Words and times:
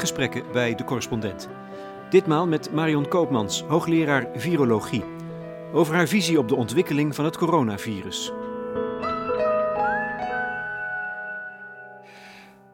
gesprekken 0.00 0.42
bij 0.52 0.74
de 0.74 0.84
correspondent. 0.84 1.48
Ditmaal 2.10 2.46
met 2.46 2.72
Marion 2.72 3.08
Koopmans, 3.08 3.62
hoogleraar 3.62 4.26
virologie, 4.34 5.04
over 5.72 5.94
haar 5.94 6.08
visie 6.08 6.38
op 6.38 6.48
de 6.48 6.54
ontwikkeling 6.54 7.14
van 7.14 7.24
het 7.24 7.36
coronavirus. 7.36 8.32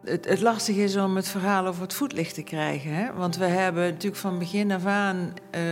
Het, 0.04 0.28
het 0.28 0.68
is 0.68 0.96
om 0.96 1.16
het 1.16 1.28
verhaal 1.28 1.66
over 1.66 1.82
het 1.82 1.94
voetlicht 1.94 2.34
te 2.34 2.42
krijgen. 2.42 2.94
Hè? 2.94 3.12
Want 3.14 3.36
we 3.36 3.44
hebben 3.44 3.82
natuurlijk 3.82 4.16
van 4.16 4.38
begin 4.38 4.72
af 4.72 4.84
aan. 4.84 5.34
Uh, 5.54 5.62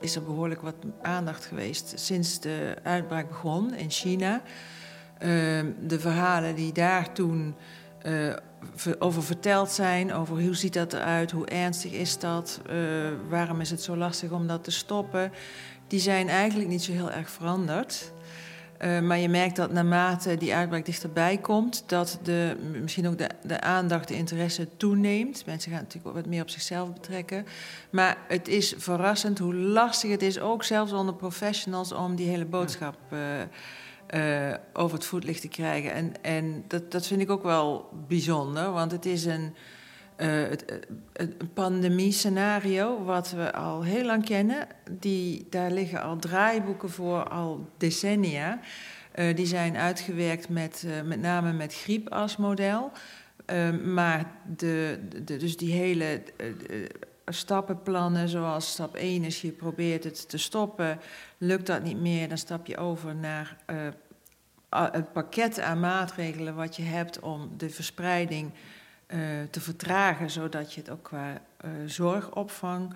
is 0.00 0.16
er 0.16 0.22
behoorlijk 0.22 0.60
wat 0.60 0.74
aandacht 1.02 1.44
geweest 1.44 1.92
sinds 1.98 2.40
de 2.40 2.76
uitbraak 2.82 3.28
begon 3.28 3.74
in 3.74 3.90
China. 3.90 4.42
Uh, 5.22 5.28
de 5.80 6.00
verhalen 6.00 6.54
die 6.54 6.72
daar 6.72 7.12
toen 7.12 7.54
uh, 8.06 8.34
over 8.98 9.22
verteld 9.22 9.70
zijn, 9.70 10.12
over 10.12 10.42
hoe 10.42 10.54
ziet 10.54 10.72
dat 10.72 10.92
eruit, 10.92 11.30
hoe 11.30 11.46
ernstig 11.46 11.92
is 11.92 12.18
dat, 12.18 12.60
uh, 12.70 12.76
waarom 13.28 13.60
is 13.60 13.70
het 13.70 13.82
zo 13.82 13.96
lastig 13.96 14.30
om 14.30 14.46
dat 14.46 14.64
te 14.64 14.70
stoppen, 14.70 15.32
die 15.86 16.00
zijn 16.00 16.28
eigenlijk 16.28 16.68
niet 16.68 16.82
zo 16.82 16.92
heel 16.92 17.10
erg 17.10 17.30
veranderd. 17.30 18.12
Uh, 18.84 19.00
maar 19.00 19.18
je 19.18 19.28
merkt 19.28 19.56
dat 19.56 19.72
naarmate 19.72 20.36
die 20.36 20.54
uitbraak 20.54 20.84
dichterbij 20.84 21.38
komt, 21.38 21.84
dat 21.86 22.18
de, 22.22 22.56
misschien 22.80 23.08
ook 23.08 23.18
de, 23.18 23.28
de 23.42 23.60
aandacht, 23.60 24.08
de 24.08 24.16
interesse 24.16 24.68
toeneemt. 24.76 25.46
Mensen 25.46 25.72
gaan 25.72 25.80
natuurlijk 25.80 26.14
wat 26.14 26.26
meer 26.26 26.42
op 26.42 26.50
zichzelf 26.50 26.92
betrekken. 26.92 27.46
Maar 27.90 28.16
het 28.28 28.48
is 28.48 28.74
verrassend 28.76 29.38
hoe 29.38 29.54
lastig 29.54 30.10
het 30.10 30.22
is, 30.22 30.40
ook 30.40 30.64
zelfs 30.64 30.92
onder 30.92 31.14
professionals, 31.14 31.92
om 31.92 32.14
die 32.14 32.28
hele 32.28 32.44
boodschap 32.44 32.96
uh, 33.12 33.18
uh, 34.14 34.54
over 34.72 34.96
het 34.96 35.06
voetlicht 35.06 35.40
te 35.40 35.48
krijgen. 35.48 35.92
En, 35.92 36.12
en 36.22 36.64
dat, 36.66 36.90
dat 36.90 37.06
vind 37.06 37.20
ik 37.20 37.30
ook 37.30 37.42
wel 37.42 37.88
bijzonder, 38.08 38.72
want 38.72 38.92
het 38.92 39.06
is 39.06 39.24
een, 39.24 39.54
uh, 40.16 40.26
het, 40.48 40.64
een 41.12 41.36
pandemie-scenario 41.54 43.04
wat 43.04 43.30
we 43.30 43.52
al 43.52 43.82
heel 43.82 44.04
lang 44.04 44.24
kennen. 44.24 44.66
Die, 44.90 45.46
daar 45.50 45.70
liggen 45.70 46.02
al 46.02 46.16
draaiboeken 46.16 46.90
voor, 46.90 47.28
al 47.28 47.68
decennia. 47.76 48.60
Die 49.34 49.46
zijn 49.46 49.76
uitgewerkt 49.76 50.48
met, 50.48 50.86
met 51.04 51.20
name 51.20 51.52
met 51.52 51.74
griep 51.74 52.12
als 52.12 52.36
model. 52.36 52.92
maar 53.84 54.32
de, 54.56 54.98
de, 55.24 55.36
dus 55.36 55.56
die 55.56 55.72
hele 55.72 56.22
stappenplannen, 57.32 58.28
zoals 58.28 58.70
stap 58.70 58.94
1 58.94 59.24
is, 59.24 59.40
je 59.40 59.50
probeert 59.50 60.04
het 60.04 60.28
te 60.28 60.38
stoppen. 60.38 60.98
Lukt 61.42 61.66
dat 61.66 61.82
niet 61.82 62.00
meer, 62.00 62.28
dan 62.28 62.38
stap 62.38 62.66
je 62.66 62.76
over 62.76 63.14
naar 63.14 63.56
uh, 63.70 63.88
het 64.92 65.12
pakket 65.12 65.60
aan 65.60 65.80
maatregelen 65.80 66.54
wat 66.54 66.76
je 66.76 66.82
hebt 66.82 67.20
om 67.20 67.50
de 67.56 67.70
verspreiding 67.70 68.52
uh, 69.06 69.18
te 69.50 69.60
vertragen, 69.60 70.30
zodat 70.30 70.74
je 70.74 70.80
het 70.80 70.90
ook 70.90 71.02
qua 71.02 71.32
uh, 71.32 71.70
zorgopvang 71.86 72.94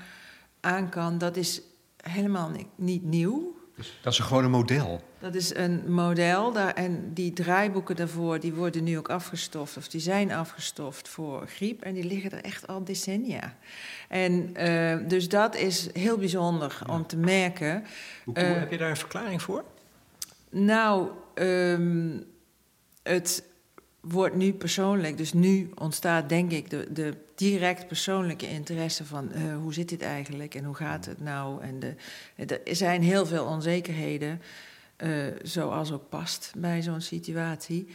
aan 0.61 0.89
kan. 0.89 1.19
Dat 1.19 1.37
is 1.37 1.62
helemaal 1.97 2.50
niet 2.75 3.03
nieuw. 3.03 3.56
Dus 3.77 3.98
dat 4.03 4.12
is 4.12 4.19
gewoon 4.19 4.44
een 4.44 4.50
model? 4.50 5.03
Dat 5.19 5.34
is 5.34 5.55
een 5.55 5.92
model 5.92 6.53
daar, 6.53 6.75
en 6.75 7.11
die 7.14 7.33
draaiboeken 7.33 7.97
daarvoor 7.97 8.41
die 8.41 8.55
worden 8.55 8.84
nu 8.84 8.98
ook 8.98 9.08
afgestoft, 9.08 9.77
of 9.77 9.89
die 9.89 10.00
zijn 10.00 10.33
afgestoft 10.33 11.08
voor 11.08 11.47
griep 11.47 11.83
en 11.83 11.94
die 11.94 12.05
liggen 12.05 12.31
er 12.31 12.42
echt 12.42 12.66
al 12.66 12.84
decennia. 12.84 13.56
En 14.08 14.55
uh, 14.56 15.08
dus 15.08 15.28
dat 15.28 15.56
is 15.56 15.89
heel 15.92 16.19
bijzonder 16.19 16.83
ja. 16.86 16.94
om 16.94 17.06
te 17.06 17.16
merken. 17.16 17.84
Hoe, 18.25 18.39
uh, 18.39 18.58
heb 18.58 18.70
je 18.70 18.78
daar 18.78 18.91
een 18.91 18.97
verklaring 18.97 19.42
voor? 19.42 19.64
Nou, 20.50 21.10
um, 21.34 22.25
het 23.03 23.44
wordt 24.04 24.34
nu 24.34 24.53
persoonlijk, 24.53 25.16
dus 25.16 25.32
nu 25.32 25.70
ontstaat 25.75 26.28
denk 26.28 26.50
ik 26.50 26.70
de, 26.70 26.88
de 26.92 27.15
direct 27.34 27.87
persoonlijke 27.87 28.48
interesse 28.48 29.04
van 29.04 29.31
uh, 29.34 29.56
hoe 29.56 29.75
zit 29.75 29.88
dit 29.88 30.03
eigenlijk 30.03 30.54
en 30.54 30.65
hoe 30.65 30.75
gaat 30.75 31.04
het 31.04 31.20
nou? 31.20 31.62
En 31.62 31.78
de, 31.78 31.94
er 32.59 32.76
zijn 32.76 33.03
heel 33.03 33.26
veel 33.26 33.44
onzekerheden, 33.44 34.42
uh, 34.97 35.26
zoals 35.42 35.92
ook 35.92 36.09
past 36.09 36.53
bij 36.56 36.82
zo'n 36.82 37.00
situatie. 37.00 37.88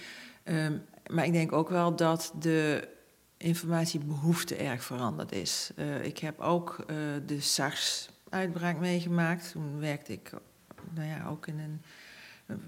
Um, 0.43 0.81
maar 1.11 1.25
ik 1.25 1.33
denk 1.33 1.51
ook 1.51 1.69
wel 1.69 1.95
dat 1.95 2.33
de 2.39 2.87
informatiebehoefte 3.37 4.55
erg 4.55 4.83
veranderd 4.83 5.31
is. 5.31 5.71
Uh, 5.75 6.05
ik 6.05 6.17
heb 6.17 6.39
ook 6.39 6.85
de 7.25 7.41
SARS-uitbraak 7.41 8.79
meegemaakt. 8.79 9.51
Toen 9.51 9.79
werkte 9.79 10.11
ik, 10.13 10.31
nou 10.93 11.07
ja, 11.07 11.27
ook 11.29 11.47
in 11.47 11.59
een. 11.59 11.81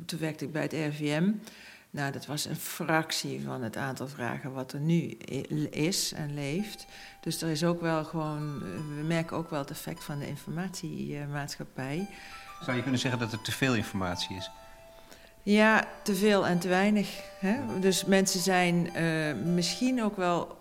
Toen 0.05 0.19
werkte 0.19 0.45
ik 0.45 0.51
bij 0.51 0.61
het 0.61 0.73
RVM. 0.73 1.31
Nou, 1.91 2.11
dat 2.11 2.25
was 2.25 2.45
een 2.45 2.55
fractie 2.55 3.41
van 3.43 3.61
het 3.61 3.77
aantal 3.77 4.07
vragen 4.07 4.53
wat 4.53 4.73
er 4.73 4.79
nu 4.79 5.17
is 5.69 6.13
en 6.13 6.33
leeft. 6.33 6.85
Dus 7.19 7.41
er 7.41 7.49
is 7.49 7.63
ook 7.63 7.81
wel 7.81 8.03
gewoon. 8.03 8.59
We 8.95 9.03
merken 9.03 9.37
ook 9.37 9.49
wel 9.49 9.59
het 9.59 9.69
effect 9.69 10.03
van 10.03 10.19
de 10.19 10.27
informatiemaatschappij. 10.27 12.09
Zou 12.61 12.75
je 12.77 12.81
kunnen 12.81 12.99
zeggen 12.99 13.19
dat 13.19 13.31
er 13.31 13.41
te 13.41 13.51
veel 13.51 13.75
informatie 13.75 14.35
is? 14.35 14.51
Ja, 15.43 15.87
te 16.03 16.15
veel 16.15 16.47
en 16.47 16.59
te 16.59 16.67
weinig. 16.67 17.21
Hè? 17.39 17.79
Dus 17.79 18.05
mensen 18.05 18.39
zijn 18.39 18.89
uh, 18.95 19.33
misschien 19.43 20.03
ook 20.03 20.17
wel 20.17 20.57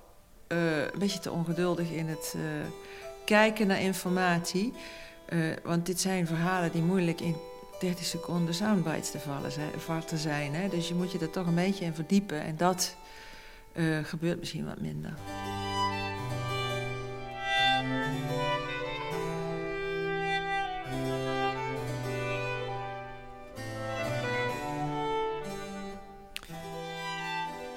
uh, 0.48 0.78
een 0.78 0.98
beetje 0.98 1.18
te 1.18 1.30
ongeduldig 1.30 1.90
in 1.90 2.08
het 2.08 2.34
uh, 2.36 2.42
kijken 3.24 3.66
naar 3.66 3.80
informatie. 3.80 4.72
Want 5.62 5.86
dit 5.86 6.00
zijn 6.00 6.26
verhalen 6.26 6.72
die 6.72 6.82
moeilijk 6.82 7.20
in 7.20 7.36
30 7.80 8.04
seconden 8.04 8.54
soundbites 8.54 9.10
te 9.10 9.18
vallen 9.18 9.52
zijn, 9.52 9.70
vatten 9.76 10.18
zijn. 10.18 10.54
Hè? 10.54 10.68
Dus 10.68 10.88
je 10.88 10.94
moet 10.94 11.12
je 11.12 11.18
er 11.18 11.30
toch 11.30 11.46
een 11.46 11.54
beetje 11.54 11.84
in 11.84 11.94
verdiepen. 11.94 12.42
En 12.42 12.56
dat 12.56 12.96
gebeurt 14.02 14.38
misschien 14.38 14.64
wat 14.64 14.80
minder. 14.80 15.14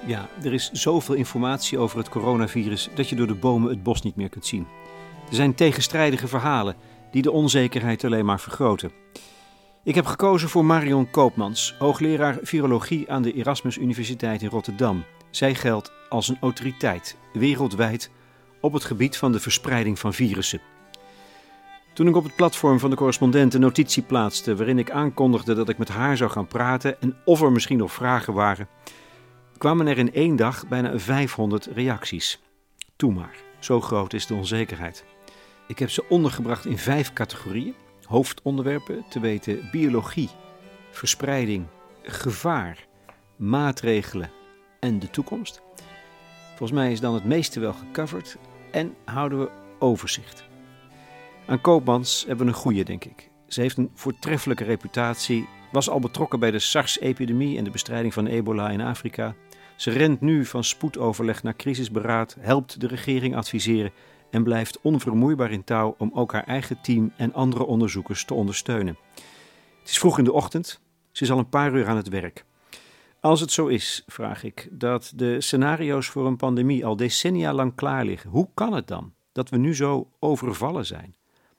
Ja, 0.06 0.28
er 0.42 0.52
is 0.52 0.70
zoveel 0.72 1.14
informatie 1.14 1.78
over 1.78 1.98
het 1.98 2.08
coronavirus 2.08 2.88
dat 2.94 3.08
je 3.08 3.16
door 3.16 3.26
de 3.26 3.34
bomen 3.34 3.70
het 3.70 3.82
bos 3.82 4.02
niet 4.02 4.16
meer 4.16 4.28
kunt 4.28 4.46
zien. 4.46 4.66
Er 5.28 5.34
zijn 5.34 5.54
tegenstrijdige 5.54 6.28
verhalen 6.28 6.76
die 7.10 7.22
de 7.22 7.30
onzekerheid 7.30 8.04
alleen 8.04 8.24
maar 8.24 8.40
vergroten. 8.40 8.90
Ik 9.84 9.94
heb 9.94 10.06
gekozen 10.06 10.48
voor 10.48 10.64
Marion 10.64 11.10
Koopmans, 11.10 11.74
hoogleraar 11.78 12.38
virologie 12.42 13.10
aan 13.10 13.22
de 13.22 13.32
Erasmus 13.32 13.78
Universiteit 13.78 14.42
in 14.42 14.48
Rotterdam. 14.48 15.04
Zij 15.30 15.54
geldt 15.54 15.92
als 16.08 16.28
een 16.28 16.36
autoriteit 16.40 17.16
wereldwijd 17.32 18.10
op 18.60 18.72
het 18.72 18.84
gebied 18.84 19.16
van 19.16 19.32
de 19.32 19.40
verspreiding 19.40 19.98
van 19.98 20.14
virussen. 20.14 20.60
Toen 21.92 22.08
ik 22.08 22.16
op 22.16 22.24
het 22.24 22.36
platform 22.36 22.78
van 22.78 22.90
de 22.90 22.96
correspondent 22.96 23.54
een 23.54 23.60
notitie 23.60 24.02
plaatste 24.02 24.56
waarin 24.56 24.78
ik 24.78 24.90
aankondigde 24.90 25.54
dat 25.54 25.68
ik 25.68 25.78
met 25.78 25.88
haar 25.88 26.16
zou 26.16 26.30
gaan 26.30 26.46
praten 26.46 27.00
en 27.00 27.16
of 27.24 27.42
er 27.42 27.52
misschien 27.52 27.78
nog 27.78 27.92
vragen 27.92 28.32
waren, 28.32 28.68
kwamen 29.58 29.86
er 29.86 29.98
in 29.98 30.12
één 30.12 30.36
dag 30.36 30.68
bijna 30.68 30.98
500 30.98 31.66
reacties. 31.74 32.42
Toe 32.96 33.12
maar, 33.12 33.36
zo 33.58 33.80
groot 33.80 34.12
is 34.12 34.26
de 34.26 34.34
onzekerheid. 34.34 35.04
Ik 35.66 35.78
heb 35.78 35.90
ze 35.90 36.08
ondergebracht 36.08 36.66
in 36.66 36.78
vijf 36.78 37.12
categorieën. 37.12 37.74
Hoofdonderwerpen, 38.04 39.04
te 39.08 39.20
weten 39.20 39.68
biologie, 39.72 40.28
verspreiding, 40.90 41.66
gevaar, 42.02 42.86
maatregelen 43.36 44.30
en 44.80 44.98
de 44.98 45.10
toekomst. 45.10 45.62
Volgens 46.48 46.72
mij 46.72 46.92
is 46.92 47.00
dan 47.00 47.14
het 47.14 47.24
meeste 47.24 47.60
wel 47.60 47.72
gecoverd 47.72 48.36
en 48.70 48.94
houden 49.04 49.38
we 49.38 49.50
overzicht. 49.78 50.44
Aan 51.46 51.60
Koopmans 51.60 52.24
hebben 52.26 52.46
we 52.46 52.52
een 52.52 52.58
goede, 52.58 52.82
denk 52.82 53.04
ik. 53.04 53.30
Ze 53.46 53.60
heeft 53.60 53.76
een 53.76 53.90
voortreffelijke 53.94 54.64
reputatie, 54.64 55.48
was 55.72 55.88
al 55.88 56.00
betrokken 56.00 56.40
bij 56.40 56.50
de 56.50 56.58
SARS-epidemie 56.58 57.58
en 57.58 57.64
de 57.64 57.70
bestrijding 57.70 58.14
van 58.14 58.26
ebola 58.26 58.70
in 58.70 58.80
Afrika. 58.80 59.34
Ze 59.76 59.90
rent 59.90 60.20
nu 60.20 60.44
van 60.44 60.64
spoedoverleg 60.64 61.42
naar 61.42 61.56
crisisberaad, 61.56 62.36
helpt 62.40 62.80
de 62.80 62.86
regering 62.86 63.36
adviseren 63.36 63.92
en 64.34 64.42
blijft 64.42 64.80
onvermoeibaar 64.80 65.50
in 65.50 65.64
touw 65.64 65.94
om 65.98 66.10
ook 66.14 66.32
haar 66.32 66.44
eigen 66.44 66.80
team 66.80 67.12
en 67.16 67.34
andere 67.34 67.64
onderzoekers 67.64 68.24
te 68.24 68.34
ondersteunen. 68.34 68.96
Het 69.80 69.88
is 69.88 69.98
vroeg 69.98 70.18
in 70.18 70.24
de 70.24 70.32
ochtend, 70.32 70.80
ze 71.12 71.22
is 71.22 71.30
al 71.30 71.38
een 71.38 71.48
paar 71.48 71.74
uur 71.74 71.86
aan 71.86 71.96
het 71.96 72.08
werk. 72.08 72.44
Als 73.20 73.40
het 73.40 73.50
zo 73.50 73.66
is, 73.66 74.02
vraag 74.06 74.44
ik, 74.44 74.68
dat 74.70 75.12
de 75.14 75.40
scenario's 75.40 76.06
voor 76.06 76.26
een 76.26 76.36
pandemie 76.36 76.86
al 76.86 76.96
decennia 76.96 77.52
lang 77.52 77.74
klaar 77.74 78.04
liggen, 78.04 78.30
hoe 78.30 78.48
kan 78.54 78.72
het 78.72 78.88
dan 78.88 79.14
dat 79.32 79.48
we 79.48 79.56
nu 79.56 79.74
zo 79.74 80.10
overvallen 80.18 80.86
zijn? 80.86 81.14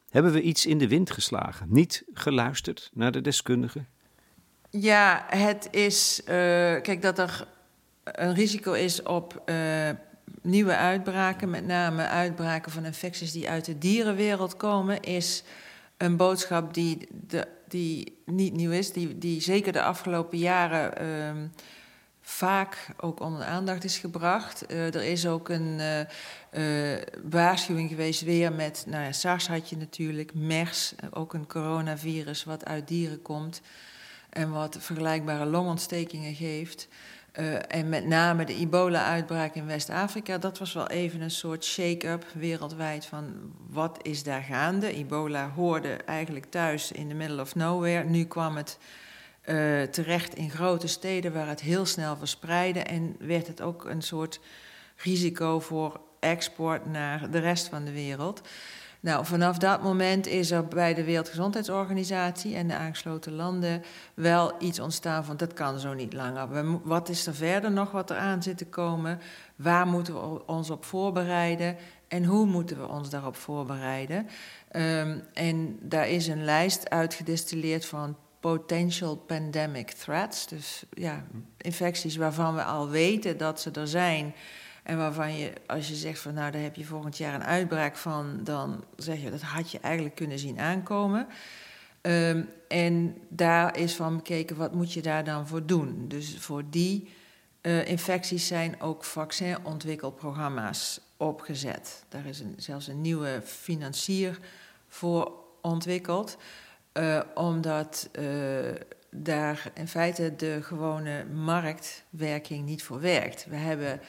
Hebben 0.09 0.31
we 0.31 0.41
iets 0.41 0.65
in 0.65 0.77
de 0.77 0.87
wind 0.87 1.11
geslagen, 1.11 1.67
niet 1.69 2.03
geluisterd 2.13 2.89
naar 2.93 3.11
de 3.11 3.21
deskundigen? 3.21 3.87
Ja, 4.69 5.25
het 5.27 5.67
is. 5.71 6.19
Uh, 6.19 6.25
kijk, 6.81 7.01
dat 7.01 7.19
er 7.19 7.47
een 8.03 8.33
risico 8.33 8.71
is 8.71 9.03
op 9.03 9.43
uh, 9.45 9.89
nieuwe 10.41 10.75
uitbraken, 10.75 11.49
met 11.49 11.65
name 11.65 12.07
uitbraken 12.07 12.71
van 12.71 12.85
infecties 12.85 13.31
die 13.31 13.49
uit 13.49 13.65
de 13.65 13.77
dierenwereld 13.77 14.57
komen, 14.57 15.01
is 15.01 15.43
een 15.97 16.17
boodschap 16.17 16.73
die, 16.73 17.07
de, 17.27 17.47
die 17.67 18.21
niet 18.25 18.53
nieuw 18.53 18.71
is, 18.71 18.93
die, 18.93 19.17
die 19.17 19.41
zeker 19.41 19.71
de 19.71 19.81
afgelopen 19.81 20.37
jaren 20.37 21.01
uh, 21.01 21.43
vaak 22.21 22.87
ook 22.97 23.19
onder 23.19 23.43
aandacht 23.43 23.83
is 23.83 23.97
gebracht. 23.97 24.71
er 24.71 25.03
is 25.03 25.27
ook 25.27 25.49
een 25.49 25.81
waarschuwing 27.29 27.89
geweest 27.89 28.21
weer 28.21 28.53
met, 28.53 28.83
nou 28.87 29.03
ja, 29.03 29.11
SARS 29.11 29.47
had 29.47 29.69
je 29.69 29.77
natuurlijk, 29.77 30.33
MERS, 30.33 30.95
ook 31.11 31.33
een 31.33 31.47
coronavirus 31.47 32.43
wat 32.43 32.65
uit 32.65 32.87
dieren 32.87 33.21
komt 33.21 33.61
en 34.35 34.51
wat 34.51 34.77
vergelijkbare 34.79 35.45
longontstekingen 35.45 36.35
geeft. 36.35 36.87
Uh, 37.39 37.57
en 37.67 37.89
met 37.89 38.05
name 38.05 38.45
de 38.45 38.55
ebola-uitbraak 38.55 39.55
in 39.55 39.65
West-Afrika, 39.65 40.37
dat 40.37 40.59
was 40.59 40.73
wel 40.73 40.87
even 40.87 41.21
een 41.21 41.31
soort 41.31 41.65
shake-up 41.65 42.25
wereldwijd 42.33 43.05
van 43.05 43.53
wat 43.69 43.99
is 44.01 44.23
daar 44.23 44.41
gaande. 44.41 44.93
Ebola 44.93 45.49
hoorde 45.49 45.93
eigenlijk 45.93 46.45
thuis 46.45 46.91
in 46.91 47.07
the 47.07 47.15
middle 47.15 47.41
of 47.41 47.55
nowhere. 47.55 48.03
Nu 48.03 48.25
kwam 48.25 48.55
het 48.55 48.77
uh, 49.45 49.81
terecht 49.81 50.35
in 50.35 50.49
grote 50.49 50.87
steden 50.87 51.33
waar 51.33 51.47
het 51.47 51.61
heel 51.61 51.85
snel 51.85 52.17
verspreidde 52.17 52.79
en 52.79 53.15
werd 53.19 53.47
het 53.47 53.61
ook 53.61 53.85
een 53.85 54.01
soort 54.01 54.39
risico 54.95 55.59
voor 55.59 56.01
export 56.19 56.85
naar 56.85 57.31
de 57.31 57.39
rest 57.39 57.67
van 57.67 57.85
de 57.85 57.91
wereld. 57.91 58.41
Nou, 59.05 59.25
vanaf 59.25 59.57
dat 59.57 59.83
moment 59.83 60.27
is 60.27 60.51
er 60.51 60.67
bij 60.67 60.93
de 60.93 61.03
Wereldgezondheidsorganisatie 61.03 62.55
en 62.55 62.67
de 62.67 62.75
aangesloten 62.75 63.33
landen 63.33 63.83
wel 64.13 64.53
iets 64.59 64.79
ontstaan 64.79 65.25
van 65.25 65.37
dat 65.37 65.53
kan 65.53 65.79
zo 65.79 65.93
niet 65.93 66.13
langer. 66.13 66.79
wat 66.83 67.09
is 67.09 67.27
er 67.27 67.35
verder 67.35 67.71
nog 67.71 67.91
wat 67.91 68.09
er 68.09 68.17
aan 68.17 68.43
zit 68.43 68.57
te 68.57 68.65
komen? 68.65 69.19
Waar 69.55 69.87
moeten 69.87 70.13
we 70.13 70.45
ons 70.45 70.69
op 70.69 70.85
voorbereiden? 70.85 71.77
En 72.07 72.25
hoe 72.25 72.45
moeten 72.45 72.79
we 72.79 72.87
ons 72.87 73.09
daarop 73.09 73.35
voorbereiden? 73.35 74.27
Um, 74.71 75.23
en 75.33 75.77
daar 75.81 76.09
is 76.09 76.27
een 76.27 76.43
lijst 76.43 76.89
uitgedistilleerd 76.89 77.85
van 77.85 78.17
potential 78.39 79.15
pandemic 79.15 79.91
threats. 79.91 80.47
Dus 80.47 80.83
ja, 80.89 81.23
infecties 81.57 82.15
waarvan 82.15 82.55
we 82.55 82.63
al 82.63 82.89
weten 82.89 83.37
dat 83.37 83.61
ze 83.61 83.71
er 83.71 83.87
zijn 83.87 84.33
en 84.85 84.97
waarvan 84.97 85.37
je, 85.37 85.53
als 85.67 85.87
je 85.87 85.95
zegt 85.95 86.19
van 86.19 86.33
nou, 86.33 86.51
daar 86.51 86.61
heb 86.61 86.75
je 86.75 86.85
volgend 86.85 87.17
jaar 87.17 87.33
een 87.33 87.43
uitbraak 87.43 87.95
van, 87.95 88.39
dan 88.43 88.83
zeg 88.95 89.21
je 89.21 89.31
dat 89.31 89.41
had 89.41 89.71
je 89.71 89.79
eigenlijk 89.79 90.15
kunnen 90.15 90.39
zien 90.39 90.59
aankomen. 90.59 91.27
Um, 92.01 92.49
en 92.67 93.17
daar 93.29 93.77
is 93.77 93.95
van 93.95 94.15
bekeken, 94.15 94.55
wat 94.55 94.73
moet 94.73 94.93
je 94.93 95.01
daar 95.01 95.23
dan 95.23 95.47
voor 95.47 95.65
doen? 95.65 96.05
Dus 96.07 96.37
voor 96.39 96.63
die 96.69 97.09
uh, 97.61 97.87
infecties 97.87 98.47
zijn 98.47 98.81
ook 98.81 99.03
vaccinontwikkelprogramma's 99.03 101.01
opgezet. 101.17 102.05
Daar 102.09 102.25
is 102.25 102.39
een, 102.39 102.53
zelfs 102.57 102.87
een 102.87 103.01
nieuwe 103.01 103.41
financier 103.43 104.39
voor 104.87 105.31
ontwikkeld, 105.61 106.37
uh, 106.93 107.21
omdat 107.33 108.09
uh, 108.19 108.25
daar 109.09 109.71
in 109.73 109.87
feite 109.87 110.35
de 110.35 110.59
gewone 110.61 111.25
marktwerking 111.25 112.65
niet 112.65 112.83
voor 112.83 113.01
werkt. 113.01 113.45
We 113.49 113.55
hebben 113.55 114.01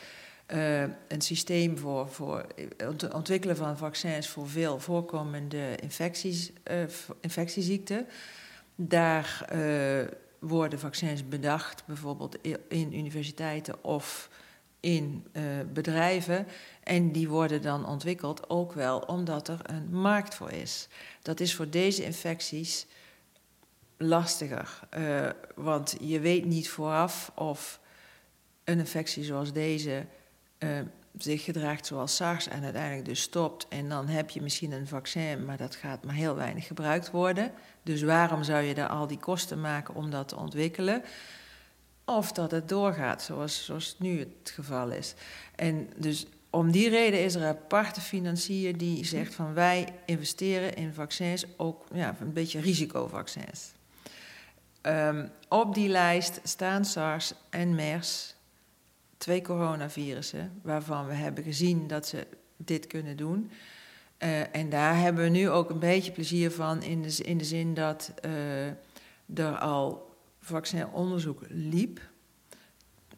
uh, 0.55 0.83
een 0.83 1.21
systeem 1.21 1.79
voor, 1.79 2.09
voor 2.09 2.47
het 2.77 3.15
ontwikkelen 3.15 3.57
van 3.57 3.79
vaccins 3.79 4.29
voor 4.29 4.49
veel 4.49 4.81
voorkomende 4.81 5.77
infecties, 5.77 6.53
uh, 6.71 6.83
infectieziekten. 7.21 8.07
Daar 8.75 9.49
uh, 9.53 10.05
worden 10.39 10.79
vaccins 10.79 11.29
bedacht, 11.29 11.87
bijvoorbeeld 11.87 12.39
in 12.69 12.95
universiteiten 12.95 13.85
of 13.85 14.31
in 14.81 15.27
bedrijven. 15.73 16.47
En 16.83 17.13
die 17.13 17.29
worden 17.29 17.63
dan 17.63 17.87
ontwikkeld 17.87 18.51
ook 18.51 18.73
wel 18.73 18.99
omdat 18.99 19.49
er 19.49 19.61
een 19.63 19.89
markt 19.91 20.35
voor 20.35 20.51
is. 20.51 20.89
Dat 21.23 21.41
is 21.41 21.55
voor 21.55 21.71
deze 21.71 22.05
infecties 22.05 22.87
lastiger, 23.97 24.81
want 25.55 25.97
je 26.01 26.21
weet 26.21 26.45
niet 26.45 26.69
vooraf 26.69 27.33
of 27.35 27.81
een 28.65 28.79
infectie 28.79 29.25
zoals 29.25 29.53
deze 29.53 30.07
uh, 30.59 30.81
zich 31.19 31.45
gedraagt 31.45 31.87
zoals 31.87 32.17
SARS 32.17 32.49
en 32.49 32.65
uiteindelijk 32.65 33.05
dus 33.05 33.21
stopt. 33.21 33.69
En 33.69 33.89
dan 33.89 34.09
heb 34.09 34.31
je 34.31 34.43
misschien 34.43 34.73
een 34.73 34.87
vaccin, 34.87 35.45
maar 35.45 35.57
dat 35.57 35.75
gaat 35.75 36.05
maar 36.05 36.15
heel 36.15 36.35
weinig 36.35 36.67
gebruikt 36.67 37.11
worden. 37.11 37.53
Dus 37.83 38.03
waarom 38.03 38.43
zou 38.43 38.63
je 38.63 38.75
daar 38.75 38.89
al 38.89 39.07
die 39.07 39.19
kosten 39.19 39.61
maken 39.61 39.95
om 39.95 40.11
dat 40.11 40.29
te 40.29 40.37
ontwikkelen? 40.37 41.03
Of 42.05 42.33
dat 42.33 42.51
het 42.51 42.69
doorgaat, 42.69 43.23
zoals, 43.23 43.65
zoals 43.65 43.97
nu 43.99 44.19
het 44.19 44.51
geval 44.55 44.91
is. 44.91 45.15
En 45.55 45.89
dus 45.97 46.27
om 46.51 46.71
die 46.71 46.89
reden 46.89 47.25
is 47.25 47.35
er 47.35 47.43
een 47.43 47.49
aparte 47.49 48.01
financier 48.01 48.79
die 48.79 49.05
zegt 49.05 49.35
van 49.35 49.55
wij 49.55 49.89
investeren 50.07 50.75
in 50.75 50.95
vaccins, 50.95 51.45
ook 51.57 51.85
ja, 51.93 52.17
een 52.21 52.33
beetje 52.33 52.61
risicovaccins. 52.61 53.73
Um, 54.83 55.31
op 55.49 55.75
die 55.75 55.89
lijst 55.89 56.41
staan 56.43 56.85
SARS 56.85 57.35
en 57.51 57.75
MERS 57.75 58.36
twee 59.17 59.43
coronavirussen, 59.43 60.61
waarvan 60.63 61.07
we 61.07 61.15
hebben 61.15 61.45
gezien 61.45 61.87
dat 61.87 62.07
ze 62.07 62.27
dit 62.57 62.87
kunnen 62.87 63.17
doen. 63.17 63.51
Uh, 64.19 64.57
en 64.57 64.69
daar 64.69 64.99
hebben 64.99 65.25
we 65.25 65.31
nu 65.31 65.51
ook 65.51 65.71
een 65.71 65.79
beetje 65.79 66.13
plezier 66.13 66.51
van, 66.51 66.83
in 66.83 67.03
de, 67.03 67.23
in 67.23 67.39
de 67.39 67.45
zin 67.45 67.75
dat 67.75 68.13
uh, 68.25 68.67
er 69.35 69.59
al 69.59 70.17
vaccinonderzoek 70.41 71.43
liep 71.49 72.01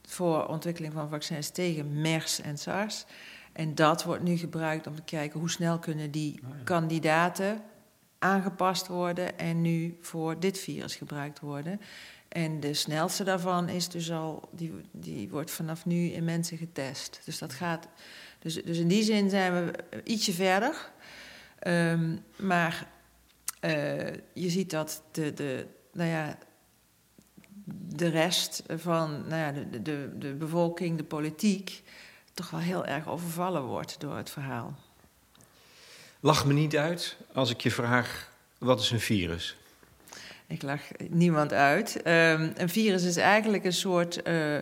voor 0.03 0.47
ontwikkeling 0.47 0.93
van 0.93 1.09
vaccins 1.09 1.51
tegen 1.51 2.01
MERS 2.01 2.41
en 2.41 2.59
SARS. 2.59 3.05
En 3.53 3.75
dat 3.75 4.05
wordt 4.05 4.23
nu 4.23 4.37
gebruikt 4.37 4.87
om 4.87 4.95
te 4.95 5.03
kijken 5.03 5.41
hoe 5.41 5.51
snel 5.51 5.79
kunnen 5.79 6.11
die 6.11 6.41
oh 6.45 6.49
ja. 6.49 6.65
kandidaten 6.65 7.63
aangepast 8.19 8.87
worden 8.87 9.39
en 9.39 9.61
nu 9.61 9.99
voor 10.01 10.41
dit 10.41 10.59
virus 10.59 10.97
gebruikt 10.97 11.41
worden. 11.41 11.81
En 12.29 12.61
de 12.61 12.75
snelste 12.75 13.25
daarvan 13.25 13.69
is 13.69 13.89
dus 13.89 14.11
al, 14.11 14.49
die, 14.53 14.73
die 14.93 15.29
wordt 15.29 15.51
vanaf 15.51 15.87
nu 15.87 16.07
in 16.07 16.25
mensen 16.25 16.59
getest. 16.59 17.21
Dus 17.25 17.39
dat 17.39 17.53
gaat. 17.53 17.89
Dus, 18.39 18.55
dus 18.55 18.79
in 18.79 18.89
die 18.89 19.03
zin 19.03 19.31
zijn 19.31 19.53
we 19.53 19.73
ietsje 20.05 20.33
verder. 20.33 20.91
Um, 21.67 22.25
maar 22.37 22.89
uh, 23.61 24.07
je 24.33 24.51
ziet 24.51 24.71
dat 24.71 25.03
de, 25.11 25.35
de, 25.35 25.67
nou 25.93 26.11
ja, 26.11 26.39
de 27.95 28.09
rest 28.09 28.63
van 28.67 29.29
nou 29.29 29.41
ja, 29.41 29.53
de, 29.53 29.83
de, 29.83 30.11
de 30.19 30.35
bevolking, 30.35 30.97
de 30.97 31.05
politiek, 31.05 31.83
toch 32.35 32.51
wel 32.51 32.61
heel 32.61 32.87
erg 32.87 33.09
overvallen 33.09 33.63
wordt 33.63 34.01
door 34.01 34.17
het 34.17 34.31
verhaal. 34.31 34.79
Lach 36.21 36.47
me 36.47 36.53
niet 36.53 36.77
uit 36.77 37.17
als 37.33 37.51
ik 37.51 37.61
je 37.61 37.71
vraag: 37.71 38.33
wat 38.59 38.81
is 38.81 38.91
een 38.91 39.01
virus? 39.01 39.57
Ik 40.49 40.63
lach 40.63 40.83
niemand 41.09 41.53
uit. 41.53 41.97
Um, 41.97 42.53
een 42.57 42.69
virus 42.69 43.05
is 43.05 43.17
eigenlijk 43.17 43.65
een 43.65 43.73
soort 43.73 44.29
uh, 44.29 44.59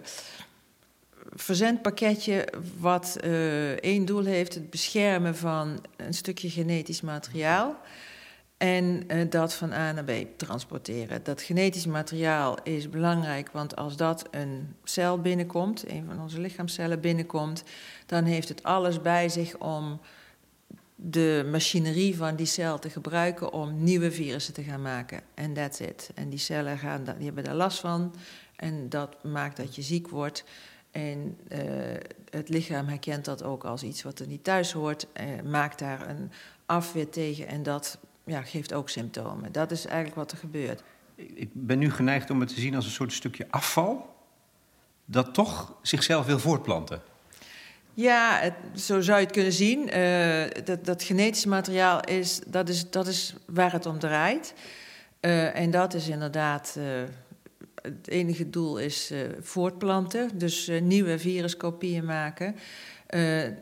verzendpakketje 1.32 2.48
wat 2.78 3.18
uh, 3.24 3.70
één 3.70 4.04
doel 4.04 4.24
heeft: 4.24 4.54
het 4.54 4.70
beschermen 4.70 5.36
van 5.36 5.84
een 5.96 6.14
stukje 6.14 6.50
genetisch 6.50 7.00
materiaal. 7.00 7.76
En 8.56 9.04
uh, 9.08 9.30
dat 9.30 9.54
van 9.54 9.72
A 9.72 9.92
naar 9.92 10.04
B 10.04 10.10
transporteren. 10.36 11.20
Dat 11.22 11.42
genetisch 11.42 11.86
materiaal 11.86 12.62
is 12.62 12.88
belangrijk, 12.88 13.48
want 13.52 13.76
als 13.76 13.96
dat 13.96 14.28
een 14.30 14.76
cel 14.84 15.20
binnenkomt, 15.20 15.90
een 15.90 16.04
van 16.06 16.20
onze 16.20 16.40
lichaamcellen 16.40 17.00
binnenkomt, 17.00 17.62
dan 18.06 18.24
heeft 18.24 18.48
het 18.48 18.62
alles 18.62 19.02
bij 19.02 19.28
zich 19.28 19.56
om 19.58 20.00
de 20.96 21.48
machinerie 21.50 22.16
van 22.16 22.36
die 22.36 22.46
cel 22.46 22.78
te 22.78 22.90
gebruiken 22.90 23.52
om 23.52 23.82
nieuwe 23.82 24.12
virussen 24.12 24.54
te 24.54 24.62
gaan 24.62 24.82
maken. 24.82 25.20
En 25.34 25.52
that's 25.52 25.80
it. 25.80 26.10
En 26.14 26.28
die 26.28 26.38
cellen 26.38 26.78
gaan, 26.78 27.04
die 27.04 27.26
hebben 27.26 27.44
daar 27.44 27.54
last 27.54 27.80
van. 27.80 28.14
En 28.56 28.88
dat 28.88 29.24
maakt 29.24 29.56
dat 29.56 29.74
je 29.74 29.82
ziek 29.82 30.08
wordt. 30.08 30.44
En 30.90 31.38
uh, 31.48 31.58
het 32.30 32.48
lichaam 32.48 32.86
herkent 32.86 33.24
dat 33.24 33.42
ook 33.42 33.64
als 33.64 33.82
iets 33.82 34.02
wat 34.02 34.18
er 34.18 34.26
niet 34.26 34.44
thuis 34.44 34.72
hoort. 34.72 35.06
Uh, 35.20 35.50
maakt 35.50 35.78
daar 35.78 36.08
een 36.08 36.30
afweer 36.66 37.08
tegen. 37.08 37.46
En 37.46 37.62
dat 37.62 37.98
ja, 38.24 38.42
geeft 38.42 38.72
ook 38.72 38.88
symptomen. 38.88 39.52
Dat 39.52 39.70
is 39.70 39.84
eigenlijk 39.84 40.16
wat 40.16 40.32
er 40.32 40.38
gebeurt. 40.38 40.82
Ik 41.14 41.50
ben 41.52 41.78
nu 41.78 41.90
geneigd 41.90 42.30
om 42.30 42.40
het 42.40 42.48
te 42.48 42.60
zien 42.60 42.74
als 42.74 42.84
een 42.84 42.90
soort 42.90 43.12
stukje 43.12 43.46
afval. 43.50 44.14
dat 45.04 45.34
toch 45.34 45.76
zichzelf 45.82 46.26
wil 46.26 46.38
voortplanten. 46.38 47.02
Ja, 47.96 48.54
zo 48.74 49.00
zou 49.00 49.18
je 49.18 49.24
het 49.24 49.34
kunnen 49.34 49.52
zien. 49.52 49.98
Uh, 49.98 50.44
dat, 50.64 50.84
dat 50.84 51.02
genetisch 51.02 51.44
materiaal 51.44 52.00
is 52.04 52.40
dat, 52.46 52.68
is, 52.68 52.90
dat 52.90 53.06
is 53.06 53.34
waar 53.46 53.72
het 53.72 53.86
om 53.86 53.98
draait. 53.98 54.54
Uh, 55.20 55.56
en 55.56 55.70
dat 55.70 55.94
is 55.94 56.08
inderdaad. 56.08 56.74
Uh, 56.78 56.84
het 57.82 58.08
enige 58.08 58.50
doel 58.50 58.78
is 58.78 59.12
voortplanten, 59.40 60.38
dus 60.38 60.70
nieuwe 60.82 61.18
viruskopieën 61.18 62.04
maken. 62.04 62.56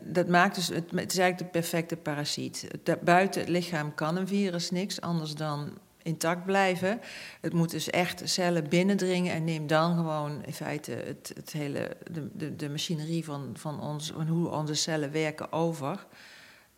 dat 0.03 0.27
maakt 0.27 0.55
dus, 0.55 0.67
het, 0.67 0.91
het, 0.91 1.11
is 1.11 1.17
eigenlijk 1.17 1.37
de 1.37 1.59
perfecte 1.59 1.95
parasiet. 1.95 2.67
buiten 3.03 3.41
het 3.41 3.49
lichaam 3.49 3.93
kan 3.93 4.17
een 4.17 4.27
virus 4.27 4.71
niks 4.71 5.01
anders 5.01 5.33
dan 5.35 5.77
intact 6.05 6.45
blijven. 6.45 7.01
Het 7.41 7.53
moet 7.53 7.71
dus 7.71 7.89
echt 7.89 8.21
cellen 8.23 8.69
binnendringen 8.69 9.33
en 9.33 9.43
neemt 9.43 9.69
dan 9.69 9.95
gewoon 9.95 10.43
in 10.43 10.53
feite 10.53 10.91
het, 10.91 11.31
het 11.35 11.51
hele, 11.51 11.97
de, 12.11 12.29
de, 12.33 12.55
de 12.55 12.69
machinerie 12.69 13.25
van, 13.25 13.49
van, 13.53 13.81
ons, 13.81 14.11
van 14.15 14.27
hoe 14.27 14.49
onze 14.49 14.73
cellen 14.73 15.11
werken 15.11 15.51
over. 15.51 16.05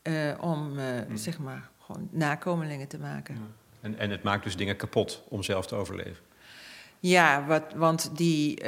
Uh, 0.04 0.34
om 0.40 0.80
uh, 0.80 0.86
zeg 1.14 1.40
maar 1.40 1.70
gewoon 1.80 2.08
nakomelingen 2.12 2.88
te 2.88 3.00
maken. 3.00 3.38
En, 3.82 3.98
en 3.98 4.10
het 4.12 4.24
maakt 4.24 4.44
dus 4.44 4.56
dingen 4.56 4.76
kapot 4.76 5.24
om 5.30 5.44
zelf 5.44 5.68
te 5.68 5.76
overleven. 5.76 6.26
Ja, 7.00 7.46
wat, 7.46 7.64
want 7.76 8.18
die, 8.18 8.64
uh, 8.64 8.68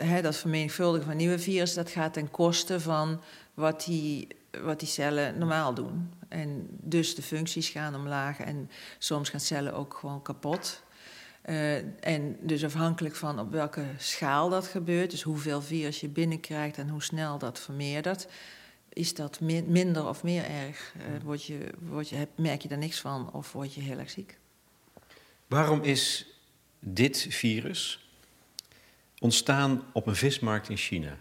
hè, 0.00 0.22
dat 0.22 0.36
vermenigvuldigen 0.36 1.06
van 1.06 1.16
nieuwe 1.16 1.38
virus, 1.38 1.74
dat 1.74 1.90
gaat 1.90 2.12
ten 2.12 2.30
koste 2.30 2.80
van 2.80 3.20
wat 3.54 3.84
die, 3.84 4.28
wat 4.62 4.78
die 4.80 4.88
cellen 4.88 5.38
normaal 5.38 5.74
doen. 5.74 6.12
En 6.28 6.66
dus 6.70 7.14
de 7.14 7.22
functies 7.22 7.68
gaan 7.68 7.94
omlaag 7.94 8.40
en 8.40 8.70
soms 8.98 9.28
gaan 9.28 9.40
cellen 9.40 9.74
ook 9.74 9.94
gewoon 9.94 10.22
kapot. 10.22 10.84
Uh, 11.44 11.76
en 12.00 12.36
dus 12.40 12.64
afhankelijk 12.64 13.14
van 13.14 13.38
op 13.38 13.50
welke 13.52 13.84
schaal 13.98 14.48
dat 14.48 14.66
gebeurt, 14.66 15.10
dus 15.10 15.22
hoeveel 15.22 15.62
virus 15.62 16.00
je 16.00 16.08
binnenkrijgt 16.08 16.78
en 16.78 16.88
hoe 16.88 17.02
snel 17.02 17.38
dat 17.38 17.60
vermeerdert, 17.60 18.26
is 18.88 19.14
dat 19.14 19.40
minder 19.40 20.08
of 20.08 20.22
meer 20.22 20.44
erg. 20.44 20.94
Uh, 20.96 21.22
word 21.22 21.44
je, 21.44 21.70
word 21.78 22.08
je, 22.08 22.28
merk 22.34 22.62
je 22.62 22.68
daar 22.68 22.78
niks 22.78 23.00
van 23.00 23.32
of 23.32 23.52
word 23.52 23.74
je 23.74 23.80
heel 23.80 23.98
erg 23.98 24.10
ziek. 24.10 24.38
Waarom 25.46 25.82
is 25.82 26.26
dit 26.80 27.26
virus 27.28 28.10
ontstaan 29.18 29.82
op 29.92 30.06
een 30.06 30.16
vismarkt 30.16 30.68
in 30.68 30.76
China? 30.76 31.18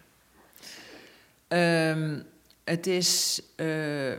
Um, 1.47 2.25
het 2.65 2.87
is 2.87 3.41
uh, 3.55 4.11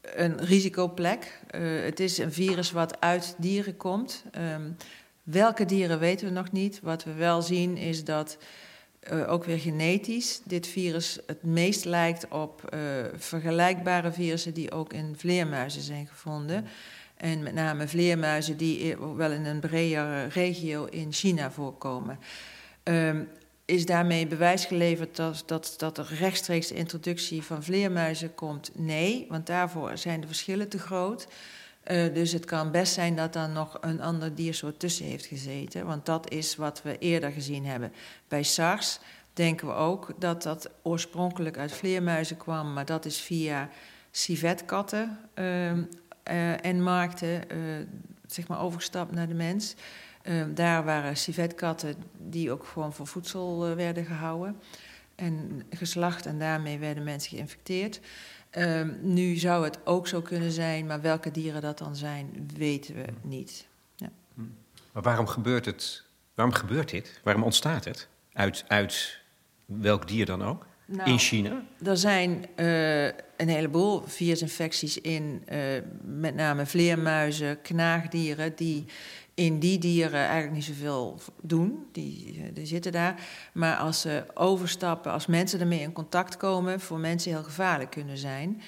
een 0.00 0.36
risicoplek. 0.38 1.40
Uh, 1.54 1.84
het 1.84 2.00
is 2.00 2.18
een 2.18 2.32
virus 2.32 2.70
wat 2.70 3.00
uit 3.00 3.34
dieren 3.38 3.76
komt. 3.76 4.24
Um, 4.38 4.76
welke 5.22 5.64
dieren 5.64 5.98
weten 5.98 6.26
we 6.26 6.32
nog 6.32 6.52
niet. 6.52 6.80
Wat 6.82 7.04
we 7.04 7.12
wel 7.12 7.42
zien 7.42 7.76
is 7.76 8.04
dat 8.04 8.38
uh, 9.12 9.32
ook 9.32 9.44
weer 9.44 9.58
genetisch 9.58 10.40
dit 10.44 10.66
virus 10.66 11.18
het 11.26 11.42
meest 11.42 11.84
lijkt 11.84 12.28
op 12.28 12.76
vergelijkbare 13.16 14.12
virussen 14.12 14.54
die 14.54 14.72
ook 14.72 14.92
in 14.92 15.14
vleermuizen 15.16 15.82
zijn 15.82 16.06
gevonden. 16.06 16.66
En 17.16 17.42
met 17.42 17.54
name 17.54 17.88
vleermuizen 17.88 18.56
die 18.56 18.96
wel 18.96 19.30
in 19.30 19.44
een 19.44 19.60
bredere 19.60 20.24
regio 20.24 20.84
in 20.84 21.12
China 21.12 21.50
voorkomen. 21.50 22.18
Um, 22.84 23.28
is 23.70 23.86
daarmee 23.86 24.26
bewijs 24.26 24.64
geleverd 24.64 25.16
dat, 25.16 25.42
dat, 25.46 25.74
dat 25.76 25.98
er 25.98 26.14
rechtstreeks 26.18 26.72
introductie 26.72 27.42
van 27.42 27.62
vleermuizen 27.62 28.34
komt? 28.34 28.70
Nee, 28.74 29.26
want 29.28 29.46
daarvoor 29.46 29.98
zijn 29.98 30.20
de 30.20 30.26
verschillen 30.26 30.68
te 30.68 30.78
groot. 30.78 31.26
Uh, 31.90 32.14
dus 32.14 32.32
het 32.32 32.44
kan 32.44 32.70
best 32.70 32.92
zijn 32.92 33.16
dat 33.16 33.32
daar 33.32 33.48
nog 33.48 33.78
een 33.80 34.00
ander 34.00 34.34
diersoort 34.34 34.78
tussen 34.78 35.06
heeft 35.06 35.26
gezeten. 35.26 35.86
Want 35.86 36.06
dat 36.06 36.30
is 36.30 36.56
wat 36.56 36.82
we 36.82 36.98
eerder 36.98 37.30
gezien 37.30 37.66
hebben. 37.66 37.92
Bij 38.28 38.42
SARS 38.42 38.98
denken 39.32 39.66
we 39.66 39.72
ook 39.72 40.12
dat 40.18 40.42
dat 40.42 40.70
oorspronkelijk 40.82 41.58
uit 41.58 41.72
vleermuizen 41.72 42.36
kwam, 42.36 42.72
maar 42.72 42.84
dat 42.84 43.04
is 43.04 43.20
via 43.20 43.68
civetkatten 44.10 45.18
uh, 45.34 45.72
uh, 45.72 46.64
en 46.64 46.82
markten 46.82 47.42
zeg 48.26 48.48
maar 48.48 48.60
overgestapt 48.60 49.12
naar 49.12 49.28
de 49.28 49.34
mens. 49.34 49.74
Uh, 50.22 50.44
daar 50.54 50.84
waren 50.84 51.16
civetkatten 51.16 51.94
die 52.18 52.50
ook 52.50 52.64
gewoon 52.64 52.92
voor 52.92 53.06
voedsel 53.06 53.70
uh, 53.70 53.74
werden 53.74 54.04
gehouden 54.04 54.60
en 55.14 55.62
geslacht 55.70 56.26
en 56.26 56.38
daarmee 56.38 56.78
werden 56.78 57.04
mensen 57.04 57.30
geïnfecteerd. 57.30 58.00
Uh, 58.58 58.82
nu 59.00 59.34
zou 59.34 59.64
het 59.64 59.78
ook 59.86 60.08
zo 60.08 60.20
kunnen 60.20 60.52
zijn, 60.52 60.86
maar 60.86 61.00
welke 61.00 61.30
dieren 61.30 61.60
dat 61.60 61.78
dan 61.78 61.96
zijn, 61.96 62.50
weten 62.56 62.94
we 62.94 63.04
niet. 63.22 63.66
Ja. 63.96 64.10
Maar 64.92 65.02
waarom 65.02 65.26
gebeurt 65.26 65.64
het? 65.64 66.04
Waarom 66.34 66.54
gebeurt 66.54 66.90
dit? 66.90 67.20
Waarom 67.24 67.42
ontstaat 67.42 67.84
het? 67.84 68.08
Uit, 68.32 68.64
uit 68.68 69.20
welk 69.64 70.08
dier 70.08 70.26
dan 70.26 70.42
ook? 70.42 70.66
Nou, 70.84 71.10
in 71.10 71.18
China? 71.18 71.62
Er 71.84 71.96
zijn 71.96 72.46
uh, 72.56 73.04
een 73.04 73.48
heleboel 73.48 74.02
virusinfecties 74.06 75.00
in, 75.00 75.44
uh, 75.52 75.58
met 76.02 76.34
name 76.34 76.66
vleermuizen, 76.66 77.60
knaagdieren, 77.62 78.56
die 78.56 78.84
in 79.40 79.58
die 79.58 79.78
dieren 79.78 80.20
eigenlijk 80.20 80.52
niet 80.52 80.64
zoveel 80.64 81.20
doen. 81.40 81.86
Die, 81.92 82.42
eh, 82.42 82.54
die 82.54 82.66
zitten 82.66 82.92
daar. 82.92 83.20
Maar 83.52 83.76
als 83.76 84.00
ze 84.00 84.24
overstappen, 84.34 85.12
als 85.12 85.26
mensen 85.26 85.60
ermee 85.60 85.80
in 85.80 85.92
contact 85.92 86.36
komen, 86.36 86.80
voor 86.80 86.98
mensen 86.98 87.32
heel 87.32 87.42
gevaarlijk 87.42 87.90
kunnen 87.90 88.18
zijn. 88.18 88.62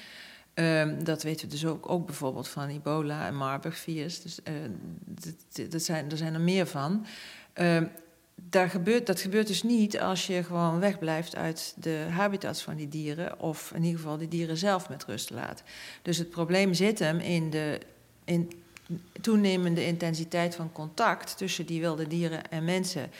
Um, 0.53 1.03
dat 1.03 1.23
weten 1.23 1.45
we 1.45 1.51
dus 1.51 1.65
ook, 1.65 1.89
ook 1.89 2.05
bijvoorbeeld 2.05 2.47
van 2.47 2.67
ebola 2.67 3.27
en 3.27 3.35
Marburg-virus. 3.35 4.21
Dus, 4.21 4.39
uh, 4.43 5.69
dat, 5.69 5.81
zijn, 5.81 6.11
er 6.11 6.17
zijn 6.17 6.33
er 6.33 6.41
meer 6.41 6.67
van. 6.67 7.05
Um, 7.53 7.89
daar 8.35 8.69
gebeurt, 8.69 9.05
dat 9.05 9.19
gebeurt 9.19 9.47
dus 9.47 9.63
niet 9.63 9.99
als 9.99 10.27
je 10.27 10.43
gewoon 10.43 10.79
wegblijft 10.79 11.35
uit 11.35 11.73
de 11.77 12.05
habitats 12.09 12.61
van 12.61 12.75
die 12.75 12.87
dieren. 12.87 13.39
Of 13.39 13.71
in 13.75 13.83
ieder 13.83 13.99
geval 13.99 14.17
die 14.17 14.27
dieren 14.27 14.57
zelf 14.57 14.89
met 14.89 15.05
rust 15.05 15.29
laat. 15.29 15.63
Dus 16.01 16.17
het 16.17 16.29
probleem 16.29 16.73
zit 16.73 16.99
hem 16.99 17.19
in 17.19 17.49
de 17.49 17.79
in 18.25 18.62
toenemende 19.21 19.85
intensiteit 19.85 20.55
van 20.55 20.71
contact 20.71 21.37
tussen 21.37 21.65
die 21.65 21.81
wilde 21.81 22.07
dieren 22.07 22.49
en 22.49 22.65
mensen. 22.65 23.11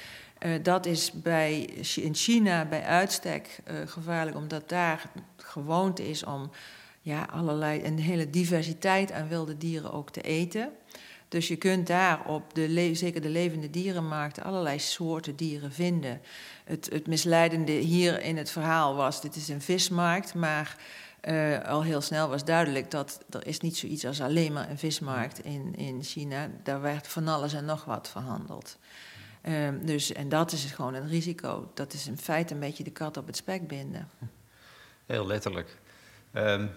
Uh, 0.45 0.51
dat 0.63 0.85
is 0.85 1.11
bij, 1.11 1.61
in 1.95 2.15
China 2.15 2.65
bij 2.65 2.83
uitstek 2.83 3.59
uh, 3.67 3.75
gevaarlijk, 3.85 4.37
omdat 4.37 4.69
daar 4.69 5.09
gewoonte 5.37 6.09
is 6.09 6.23
om 6.23 6.51
ja, 7.01 7.27
allerlei, 7.31 7.83
een 7.83 7.99
hele 7.99 8.29
diversiteit 8.29 9.11
aan 9.11 9.27
wilde 9.27 9.57
dieren 9.57 9.93
ook 9.93 10.09
te 10.09 10.21
eten. 10.21 10.71
Dus 11.27 11.47
je 11.47 11.55
kunt 11.55 11.87
daar 11.87 12.25
op 12.27 12.53
de, 12.53 12.89
zeker 12.93 13.21
de 13.21 13.29
levende 13.29 13.69
dierenmarkt 13.69 14.41
allerlei 14.41 14.79
soorten 14.79 15.35
dieren 15.35 15.71
vinden. 15.71 16.21
Het, 16.63 16.89
het 16.91 17.07
misleidende 17.07 17.71
hier 17.71 18.21
in 18.21 18.37
het 18.37 18.49
verhaal 18.49 18.95
was, 18.95 19.21
dit 19.21 19.35
is 19.35 19.47
een 19.49 19.61
vismarkt, 19.61 20.33
maar 20.33 20.77
uh, 21.27 21.63
al 21.63 21.83
heel 21.83 22.01
snel 22.01 22.29
was 22.29 22.45
duidelijk 22.45 22.91
dat 22.91 23.25
er 23.29 23.47
is 23.47 23.59
niet 23.59 23.77
zoiets 23.77 24.05
als 24.05 24.21
alleen 24.21 24.53
maar 24.53 24.69
een 24.69 24.77
vismarkt 24.77 25.39
in, 25.39 25.75
in 25.75 26.03
China. 26.03 26.49
Daar 26.63 26.81
werd 26.81 27.07
van 27.07 27.27
alles 27.27 27.53
en 27.53 27.65
nog 27.65 27.85
wat 27.85 28.09
verhandeld. 28.09 28.77
Um, 29.49 29.85
dus, 29.85 30.11
en 30.11 30.29
dat 30.29 30.51
is 30.51 30.63
gewoon 30.63 30.93
een 30.93 31.07
risico. 31.07 31.71
Dat 31.73 31.93
is 31.93 32.07
in 32.07 32.17
feite 32.17 32.53
een 32.53 32.59
beetje 32.59 32.83
de 32.83 32.91
kat 32.91 33.17
op 33.17 33.27
het 33.27 33.35
spek 33.35 33.67
binden. 33.67 34.09
Heel 35.05 35.27
letterlijk. 35.27 35.77
Um, 36.33 36.69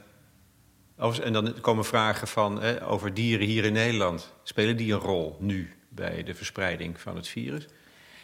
en 1.22 1.32
dan 1.32 1.60
komen 1.60 1.84
vragen 1.84 2.28
van, 2.28 2.80
over 2.80 3.14
dieren 3.14 3.46
hier 3.46 3.64
in 3.64 3.72
Nederland. 3.72 4.32
Spelen 4.42 4.76
die 4.76 4.92
een 4.92 4.98
rol 4.98 5.36
nu 5.40 5.74
bij 5.88 6.22
de 6.22 6.34
verspreiding 6.34 7.00
van 7.00 7.16
het 7.16 7.28
virus? 7.28 7.66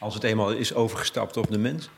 Als 0.02 0.14
het 0.14 0.22
eenmaal 0.22 0.52
is 0.52 0.74
overgestapt 0.74 1.36
op 1.36 1.50
de 1.50 1.58
mens? 1.58 1.90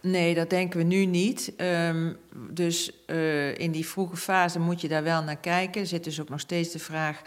Nee, 0.00 0.34
dat 0.34 0.50
denken 0.50 0.78
we 0.78 0.84
nu 0.84 1.04
niet. 1.06 1.52
Um, 1.56 2.16
dus 2.50 2.90
uh, 3.06 3.58
in 3.58 3.70
die 3.70 3.86
vroege 3.86 4.16
fase 4.16 4.58
moet 4.58 4.80
je 4.80 4.88
daar 4.88 5.02
wel 5.02 5.22
naar 5.22 5.36
kijken. 5.36 5.80
Er 5.80 5.86
zit 5.86 6.04
dus 6.04 6.20
ook 6.20 6.28
nog 6.28 6.40
steeds 6.40 6.72
de 6.72 6.78
vraag: 6.78 7.22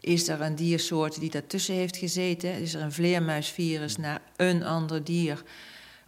is 0.00 0.28
er 0.28 0.40
een 0.40 0.54
diersoort 0.54 1.20
die 1.20 1.30
daartussen 1.30 1.74
heeft 1.74 1.96
gezeten? 1.96 2.60
Is 2.60 2.74
er 2.74 2.80
een 2.82 2.92
vleermuisvirus 2.92 3.96
naar 3.96 4.20
een 4.36 4.64
ander 4.64 5.04
dier 5.04 5.42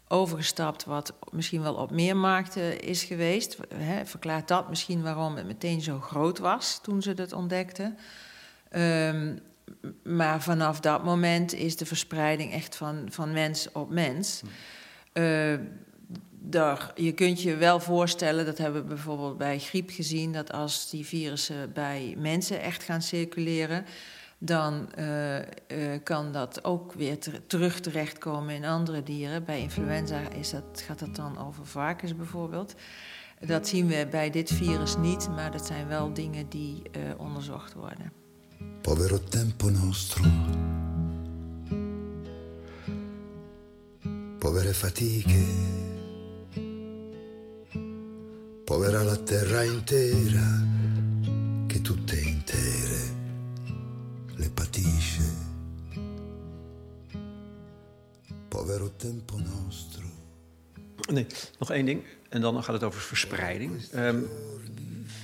overgestapt, 0.09 0.85
wat 0.85 1.13
misschien 1.31 1.63
wel 1.63 1.75
op 1.75 1.91
meer 1.91 2.17
markten 2.17 2.81
is 2.81 3.05
geweest? 3.05 3.57
He, 3.75 4.07
verklaart 4.07 4.49
dat 4.49 4.69
misschien 4.69 5.03
waarom 5.03 5.37
het 5.37 5.47
meteen 5.47 5.81
zo 5.81 6.01
groot 6.01 6.39
was 6.39 6.79
toen 6.83 7.03
ze 7.03 7.15
dat 7.15 7.33
ontdekten? 7.33 7.99
Um, 8.77 9.41
maar 10.03 10.43
vanaf 10.43 10.81
dat 10.81 11.05
moment 11.05 11.55
is 11.55 11.77
de 11.77 11.87
verspreiding 11.87 12.53
echt 12.53 12.77
van, 12.77 13.07
van 13.11 13.33
mens 13.33 13.73
op 13.73 13.91
mens. 13.91 14.43
Uh, 15.13 15.55
daar, 16.31 16.93
je 16.95 17.13
kunt 17.13 17.43
je 17.43 17.57
wel 17.57 17.81
voorstellen, 17.81 18.45
dat 18.45 18.59
hebben 18.59 18.83
we 18.83 18.89
bijvoorbeeld 18.89 19.39
bij 19.39 19.59
griep 19.59 19.91
gezien, 19.91 20.33
dat 20.33 20.53
als 20.53 20.91
die 20.91 21.07
virussen 21.07 21.73
bij 21.73 22.15
mensen 22.19 22.61
echt 22.61 22.83
gaan 22.83 23.03
circuleren, 23.03 23.85
dan 24.39 24.89
uh, 24.99 25.37
uh, 25.39 25.43
kan 26.03 26.33
dat 26.33 26.65
ook 26.65 26.93
weer 26.93 27.19
ter 27.19 27.47
terug 27.47 27.81
terechtkomen 27.81 28.55
in 28.55 28.65
andere 28.65 29.03
dieren. 29.03 29.45
Bij 29.45 29.61
influenza 29.61 30.29
is 30.29 30.51
dat, 30.51 30.83
gaat 30.87 30.99
dat 30.99 31.17
dan 31.17 31.39
over 31.39 31.67
varkens 31.67 32.17
bijvoorbeeld. 32.17 32.75
Dat 33.41 33.69
zien 33.69 33.87
we 33.87 34.07
bij 34.11 34.31
dit 34.31 34.53
virus 34.53 34.97
niet, 34.97 35.29
maar 35.29 35.51
dat 35.51 35.67
zijn 35.67 35.89
wel 35.89 36.13
dingen 36.13 36.49
die 36.49 36.83
onderzocht 37.17 37.73
worden. 37.73 38.26
Povero 38.81 39.19
tempo 39.21 39.71
nostro. 39.71 40.23
Povere 44.39 44.73
fatiche 44.73 45.85
povera 48.67 49.03
la 49.03 49.17
terra 49.17 49.63
intera 49.63 50.63
che 51.67 51.81
tutte 51.81 52.21
intere 52.21 53.15
le 54.35 54.51
patisce. 54.51 55.35
Povero 58.49 58.91
tempo 58.97 59.39
nostro. 59.39 60.05
Nee, 61.13 61.27
nog 61.59 61.71
één 61.71 61.85
ding. 61.85 62.03
En 62.29 62.41
dan 62.41 62.63
gaat 62.63 62.75
het 62.75 62.83
over 62.83 63.01
verspreiding. 63.01 63.93
Um, 63.95 64.27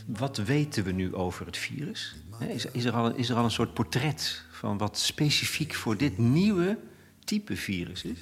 wat 0.07 0.37
weten 0.37 0.85
we 0.85 0.93
nu 0.93 1.15
over 1.15 1.47
het 1.47 1.57
virus? 1.57 2.17
Is, 2.49 2.67
is, 2.73 2.85
er 2.85 2.93
al, 2.93 3.15
is 3.15 3.29
er 3.29 3.37
al 3.37 3.45
een 3.45 3.51
soort 3.51 3.75
portret 3.75 4.43
van 4.51 4.79
wat 4.79 4.99
specifiek 4.99 5.75
voor 5.75 5.97
dit 5.97 6.19
nieuwe 6.19 6.79
type 7.25 7.57
virus 7.57 8.05
is? 8.05 8.19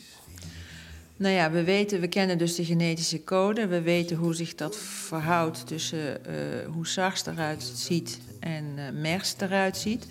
Nou 1.17 1.35
ja, 1.35 1.51
we 1.51 1.65
weten, 1.65 2.01
we 2.01 2.09
kennen 2.09 2.39
dus 2.39 2.55
de 2.55 2.65
genetische 2.65 3.25
code. 3.25 3.67
We 3.67 3.83
weten 3.83 4.17
hoe 4.17 4.35
zich 4.35 4.55
dat 4.55 4.77
verhoudt 4.77 5.67
tussen 5.67 6.21
uh, 6.29 6.35
hoe 6.73 6.87
SARS 6.87 7.27
eruit 7.27 7.73
ziet 7.75 8.19
en 8.39 8.65
uh, 8.77 9.01
MERS 9.01 9.35
eruit 9.39 9.77
ziet. 9.77 10.07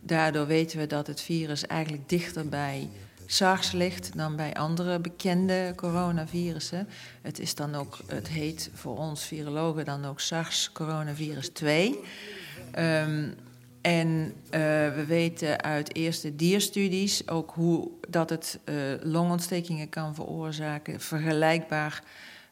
Daardoor 0.00 0.46
weten 0.46 0.78
we 0.78 0.86
dat 0.86 1.06
het 1.06 1.20
virus 1.20 1.66
eigenlijk 1.66 2.08
dichter 2.08 2.48
bij 2.48 2.88
SARS 3.26 3.72
ligt 3.72 4.16
dan 4.16 4.36
bij 4.36 4.54
andere 4.54 4.98
bekende 4.98 5.72
coronavirussen. 5.76 6.88
Het, 7.22 7.38
is 7.38 7.54
dan 7.54 7.74
ook, 7.74 7.98
het 8.06 8.28
heet 8.28 8.70
voor 8.74 8.98
ons 8.98 9.24
virologen 9.24 9.84
dan 9.84 10.04
ook 10.04 10.20
SARS-coronavirus 10.20 11.48
2. 11.48 11.98
Um, 12.78 13.34
en 13.80 14.08
uh, 14.44 14.50
we 14.94 15.04
weten 15.06 15.62
uit 15.62 15.94
eerste 15.94 16.36
dierstudies 16.36 17.28
ook 17.28 17.50
hoe 17.54 17.90
dat 18.08 18.30
het 18.30 18.58
uh, 18.64 18.74
longontstekingen 19.02 19.88
kan 19.88 20.14
veroorzaken, 20.14 21.00
vergelijkbaar 21.00 22.02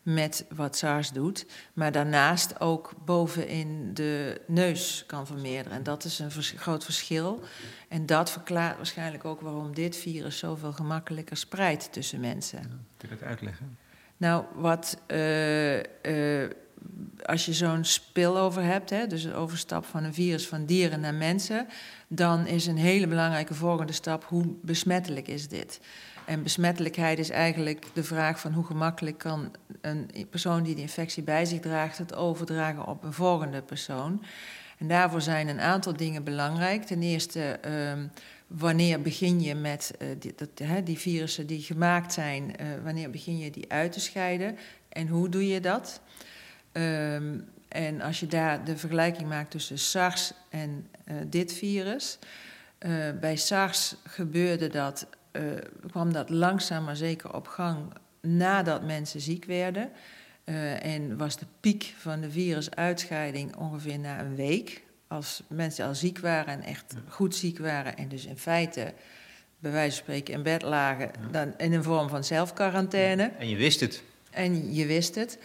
met 0.02 0.44
wat 0.54 0.76
SARS 0.76 1.12
doet, 1.12 1.46
maar 1.72 1.92
daarnaast 1.92 2.60
ook 2.60 2.92
bovenin 3.04 3.94
de 3.94 4.40
neus 4.46 5.04
kan 5.06 5.26
vermeerderen. 5.26 5.78
En 5.78 5.82
dat 5.82 6.04
is 6.04 6.18
een 6.18 6.30
vers 6.30 6.54
groot 6.56 6.84
verschil. 6.84 7.40
En 7.88 8.06
dat 8.06 8.30
verklaart 8.30 8.76
waarschijnlijk 8.76 9.24
ook 9.24 9.40
waarom 9.40 9.74
dit 9.74 9.96
virus 9.96 10.38
zoveel 10.38 10.72
gemakkelijker 10.72 11.36
spreidt 11.36 11.92
tussen 11.92 12.20
mensen. 12.20 12.86
Kun 12.96 13.08
je 13.08 13.16
dat 13.18 13.28
uitleggen? 13.28 13.78
Nou, 14.16 14.44
wat. 14.54 14.98
Uh, 15.06 16.50
als 17.24 17.46
je 17.46 17.52
zo'n 17.52 17.84
spillover 17.84 18.62
hebt, 18.62 18.90
hè, 18.90 19.06
dus 19.06 19.24
een 19.24 19.34
overstap 19.34 19.84
van 19.84 20.04
een 20.04 20.14
virus 20.14 20.48
van 20.48 20.66
dieren 20.66 21.00
naar 21.00 21.14
mensen, 21.14 21.66
dan 22.08 22.46
is 22.46 22.66
een 22.66 22.76
hele 22.76 23.06
belangrijke 23.06 23.54
volgende 23.54 23.92
stap 23.92 24.24
hoe 24.24 24.44
besmettelijk 24.62 25.28
is 25.28 25.48
dit. 25.48 25.80
En 26.24 26.42
besmettelijkheid 26.42 27.18
is 27.18 27.30
eigenlijk 27.30 27.86
de 27.92 28.04
vraag 28.04 28.40
van 28.40 28.52
hoe 28.52 28.64
gemakkelijk 28.64 29.18
kan 29.18 29.50
een 29.80 30.10
persoon 30.30 30.62
die 30.62 30.74
de 30.74 30.80
infectie 30.80 31.22
bij 31.22 31.44
zich 31.44 31.60
draagt 31.60 31.98
het 31.98 32.14
overdragen 32.14 32.86
op 32.86 33.04
een 33.04 33.12
volgende 33.12 33.62
persoon. 33.62 34.24
En 34.78 34.88
daarvoor 34.88 35.20
zijn 35.20 35.48
een 35.48 35.60
aantal 35.60 35.96
dingen 35.96 36.24
belangrijk. 36.24 36.84
Ten 36.84 37.02
eerste, 37.02 37.58
um, 37.92 38.10
wanneer 38.46 39.02
begin 39.02 39.40
je 39.40 39.54
met 39.54 39.94
uh, 39.98 40.08
die, 40.18 40.34
die, 40.84 40.98
virussen 40.98 41.46
die 41.46 41.62
gemaakt 41.62 42.12
zijn, 42.12 42.44
uh, 42.44 42.66
wanneer 42.84 43.10
begin 43.10 43.38
je 43.38 43.50
die 43.50 43.72
uit 43.72 43.92
te 43.92 44.00
scheiden 44.00 44.56
en 44.88 45.08
hoe 45.08 45.28
doe 45.28 45.48
je 45.48 45.60
dat? 45.60 46.00
Um, 46.78 47.44
en 47.68 48.00
als 48.00 48.20
je 48.20 48.26
daar 48.26 48.64
de 48.64 48.76
vergelijking 48.76 49.28
maakt 49.28 49.50
tussen 49.50 49.78
SARS 49.78 50.32
en 50.48 50.88
uh, 51.04 51.14
dit 51.26 51.52
virus. 51.52 52.18
Uh, 52.78 52.92
bij 53.20 53.36
SARS 53.36 53.94
gebeurde 54.04 54.68
dat, 54.68 55.06
uh, 55.32 55.42
kwam 55.90 56.12
dat 56.12 56.30
langzaam 56.30 56.84
maar 56.84 56.96
zeker 56.96 57.34
op 57.34 57.46
gang 57.46 57.78
nadat 58.20 58.84
mensen 58.84 59.20
ziek 59.20 59.44
werden. 59.44 59.90
en 60.82 61.16
was 61.16 61.36
de 61.36 61.46
piek 61.60 61.94
van 61.98 62.20
de 62.20 62.30
virusuitscheiding 62.30 63.56
ongeveer 63.56 63.98
na 63.98 64.20
een 64.20 64.34
week. 64.34 64.82
Als 65.06 65.42
mensen 65.48 65.86
al 65.86 65.94
ziek 65.94 66.18
waren 66.18 66.54
en 66.54 66.62
echt 66.62 66.94
goed 67.08 67.34
ziek 67.34 67.58
waren 67.58 67.96
en 67.96 68.08
dus 68.08 68.24
in 68.26 68.38
feite 68.38 68.94
bij 69.58 69.70
wijze 69.70 69.96
van 69.96 70.04
spreken 70.04 70.34
in 70.34 70.42
bed 70.42 70.62
lagen, 70.62 71.10
dan 71.30 71.54
in 71.56 71.72
een 71.72 71.82
vorm 71.82 72.08
van 72.08 72.24
zelfquarantaine. 72.24 73.30
En 73.38 73.48
je 73.48 73.56
wist 73.56 73.80
het. 73.80 74.02
En 74.30 74.74
je 74.74 74.86
wist 74.86 75.14
het. 75.14 75.38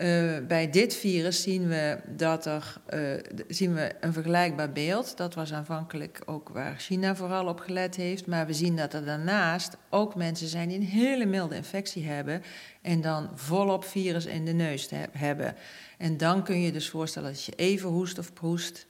Uh, 0.00 0.46
bij 0.46 0.70
dit 0.70 0.94
virus 0.94 1.42
zien 1.42 1.68
we, 1.68 1.98
dat 2.06 2.46
er, 2.46 2.76
uh, 2.94 3.44
zien 3.48 3.74
we 3.74 3.94
een 4.00 4.12
vergelijkbaar 4.12 4.72
beeld. 4.72 5.16
Dat 5.16 5.34
was 5.34 5.52
aanvankelijk 5.52 6.22
ook 6.24 6.48
waar 6.48 6.78
China 6.78 7.16
vooral 7.16 7.46
op 7.46 7.60
gelet 7.60 7.96
heeft. 7.96 8.26
Maar 8.26 8.46
we 8.46 8.52
zien 8.52 8.76
dat 8.76 8.94
er 8.94 9.04
daarnaast 9.04 9.76
ook 9.90 10.14
mensen 10.14 10.48
zijn 10.48 10.68
die 10.68 10.78
een 10.78 10.84
hele 10.84 11.26
milde 11.26 11.54
infectie 11.54 12.06
hebben. 12.06 12.42
En 12.82 13.00
dan 13.00 13.30
volop 13.34 13.84
virus 13.84 14.26
in 14.26 14.44
de 14.44 14.52
neus 14.52 14.88
hebben. 15.12 15.54
En 15.98 16.16
dan 16.16 16.44
kun 16.44 16.60
je 16.60 16.72
dus 16.72 16.88
voorstellen 16.88 17.32
dat 17.32 17.44
je 17.44 17.52
even 17.56 17.88
hoest 17.88 18.18
of 18.18 18.32
proest, 18.32 18.86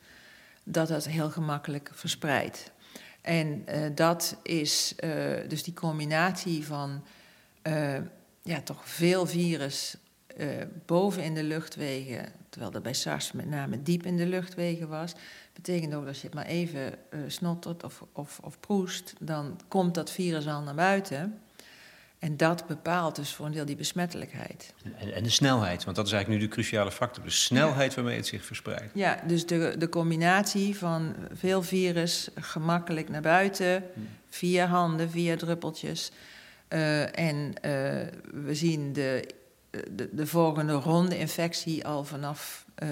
dat 0.64 0.88
dat 0.88 1.06
heel 1.06 1.30
gemakkelijk 1.30 1.90
verspreidt. 1.92 2.70
En 3.20 3.64
uh, 3.68 3.86
dat 3.94 4.36
is 4.42 4.94
dus 5.48 5.62
die 5.62 5.74
combinatie 5.74 6.66
van 6.66 7.04
ja, 8.42 8.60
toch 8.64 8.88
veel 8.88 9.26
virus 9.26 9.96
uh, 10.36 10.48
boven 10.86 11.22
in 11.22 11.34
de 11.34 11.42
luchtwegen, 11.42 12.32
terwijl 12.48 12.72
dat 12.72 12.82
bij 12.82 12.94
SARS 12.94 13.32
met 13.32 13.48
name 13.48 13.82
diep 13.82 14.06
in 14.06 14.16
de 14.16 14.26
luchtwegen 14.26 14.88
was, 14.88 15.12
betekent 15.52 15.94
ook 15.94 16.00
dat 16.00 16.08
als 16.08 16.20
je 16.20 16.26
het 16.26 16.34
maar 16.34 16.46
even 16.46 16.94
uh, 17.10 17.20
snottert 17.26 17.84
of, 17.84 18.04
of, 18.12 18.38
of 18.42 18.60
proest, 18.60 19.14
dan 19.20 19.60
komt 19.68 19.94
dat 19.94 20.10
virus 20.10 20.46
al 20.46 20.62
naar 20.62 20.74
buiten. 20.74 21.38
En 22.18 22.36
dat 22.36 22.66
bepaalt 22.66 23.16
dus 23.16 23.34
voor 23.34 23.46
een 23.46 23.52
deel 23.52 23.64
die 23.64 23.76
besmettelijkheid. 23.76 24.74
En, 24.98 25.14
en 25.14 25.22
de 25.22 25.30
snelheid, 25.30 25.84
want 25.84 25.96
dat 25.96 26.06
is 26.06 26.12
eigenlijk 26.12 26.42
nu 26.42 26.48
de 26.48 26.54
cruciale 26.54 26.90
factor. 26.90 27.24
De 27.24 27.30
snelheid 27.30 27.94
waarmee 27.94 28.16
het 28.16 28.26
zich 28.26 28.44
verspreidt. 28.44 28.90
Ja, 28.94 29.22
dus 29.26 29.46
de, 29.46 29.74
de 29.78 29.88
combinatie 29.88 30.76
van 30.76 31.14
veel 31.32 31.62
virus 31.62 32.28
gemakkelijk 32.34 33.08
naar 33.08 33.22
buiten, 33.22 33.84
via 34.28 34.66
handen, 34.66 35.10
via 35.10 35.36
druppeltjes. 35.36 36.12
Uh, 36.68 37.18
en 37.18 37.36
uh, 37.36 37.52
we 38.44 38.54
zien 38.54 38.92
de 38.92 39.28
de, 39.70 40.08
de, 40.12 40.26
volgende 40.26 40.72
ronde 40.72 41.18
infectie 41.18 41.86
al 41.86 42.04
vanaf 42.04 42.64
uh, 42.82 42.88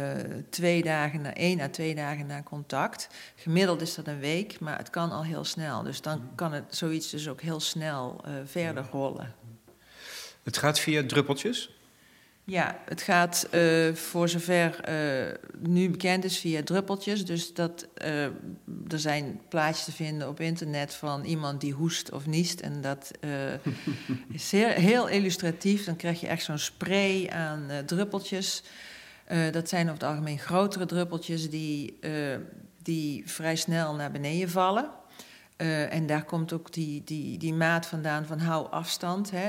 twee 0.50 0.82
dagen 0.82 1.20
na 1.20 1.34
één 1.34 1.60
à 1.60 1.68
twee 1.68 1.94
dagen 1.94 2.26
na 2.26 2.42
contact. 2.42 3.08
Gemiddeld 3.36 3.80
is 3.80 3.94
dat 3.94 4.06
een 4.06 4.18
week, 4.18 4.60
maar 4.60 4.78
het 4.78 4.90
kan 4.90 5.10
al 5.10 5.24
heel 5.24 5.44
snel. 5.44 5.82
Dus 5.82 6.00
dan 6.00 6.18
mm-hmm. 6.18 6.34
kan 6.34 6.52
het 6.52 6.76
zoiets 6.76 7.10
dus 7.10 7.28
ook 7.28 7.40
heel 7.40 7.60
snel 7.60 8.24
uh, 8.26 8.32
verder 8.44 8.86
rollen. 8.90 9.34
Het 10.42 10.56
gaat 10.56 10.78
via 10.78 11.06
druppeltjes? 11.06 11.77
Ja, 12.50 12.78
het 12.84 13.02
gaat 13.02 13.48
uh, 13.54 13.94
voor 13.94 14.28
zover 14.28 14.88
uh, 14.88 15.34
nu 15.58 15.90
bekend 15.90 16.24
is 16.24 16.38
via 16.38 16.62
druppeltjes. 16.62 17.24
Dus 17.24 17.54
dat, 17.54 17.86
uh, 18.04 18.24
er 18.88 18.98
zijn 18.98 19.40
plaatjes 19.48 19.84
te 19.84 19.92
vinden 19.92 20.28
op 20.28 20.40
internet 20.40 20.94
van 20.94 21.24
iemand 21.24 21.60
die 21.60 21.72
hoest 21.72 22.12
of 22.12 22.26
niest. 22.26 22.60
En 22.60 22.80
dat 22.80 23.10
is 24.32 24.50
heel, 24.50 24.68
heel, 24.68 25.08
illustratief. 25.08 25.84
Dan 25.84 25.96
krijg 25.96 26.20
je 26.20 26.26
echt 26.26 26.42
zo'n 26.42 26.58
spray 26.58 27.28
aan 27.28 27.68
druppeltjes. 27.86 28.62
dat 29.50 29.68
zijn 29.68 29.82
over 29.82 30.00
het 30.00 30.10
algemeen 30.10 30.38
grotere 30.38 30.86
druppeltjes 30.86 31.50
die, 31.50 31.98
die 32.82 33.22
vrij 33.26 33.56
snel 33.56 33.94
naar 33.94 34.10
beneden 34.10 34.50
vallen. 34.50 34.90
en 35.90 36.06
daar 36.06 36.24
komt 36.24 36.52
ook 36.52 36.72
die, 36.72 37.02
die, 37.04 37.38
die 37.38 37.54
maat 37.54 37.86
vandaan 37.86 38.26
van 38.26 38.38
hou 38.38 38.70
afstand. 38.70 39.30
Hè. 39.30 39.48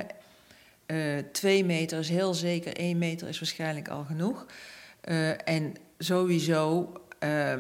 Uh, 0.92 1.18
twee 1.32 1.66
meter 1.66 2.00
is 2.00 2.10
heel 2.10 2.34
zeker, 2.34 2.76
één 2.76 2.98
meter 2.98 3.28
is 3.28 3.40
waarschijnlijk 3.40 3.88
al 3.88 4.04
genoeg. 4.04 4.46
Uh, 5.04 5.48
en 5.50 5.74
sowieso, 5.98 6.94
uh, 7.24 7.54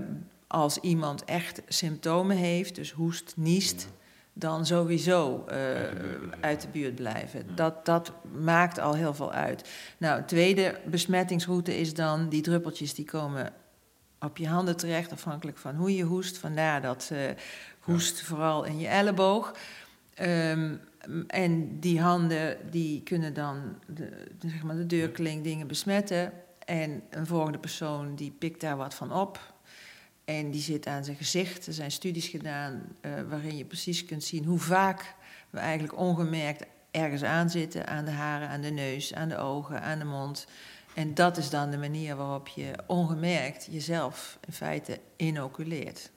als 0.47 0.77
iemand 0.77 1.25
echt 1.25 1.61
symptomen 1.67 2.37
heeft, 2.37 2.75
dus 2.75 2.91
hoest, 2.91 3.33
niest, 3.35 3.87
dan 4.33 4.65
sowieso 4.65 5.43
uit 5.47 5.91
de, 5.91 6.29
uit, 6.39 6.61
de 6.61 6.67
buurt 6.67 6.95
blijven. 6.95 7.55
Dat, 7.55 7.85
dat 7.85 8.11
maakt 8.39 8.79
al 8.79 8.93
heel 8.93 9.13
veel 9.13 9.31
uit. 9.31 9.69
Nou, 9.97 10.23
tweede 10.25 10.79
besmettingsroute 10.85 11.79
is 11.79 11.93
dan 11.93 12.29
die 12.29 12.41
druppeltjes 12.41 12.93
die 12.93 13.05
komen 13.05 13.53
op 14.19 14.37
je 14.37 14.47
handen 14.47 14.77
terecht, 14.77 15.11
afhankelijk 15.11 15.57
van 15.57 15.75
hoe 15.75 15.95
je 15.95 16.03
hoest. 16.03 16.37
Vandaar 16.37 16.81
dat 16.81 17.11
hoest 17.79 18.21
vooral 18.21 18.63
in 18.63 18.79
je 18.79 18.87
elleboog. 18.87 19.55
Um, 20.21 20.79
en 21.27 21.79
die 21.79 22.01
handen 22.01 22.57
die 22.71 23.03
kunnen 23.03 23.33
dan 23.33 23.75
de, 23.87 24.27
zeg 24.39 24.63
maar 24.63 24.75
de 24.75 24.85
deurkling 24.85 25.43
dingen 25.43 25.67
besmetten. 25.67 26.31
En 26.65 27.03
een 27.09 27.25
volgende 27.25 27.57
persoon 27.57 28.15
die 28.15 28.31
pikt 28.31 28.61
daar 28.61 28.77
wat 28.77 28.93
van 28.93 29.13
op. 29.13 29.53
En 30.25 30.51
die 30.51 30.61
zit 30.61 30.87
aan 30.87 31.03
zijn 31.03 31.17
gezicht. 31.17 31.67
Er 31.67 31.73
zijn 31.73 31.91
studies 31.91 32.27
gedaan 32.27 32.95
uh, 33.01 33.11
waarin 33.29 33.57
je 33.57 33.65
precies 33.65 34.05
kunt 34.05 34.23
zien 34.23 34.45
hoe 34.45 34.59
vaak 34.59 35.15
we 35.49 35.59
eigenlijk 35.59 35.97
ongemerkt 35.97 36.65
ergens 36.91 37.23
aan 37.23 37.49
zitten. 37.49 37.87
Aan 37.87 38.05
de 38.05 38.11
haren, 38.11 38.47
aan 38.47 38.61
de 38.61 38.69
neus, 38.69 39.13
aan 39.13 39.29
de 39.29 39.37
ogen, 39.37 39.81
aan 39.81 39.99
de 39.99 40.05
mond. 40.05 40.47
En 40.93 41.13
dat 41.13 41.37
is 41.37 41.49
dan 41.49 41.71
de 41.71 41.77
manier 41.77 42.15
waarop 42.15 42.47
je 42.47 42.71
ongemerkt 42.87 43.67
jezelf 43.71 44.39
in 44.47 44.53
feite 44.53 44.99
inoculeert. 45.15 46.11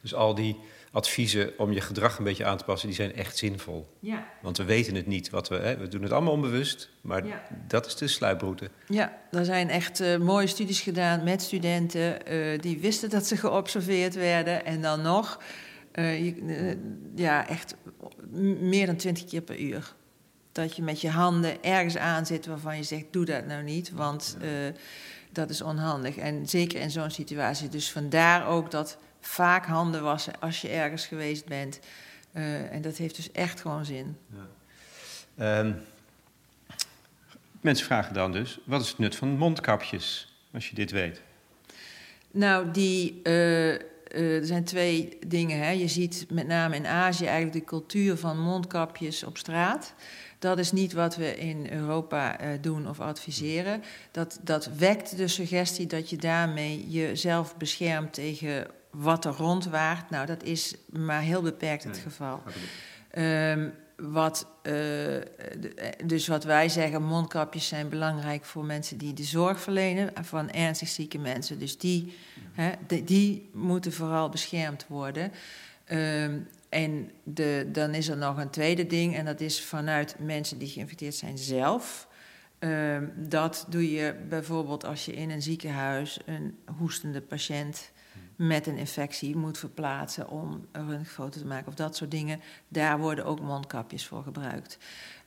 Dus 0.00 0.14
al 0.14 0.34
die 0.34 0.56
adviezen 0.94 1.58
om 1.58 1.72
je 1.72 1.80
gedrag 1.80 2.18
een 2.18 2.24
beetje 2.24 2.44
aan 2.44 2.56
te 2.56 2.64
passen, 2.64 2.88
die 2.88 2.96
zijn 2.96 3.14
echt 3.14 3.36
zinvol. 3.36 3.96
Ja. 4.00 4.26
Want 4.42 4.56
we 4.56 4.64
weten 4.64 4.94
het 4.94 5.06
niet. 5.06 5.30
Wat 5.30 5.48
we, 5.48 5.54
hè, 5.54 5.76
we 5.76 5.88
doen 5.88 6.02
het 6.02 6.12
allemaal 6.12 6.32
onbewust, 6.32 6.90
maar 7.00 7.26
ja. 7.26 7.42
dat 7.68 7.86
is 7.86 7.96
de 7.96 8.08
sluiproute. 8.08 8.70
Ja, 8.88 9.18
er 9.30 9.44
zijn 9.44 9.70
echt 9.70 10.00
uh, 10.00 10.16
mooie 10.16 10.46
studies 10.46 10.80
gedaan 10.80 11.24
met 11.24 11.42
studenten 11.42 12.32
uh, 12.32 12.60
die 12.60 12.78
wisten 12.78 13.10
dat 13.10 13.26
ze 13.26 13.36
geobserveerd 13.36 14.14
werden. 14.14 14.64
En 14.64 14.82
dan 14.82 15.02
nog, 15.02 15.40
uh, 15.94 16.24
je, 16.24 16.76
ja, 17.14 17.48
echt 17.48 17.74
meer 18.60 18.86
dan 18.86 18.96
twintig 18.96 19.24
keer 19.24 19.42
per 19.42 19.60
uur. 19.60 19.94
Dat 20.52 20.76
je 20.76 20.82
met 20.82 21.00
je 21.00 21.10
handen 21.10 21.62
ergens 21.62 21.96
aan 21.96 22.26
zit 22.26 22.46
waarvan 22.46 22.76
je 22.76 22.82
zegt, 22.82 23.04
doe 23.10 23.24
dat 23.24 23.46
nou 23.46 23.62
niet, 23.62 23.92
want 23.92 24.36
dat 25.32 25.50
is 25.50 25.62
onhandig. 25.62 26.16
En 26.16 26.48
zeker 26.48 26.80
in 26.80 26.90
zo'n 26.90 27.10
situatie. 27.10 27.68
Dus 27.68 27.90
vandaar 27.90 28.46
ook 28.46 28.70
dat 28.70 28.98
vaak 29.26 29.66
handen 29.66 30.02
wassen 30.02 30.40
als 30.40 30.60
je 30.60 30.68
ergens 30.68 31.06
geweest 31.06 31.44
bent. 31.44 31.80
Uh, 32.32 32.72
en 32.72 32.82
dat 32.82 32.96
heeft 32.96 33.16
dus 33.16 33.32
echt 33.32 33.60
gewoon 33.60 33.84
zin. 33.84 34.16
Ja. 35.36 35.58
Um, 35.58 35.82
mensen 37.60 37.86
vragen 37.86 38.14
dan 38.14 38.32
dus: 38.32 38.58
wat 38.64 38.80
is 38.80 38.88
het 38.88 38.98
nut 38.98 39.16
van 39.16 39.28
mondkapjes 39.28 40.34
als 40.52 40.68
je 40.68 40.74
dit 40.74 40.90
weet? 40.90 41.22
Nou, 42.30 42.70
die, 42.70 43.20
uh, 43.22 43.74
eh, 43.74 43.80
er 44.14 44.46
zijn 44.46 44.64
twee 44.64 45.18
dingen. 45.26 45.58
Hè. 45.58 45.70
Je 45.70 45.88
ziet 45.88 46.26
met 46.30 46.46
name 46.46 46.76
in 46.76 46.86
Azië 46.86 47.24
eigenlijk 47.24 47.56
de 47.56 47.64
cultuur 47.64 48.16
van 48.16 48.40
mondkapjes 48.40 49.24
op 49.24 49.36
straat. 49.38 49.94
Dat 50.38 50.58
is 50.58 50.72
niet 50.72 50.92
wat 50.92 51.16
we 51.16 51.36
in 51.36 51.72
Europa 51.72 52.40
uh, 52.40 52.48
doen 52.60 52.88
of 52.88 53.00
adviseren. 53.00 53.82
Dat, 54.10 54.38
dat 54.42 54.70
wekt 54.76 55.16
de 55.16 55.28
suggestie 55.28 55.86
dat 55.86 56.10
je 56.10 56.16
daarmee 56.16 56.88
jezelf 56.88 57.56
beschermt 57.56 58.12
tegen 58.12 58.66
wat 58.94 59.24
er 59.24 59.32
rondwaart. 59.32 60.10
Nou, 60.10 60.26
dat 60.26 60.42
is 60.42 60.74
maar 60.90 61.20
heel 61.20 61.42
beperkt 61.42 61.84
het 61.84 61.98
geval. 61.98 62.42
Um, 63.18 63.72
wat, 63.96 64.46
uh, 64.62 65.20
dus 66.04 66.26
wat 66.26 66.44
wij 66.44 66.68
zeggen, 66.68 67.02
mondkapjes 67.02 67.68
zijn 67.68 67.88
belangrijk 67.88 68.44
voor 68.44 68.64
mensen 68.64 68.98
die 68.98 69.12
de 69.12 69.22
zorg 69.22 69.60
verlenen, 69.60 70.12
van 70.22 70.50
ernstig 70.50 70.88
zieke 70.88 71.18
mensen. 71.18 71.58
Dus 71.58 71.78
die, 71.78 72.14
hè, 72.52 72.70
die, 72.86 73.04
die, 73.04 73.50
moeten 73.52 73.92
vooral 73.92 74.28
beschermd 74.28 74.86
worden. 74.88 75.32
Um, 75.92 76.48
en 76.68 77.10
de, 77.22 77.68
dan 77.72 77.94
is 77.94 78.08
er 78.08 78.16
nog 78.16 78.36
een 78.36 78.50
tweede 78.50 78.86
ding, 78.86 79.16
en 79.16 79.24
dat 79.24 79.40
is 79.40 79.62
vanuit 79.62 80.16
mensen 80.18 80.58
die 80.58 80.68
geïnfecteerd 80.68 81.14
zijn 81.14 81.38
zelf. 81.38 82.08
Um, 82.58 83.12
dat 83.16 83.66
doe 83.68 83.92
je 83.92 84.14
bijvoorbeeld 84.28 84.84
als 84.84 85.04
je 85.04 85.12
in 85.12 85.30
een 85.30 85.42
ziekenhuis 85.42 86.18
een 86.26 86.58
hoestende 86.78 87.20
patiënt 87.20 87.90
met 88.36 88.66
een 88.66 88.76
infectie 88.76 89.36
moet 89.36 89.58
verplaatsen 89.58 90.28
om 90.28 90.66
een 90.72 91.06
foto 91.06 91.38
te 91.38 91.46
maken 91.46 91.66
of 91.66 91.74
dat 91.74 91.96
soort 91.96 92.10
dingen. 92.10 92.40
Daar 92.68 92.98
worden 92.98 93.24
ook 93.24 93.40
mondkapjes 93.40 94.06
voor 94.06 94.22
gebruikt. 94.22 94.78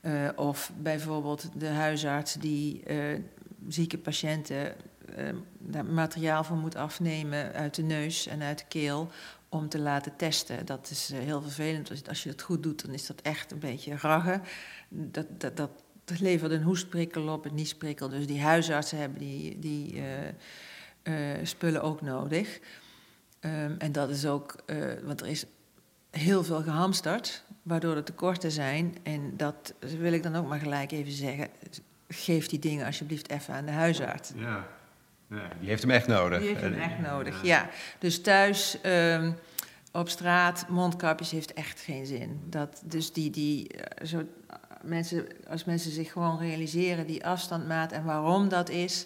Uh, 0.01 0.29
of 0.35 0.71
bijvoorbeeld 0.77 1.49
de 1.55 1.67
huisarts 1.67 2.33
die 2.33 2.83
uh, 2.87 3.19
zieke 3.67 3.97
patiënten 3.97 4.75
uh, 5.17 5.29
daar 5.57 5.85
materiaal 5.85 6.43
voor 6.43 6.57
moet 6.57 6.75
afnemen 6.75 7.53
uit 7.53 7.75
de 7.75 7.83
neus 7.83 8.27
en 8.27 8.41
uit 8.41 8.59
de 8.59 8.65
keel 8.67 9.11
om 9.49 9.69
te 9.69 9.79
laten 9.79 10.15
testen. 10.15 10.65
Dat 10.65 10.89
is 10.89 11.11
heel 11.13 11.41
vervelend. 11.41 12.07
Als 12.07 12.23
je 12.23 12.29
dat 12.29 12.41
goed 12.41 12.63
doet, 12.63 12.85
dan 12.85 12.93
is 12.93 13.07
dat 13.07 13.21
echt 13.21 13.51
een 13.51 13.59
beetje 13.59 13.97
raggen. 13.97 14.41
Dat, 14.89 15.39
dat, 15.39 15.57
dat, 15.57 15.69
dat 16.05 16.19
levert 16.19 16.51
een 16.51 16.63
hoestprikkel 16.63 17.27
op, 17.27 17.45
een 17.45 17.55
niesprikkel. 17.55 18.09
Dus 18.09 18.27
die 18.27 18.41
huisartsen 18.41 18.97
hebben 18.97 19.19
die, 19.19 19.59
die 19.59 20.03
spullen 21.43 21.81
ook 21.81 22.01
nodig. 22.01 22.59
Um, 23.41 23.75
en 23.77 23.91
dat 23.91 24.09
is 24.09 24.25
ook, 24.25 24.55
uh, 24.65 24.93
want 25.03 25.21
er 25.21 25.27
is 25.27 25.45
heel 26.11 26.43
veel 26.43 26.61
gehamsterd, 26.61 27.43
waardoor 27.61 27.95
er 27.95 28.03
tekorten 28.03 28.51
zijn. 28.51 28.95
En 29.03 29.37
dat 29.37 29.73
wil 29.97 30.13
ik 30.13 30.23
dan 30.23 30.35
ook 30.35 30.47
maar 30.47 30.59
gelijk 30.59 30.91
even 30.91 31.11
zeggen. 31.11 31.47
Geef 32.07 32.47
die 32.47 32.59
dingen 32.59 32.85
alsjeblieft 32.85 33.29
even 33.29 33.53
aan 33.53 33.65
de 33.65 33.71
huisarts. 33.71 34.31
Ja, 34.35 34.67
ja 35.29 35.49
die 35.59 35.69
heeft 35.69 35.81
hem 35.81 35.91
echt 35.91 36.07
nodig. 36.07 36.39
Die 36.39 36.47
heeft 36.47 36.61
hem 36.61 36.73
echt 36.73 36.99
nodig, 36.99 37.43
ja. 37.43 37.69
Dus 37.99 38.21
thuis, 38.21 38.77
um, 38.85 39.35
op 39.91 40.09
straat, 40.09 40.65
mondkapjes 40.69 41.31
heeft 41.31 41.53
echt 41.53 41.79
geen 41.79 42.05
zin. 42.05 42.41
Dat, 42.45 42.81
dus 42.85 43.13
die, 43.13 43.29
die, 43.29 43.75
uh, 43.75 44.07
zo, 44.07 44.23
mensen, 44.81 45.27
als 45.47 45.63
mensen 45.63 45.91
zich 45.91 46.11
gewoon 46.11 46.39
realiseren 46.39 47.07
die 47.07 47.25
afstandmaat 47.25 47.91
en 47.91 48.03
waarom 48.03 48.49
dat 48.49 48.69
is 48.69 49.05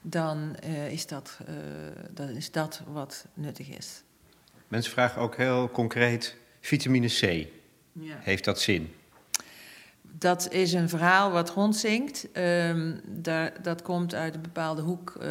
dan, 0.00 0.56
uh, 0.64 0.92
is 0.92 1.06
dat, 1.06 1.38
uh, 1.48 1.54
dan 2.10 2.28
is 2.28 2.50
dat 2.50 2.82
wat 2.92 3.26
nuttig 3.34 3.68
is. 3.68 4.02
Mensen 4.68 4.92
vragen 4.92 5.22
ook 5.22 5.36
heel 5.36 5.70
concreet: 5.70 6.36
vitamine 6.60 7.06
C. 7.06 7.46
Ja. 7.92 8.16
Heeft 8.20 8.44
dat 8.44 8.60
zin? 8.60 8.94
Dat 10.02 10.52
is 10.52 10.72
een 10.72 10.88
verhaal 10.88 11.30
wat 11.30 11.50
rondzinkt. 11.50 12.28
Um, 12.32 13.00
daar, 13.06 13.62
dat 13.62 13.82
komt 13.82 14.14
uit 14.14 14.34
een 14.34 14.42
bepaalde 14.42 14.82
hoek. 14.82 15.16
Uh, 15.22 15.28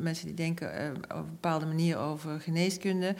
mensen 0.00 0.26
die 0.26 0.34
denken 0.34 0.82
uh, 0.82 0.90
op 0.90 1.24
een 1.24 1.26
bepaalde 1.26 1.66
manier 1.66 1.98
over 1.98 2.40
geneeskunde. 2.40 3.14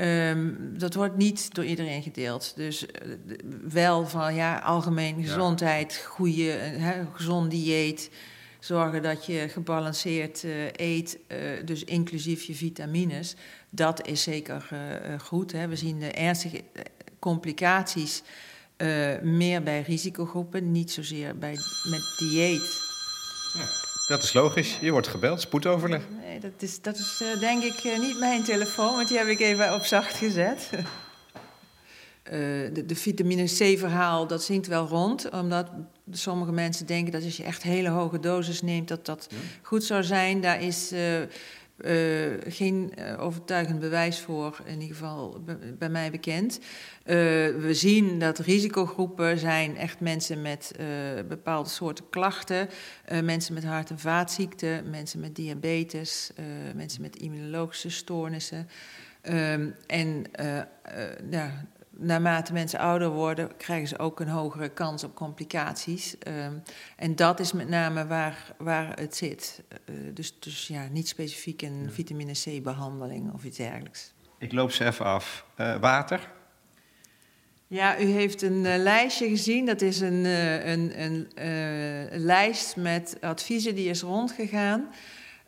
Um, 0.00 0.78
dat 0.78 0.94
wordt 0.94 1.16
niet 1.16 1.54
door 1.54 1.64
iedereen 1.64 2.02
gedeeld. 2.02 2.52
Dus 2.56 2.82
uh, 2.82 2.90
wel 3.68 4.06
van 4.06 4.34
ja, 4.34 4.58
algemeen 4.58 5.22
gezondheid, 5.22 5.92
ja. 5.92 6.08
goede, 6.08 6.58
gezond 7.12 7.50
dieet 7.50 8.10
zorgen 8.60 9.02
dat 9.02 9.26
je 9.26 9.48
gebalanceerd 9.48 10.42
uh, 10.42 10.52
eet, 10.72 11.18
uh, 11.28 11.38
dus 11.64 11.84
inclusief 11.84 12.42
je 12.42 12.54
vitamines. 12.54 13.36
Dat 13.70 14.06
is 14.06 14.22
zeker 14.22 14.68
uh, 14.72 15.20
goed. 15.20 15.52
Hè. 15.52 15.68
We 15.68 15.76
zien 15.76 15.98
de 15.98 16.10
ernstige 16.10 16.62
complicaties 17.18 18.22
meer 19.22 19.62
bij 19.62 19.80
risicogroepen, 19.80 20.72
niet 20.72 20.90
zozeer 20.90 21.38
bij, 21.38 21.56
met 21.90 22.14
dieet. 22.18 22.80
Ja, 23.54 23.64
dat 24.08 24.22
is 24.22 24.32
logisch. 24.32 24.78
Je 24.80 24.90
wordt 24.90 25.08
gebeld, 25.08 25.40
spoedoverleg. 25.40 26.02
Nee, 26.20 26.40
dat 26.40 26.52
is, 26.58 26.82
dat 26.82 26.96
is 26.96 27.22
denk 27.40 27.62
ik 27.62 27.98
niet 28.00 28.18
mijn 28.18 28.42
telefoon, 28.42 28.94
want 28.94 29.08
die 29.08 29.18
heb 29.18 29.26
ik 29.26 29.40
even 29.40 29.74
op 29.74 29.84
zacht 29.84 30.14
gezet. 30.14 30.70
De, 32.72 32.82
de, 32.86 32.96
vitamine 32.96 33.44
C-verhaal, 33.44 34.26
dat 34.26 34.42
zingt 34.42 34.66
wel 34.66 34.86
rond. 34.86 35.30
Omdat 35.30 35.66
sommige 36.10 36.52
mensen 36.52 36.86
denken 36.86 37.12
dat 37.12 37.24
als 37.24 37.36
je 37.36 37.44
echt 37.44 37.62
hele 37.62 37.88
hoge 37.88 38.20
doses 38.20 38.62
neemt, 38.62 38.88
dat 38.88 39.06
dat 39.06 39.26
ja. 39.30 39.36
goed 39.62 39.84
zou 39.84 40.02
zijn. 40.02 40.40
Daar 40.40 40.62
is 40.62 40.92
uh, 40.92 41.20
uh, 41.20 41.26
geen 42.46 42.92
overtuigend 43.18 43.78
bewijs 43.78 44.20
voor, 44.20 44.60
in 44.64 44.80
ieder 44.80 44.96
geval 44.96 45.40
bij 45.78 45.88
mij 45.88 46.10
bekend. 46.10 46.60
we 47.04 47.70
zien 47.70 48.18
dat 48.18 48.38
risicogroepen 48.38 49.38
zijn 49.38 49.76
echt 49.76 50.00
mensen 50.00 50.42
met 50.42 50.72
bepaalde 51.28 51.68
soorten 51.68 52.04
klachten. 52.10 52.68
mensen 53.22 53.54
met 53.54 53.64
hart- 53.64 53.90
en 53.90 53.98
vaatziekten, 53.98 54.90
mensen 54.90 55.20
met 55.20 55.36
diabetes, 55.36 56.30
mensen 56.74 57.02
met 57.02 57.16
immunologische 57.16 57.90
stoornissen. 57.90 58.68
Um, 59.22 59.74
en 59.86 60.24
ja, 61.30 61.64
naarmate 62.00 62.52
mensen 62.52 62.78
ouder 62.78 63.08
worden, 63.08 63.56
krijgen 63.56 63.88
ze 63.88 63.98
ook 63.98 64.20
een 64.20 64.28
hogere 64.28 64.68
kans 64.68 65.04
op 65.04 65.14
complicaties. 65.14 66.16
Um, 66.28 66.62
en 66.96 67.16
dat 67.16 67.40
is 67.40 67.52
met 67.52 67.68
name 67.68 68.06
waar, 68.06 68.54
waar 68.58 68.98
het 68.98 69.16
zit. 69.16 69.62
Uh, 69.90 69.96
dus, 70.14 70.40
dus 70.40 70.66
ja, 70.66 70.88
niet 70.90 71.08
specifiek 71.08 71.62
een 71.62 71.82
ja. 71.82 71.90
vitamine 71.90 72.32
C-behandeling 72.32 73.32
of 73.32 73.44
iets 73.44 73.56
dergelijks. 73.56 74.12
Ik 74.38 74.52
loop 74.52 74.70
ze 74.70 74.84
even 74.84 75.04
af. 75.04 75.44
Uh, 75.56 75.76
water? 75.76 76.30
Ja, 77.66 78.00
u 78.00 78.04
heeft 78.04 78.42
een 78.42 78.64
uh, 78.64 78.76
lijstje 78.76 79.28
gezien. 79.28 79.66
Dat 79.66 79.80
is 79.80 80.00
een, 80.00 80.24
een, 80.24 81.02
een 81.02 81.28
lijst 82.10 82.76
met 82.76 83.16
adviezen 83.20 83.74
die 83.74 83.88
is 83.88 84.02
rondgegaan. 84.02 84.88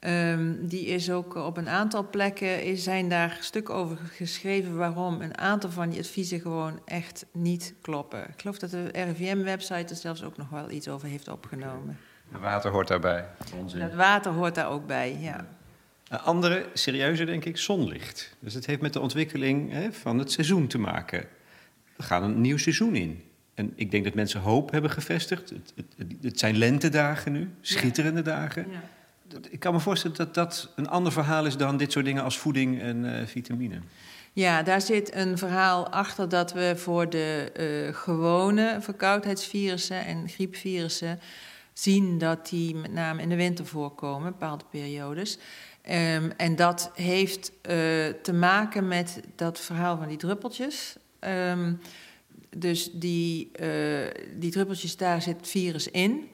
Um, 0.07 0.67
die 0.67 0.87
is 0.87 1.11
ook 1.11 1.35
op 1.35 1.57
een 1.57 1.69
aantal 1.69 2.09
plekken, 2.11 2.63
is, 2.65 2.83
zijn 2.83 3.09
daar 3.09 3.39
stukken 3.41 3.75
over 3.75 3.97
geschreven 3.97 4.77
waarom 4.77 5.21
een 5.21 5.39
aantal 5.39 5.71
van 5.71 5.91
die 5.91 5.99
adviezen 5.99 6.41
gewoon 6.41 6.81
echt 6.85 7.27
niet 7.33 7.75
kloppen. 7.81 8.23
Ik 8.23 8.41
geloof 8.41 8.59
dat 8.59 8.71
de 8.71 8.89
RIVM-website 8.93 9.95
er 9.95 9.97
zelfs 9.97 10.23
ook 10.23 10.37
nog 10.37 10.49
wel 10.49 10.71
iets 10.71 10.89
over 10.89 11.09
heeft 11.09 11.29
opgenomen. 11.29 11.99
Het 12.31 12.41
water 12.41 12.71
hoort 12.71 12.89
daarbij. 12.89 13.29
Onzin. 13.57 13.81
Het 13.81 13.95
water 13.95 14.33
hoort 14.33 14.55
daar 14.55 14.69
ook 14.69 14.87
bij, 14.87 15.17
ja. 15.21 15.47
Een 16.09 16.19
andere, 16.19 16.67
serieuze 16.75 17.25
denk 17.25 17.45
ik, 17.45 17.57
zonlicht. 17.57 18.37
Dus 18.39 18.55
het 18.55 18.67
heeft 18.67 18.81
met 18.81 18.93
de 18.93 19.01
ontwikkeling 19.01 19.73
hè, 19.73 19.93
van 19.93 20.19
het 20.19 20.33
seizoen 20.33 20.67
te 20.67 20.79
maken. 20.79 21.25
We 21.97 22.03
gaan 22.03 22.23
een 22.23 22.41
nieuw 22.41 22.59
seizoen 22.59 22.95
in. 22.95 23.25
En 23.55 23.73
ik 23.75 23.91
denk 23.91 24.05
dat 24.05 24.15
mensen 24.15 24.41
hoop 24.41 24.71
hebben 24.71 24.91
gevestigd. 24.91 25.51
Het, 25.51 25.73
het, 25.97 26.15
het 26.23 26.39
zijn 26.39 26.57
lentedagen 26.57 27.33
nu, 27.33 27.51
schitterende 27.61 28.23
ja. 28.25 28.37
dagen. 28.37 28.67
Ja 28.71 28.81
ik 29.51 29.61
kan 29.61 29.73
me 29.73 29.81
voorstellen 29.81 30.17
dat 30.17 30.35
dat 30.35 30.73
een 30.77 30.89
ander 30.89 31.13
verhaal 31.13 31.47
is 31.47 31.57
dan 31.57 31.77
dit 31.77 31.93
soort 31.93 32.05
dingen 32.05 32.23
als 32.23 32.39
voeding 32.39 32.81
en 32.81 33.05
uh, 33.05 33.27
vitamine. 33.27 33.81
Ja, 34.33 34.63
daar 34.63 34.81
zit 34.81 35.15
een 35.15 35.39
verhaal 35.39 35.89
achter 35.89 36.29
dat 36.29 36.53
we 36.53 36.73
voor 36.77 37.11
de 37.11 37.53
uh, 37.89 37.95
gewone 37.95 38.79
verkoudheidsvirussen 38.81 40.05
en 40.05 40.29
griepvirussen 40.29 41.21
zien 41.73 42.19
dat 42.19 42.49
die 42.49 42.75
met 42.75 42.93
name 42.93 43.23
in 43.23 43.29
de 43.29 43.37
winter 43.37 43.67
voorkomen, 43.67 44.33
bepaalde 44.33 44.65
periodes. 44.71 45.39
Um, 45.89 46.33
en 46.37 46.57
dat 46.57 46.91
heeft 46.95 47.51
uh, 47.51 47.73
te 48.23 48.33
maken 48.33 48.89
met 48.89 49.21
dat 49.37 49.61
verhaal 49.61 49.97
van 49.97 50.09
die 50.09 50.17
druppeltjes. 50.17 50.97
Um, 51.21 51.81
dus 52.57 52.91
die, 52.93 53.51
die 54.39 54.51
druppeltjes, 54.51 54.97
daar 54.97 55.23
zit 55.23 55.49
virus 55.49 55.89
in. 55.91 56.29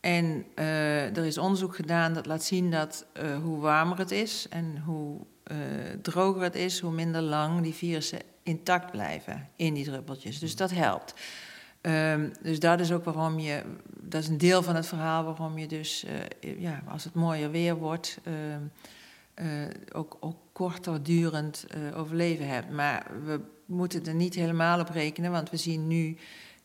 En 0.00 0.46
uh, 0.58 1.16
er 1.16 1.24
is 1.24 1.38
onderzoek 1.38 1.74
gedaan 1.74 2.12
dat 2.12 2.26
laat 2.26 2.44
zien 2.44 2.70
dat 2.70 3.06
uh, 3.22 3.36
hoe 3.36 3.60
warmer 3.60 3.98
het 3.98 4.10
is 4.10 4.46
en 4.50 4.82
hoe 4.84 5.20
uh, 5.52 5.56
droger 6.02 6.42
het 6.42 6.54
is, 6.54 6.80
hoe 6.80 6.92
minder 6.92 7.22
lang 7.22 7.62
die 7.62 7.74
virussen 7.74 8.18
intact 8.42 8.90
blijven 8.90 9.48
in 9.56 9.74
die 9.74 9.84
druppeltjes. 9.84 10.38
Dus 10.38 10.56
dat 10.56 10.70
helpt. 10.70 11.14
Um, 11.82 12.32
dus 12.42 12.58
dat 12.58 12.80
is 12.80 12.92
ook 12.92 13.04
waarom 13.04 13.38
je, 13.38 13.62
dat 14.00 14.22
is 14.22 14.28
een 14.28 14.38
deel 14.38 14.62
van 14.62 14.74
het 14.74 14.86
verhaal 14.86 15.24
waarom 15.24 15.58
je 15.58 15.66
dus, 15.66 16.04
ja, 16.40 16.82
als 16.88 17.04
het 17.04 17.14
mooier 17.14 17.50
weer 17.50 17.76
wordt, 17.76 18.18
ook, 19.92 20.16
ook 20.20 20.36
korter 20.52 21.02
durend 21.02 21.66
overleven 21.94 22.48
hebt. 22.48 22.70
Maar 22.70 23.06
we 23.24 23.40
moeten 23.66 24.06
er 24.06 24.14
niet 24.14 24.34
helemaal 24.34 24.80
op 24.80 24.88
rekenen, 24.88 25.30
want 25.30 25.50
we 25.50 25.56
zien 25.56 25.86
nu 25.86 26.16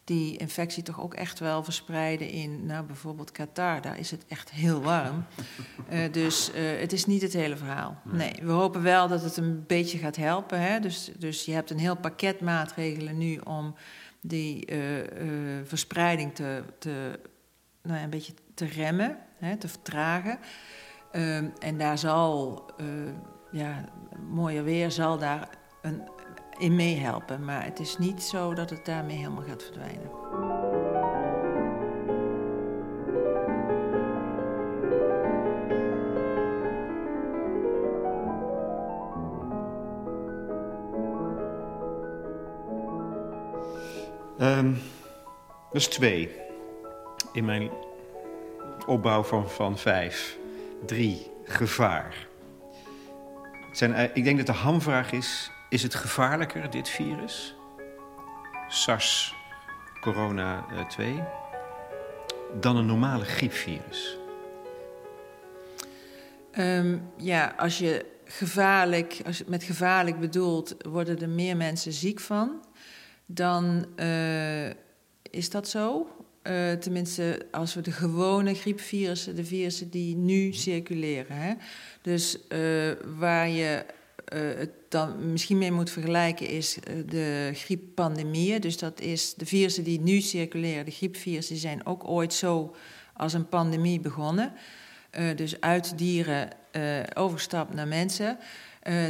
die 0.06 0.38
infectie 0.38 0.84
toch 0.84 1.02
ook 1.02 1.13
echt 1.13 1.39
wel 1.39 1.63
verspreiden 1.63 2.30
in, 2.30 2.65
nou 2.65 2.86
bijvoorbeeld 2.86 3.32
Qatar. 3.32 3.82
Daar 3.82 4.00
is 4.00 4.12
het 4.12 4.26
echt 4.28 4.52
heel 4.52 4.82
warm. 4.82 5.26
Uh, 5.91 6.12
dus 6.12 6.50
uh, 6.50 6.80
het 6.80 6.94
is 6.94 7.06
niet 7.06 7.22
het 7.22 7.34
hele 7.34 7.58
verhaal. 7.58 8.02
Nee, 8.04 8.34
we 8.41 8.52
hopen 8.52 8.82
wel 8.82 9.08
dat 9.08 9.24
het 9.24 9.38
een 9.38 9.63
beetje 9.68 9.98
gaat 9.98 10.15
helpen. 10.15 10.62
Hè? 10.62 10.80
Dus, 10.80 11.12
dus 11.18 11.46
je 11.46 11.52
hebt 11.52 11.70
een 11.70 11.80
heel 11.80 11.96
pakket 11.96 12.41
maatregelen 12.41 13.18
nu 13.18 13.38
om 13.38 13.76
die 14.22 14.72
uh, 14.72 14.80
verspreiding 15.63 16.36
te, 16.36 16.63
te 16.80 17.20
nou 17.82 17.98
ja, 17.98 18.04
een 18.04 18.10
beetje 18.10 18.34
te 18.54 18.65
remmen, 18.65 19.18
hè, 19.38 19.58
te 19.58 19.68
vertragen. 19.68 20.39
Um, 21.12 21.54
en 21.60 21.78
daar 21.78 21.98
zal, 21.98 22.65
ja, 23.52 23.86
mooier 24.30 24.63
weer 24.63 24.91
zal 24.91 25.18
daar 25.18 25.50
een 25.82 26.02
in 26.58 26.76
meehelpen. 26.76 27.46
Maar 27.46 27.63
het 27.63 27.80
is 27.80 27.98
niet 27.98 28.24
zo 28.24 28.54
dat 28.54 28.70
het 28.70 28.86
daarmee 28.86 29.18
helemaal 29.18 29.44
gaat 29.44 29.63
verdwijnen. 29.63 30.10
Um, 44.39 44.78
is 45.72 45.88
twee. 45.88 46.30
In 47.34 47.46
mijn 47.46 47.70
opbouw 48.86 49.24
van, 49.24 49.50
van 49.50 49.78
vijf. 49.78 50.38
Drie, 50.86 51.32
gevaar. 51.44 52.28
Zijn, 53.72 54.12
ik 54.13 54.24
denk 54.24 54.38
dat 54.38 54.46
de 54.46 54.62
hamvraag 54.62 55.12
is: 55.12 55.52
is 55.76 55.84
het 55.84 55.96
gevaarlijker, 55.96 56.70
dit 56.70 56.90
virus? 56.90 57.56
SARS, 58.68 59.36
corona 60.02 60.66
2, 60.90 61.24
dan 62.60 62.78
een 62.78 62.86
normale 62.86 63.26
griepvirus? 63.26 64.18
Um, 66.60 67.10
ja, 67.18 67.54
als 67.58 67.78
je 67.78 68.06
gevaarlijk, 68.26 69.22
als 69.26 69.38
je 69.38 69.44
met 69.48 69.64
gevaarlijk 69.64 70.20
bedoelt, 70.20 70.76
worden 70.90 71.22
er 71.22 71.30
meer 71.30 71.58
mensen 71.58 71.94
ziek 71.94 72.20
van. 72.20 72.66
Dan 73.26 73.86
uh, 73.96 74.70
is 75.22 75.50
dat 75.50 75.68
zo. 75.68 76.08
Uh, 76.44 76.72
tenminste, 76.72 77.46
als 77.52 77.74
we 77.74 77.82
de 77.82 77.92
gewone 77.92 78.54
griepvirussen, 78.54 79.36
de 79.36 79.46
virussen 79.46 79.90
die 79.90 80.16
nu 80.16 80.54
circuleren. 80.54 81.36
Hè? 81.36 81.54
Dus 82.02 82.40
waar 83.18 83.50
je 83.50 83.86
het 84.25 84.71
dan 84.89 85.32
misschien 85.32 85.58
mee 85.58 85.71
moet 85.71 85.89
vergelijken 85.89 86.47
is 86.47 86.78
uh, 86.78 86.95
de 87.10 87.51
grieppandemieën. 87.54 88.62
Dus 88.62 88.78
dat 88.78 89.01
is 89.01 89.34
de 89.34 89.45
virussen 89.45 89.84
die 89.84 89.99
nu 89.99 90.21
circuleren, 90.21 90.86
de 90.86 90.91
griepvirussen, 90.91 91.58
zijn 91.58 91.86
ook 91.86 92.08
ooit 92.08 92.34
zo 92.34 92.75
als 93.13 93.34
een 93.34 93.49
pandemie 93.49 93.99
begonnen. 93.99 94.54
Uh, 95.19 95.36
dus 95.36 95.62
uit 95.62 95.97
dieren 95.97 96.49
overgestapt 97.13 97.73
naar 97.73 97.88
mensen. 97.88 98.38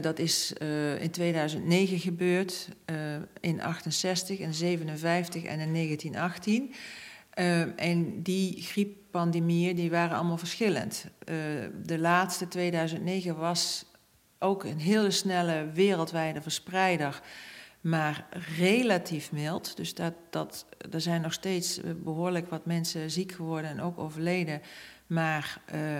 dat 0.01 0.19
is 0.19 0.53
in 0.99 1.11
2009 1.11 1.99
gebeurd, 1.99 2.69
in 3.39 3.61
68, 3.61 4.39
in 4.39 4.53
57 4.53 5.43
en 5.43 5.59
in 5.59 5.73
1918. 5.73 6.73
en 7.75 8.21
die 8.23 8.61
grieppandemieën 8.61 9.75
die 9.75 9.89
waren 9.89 10.17
allemaal 10.17 10.37
verschillend. 10.37 11.05
de 11.83 11.99
laatste, 11.99 12.47
2009, 12.47 13.35
was 13.35 13.85
ook 14.45 14.63
een 14.63 14.79
hele 14.79 15.11
snelle 15.11 15.69
wereldwijde 15.73 16.41
verspreider, 16.41 17.21
maar 17.81 18.25
relatief 18.57 19.31
mild. 19.31 19.77
Dus 19.77 19.93
dat, 19.93 20.13
dat, 20.29 20.65
er 20.91 21.01
zijn 21.01 21.21
nog 21.21 21.33
steeds 21.33 21.79
behoorlijk 22.03 22.49
wat 22.49 22.65
mensen 22.65 23.11
ziek 23.11 23.31
geworden 23.31 23.69
en 23.69 23.81
ook 23.81 23.99
overleden. 23.99 24.61
Maar 25.07 25.61
uh, 25.75 25.99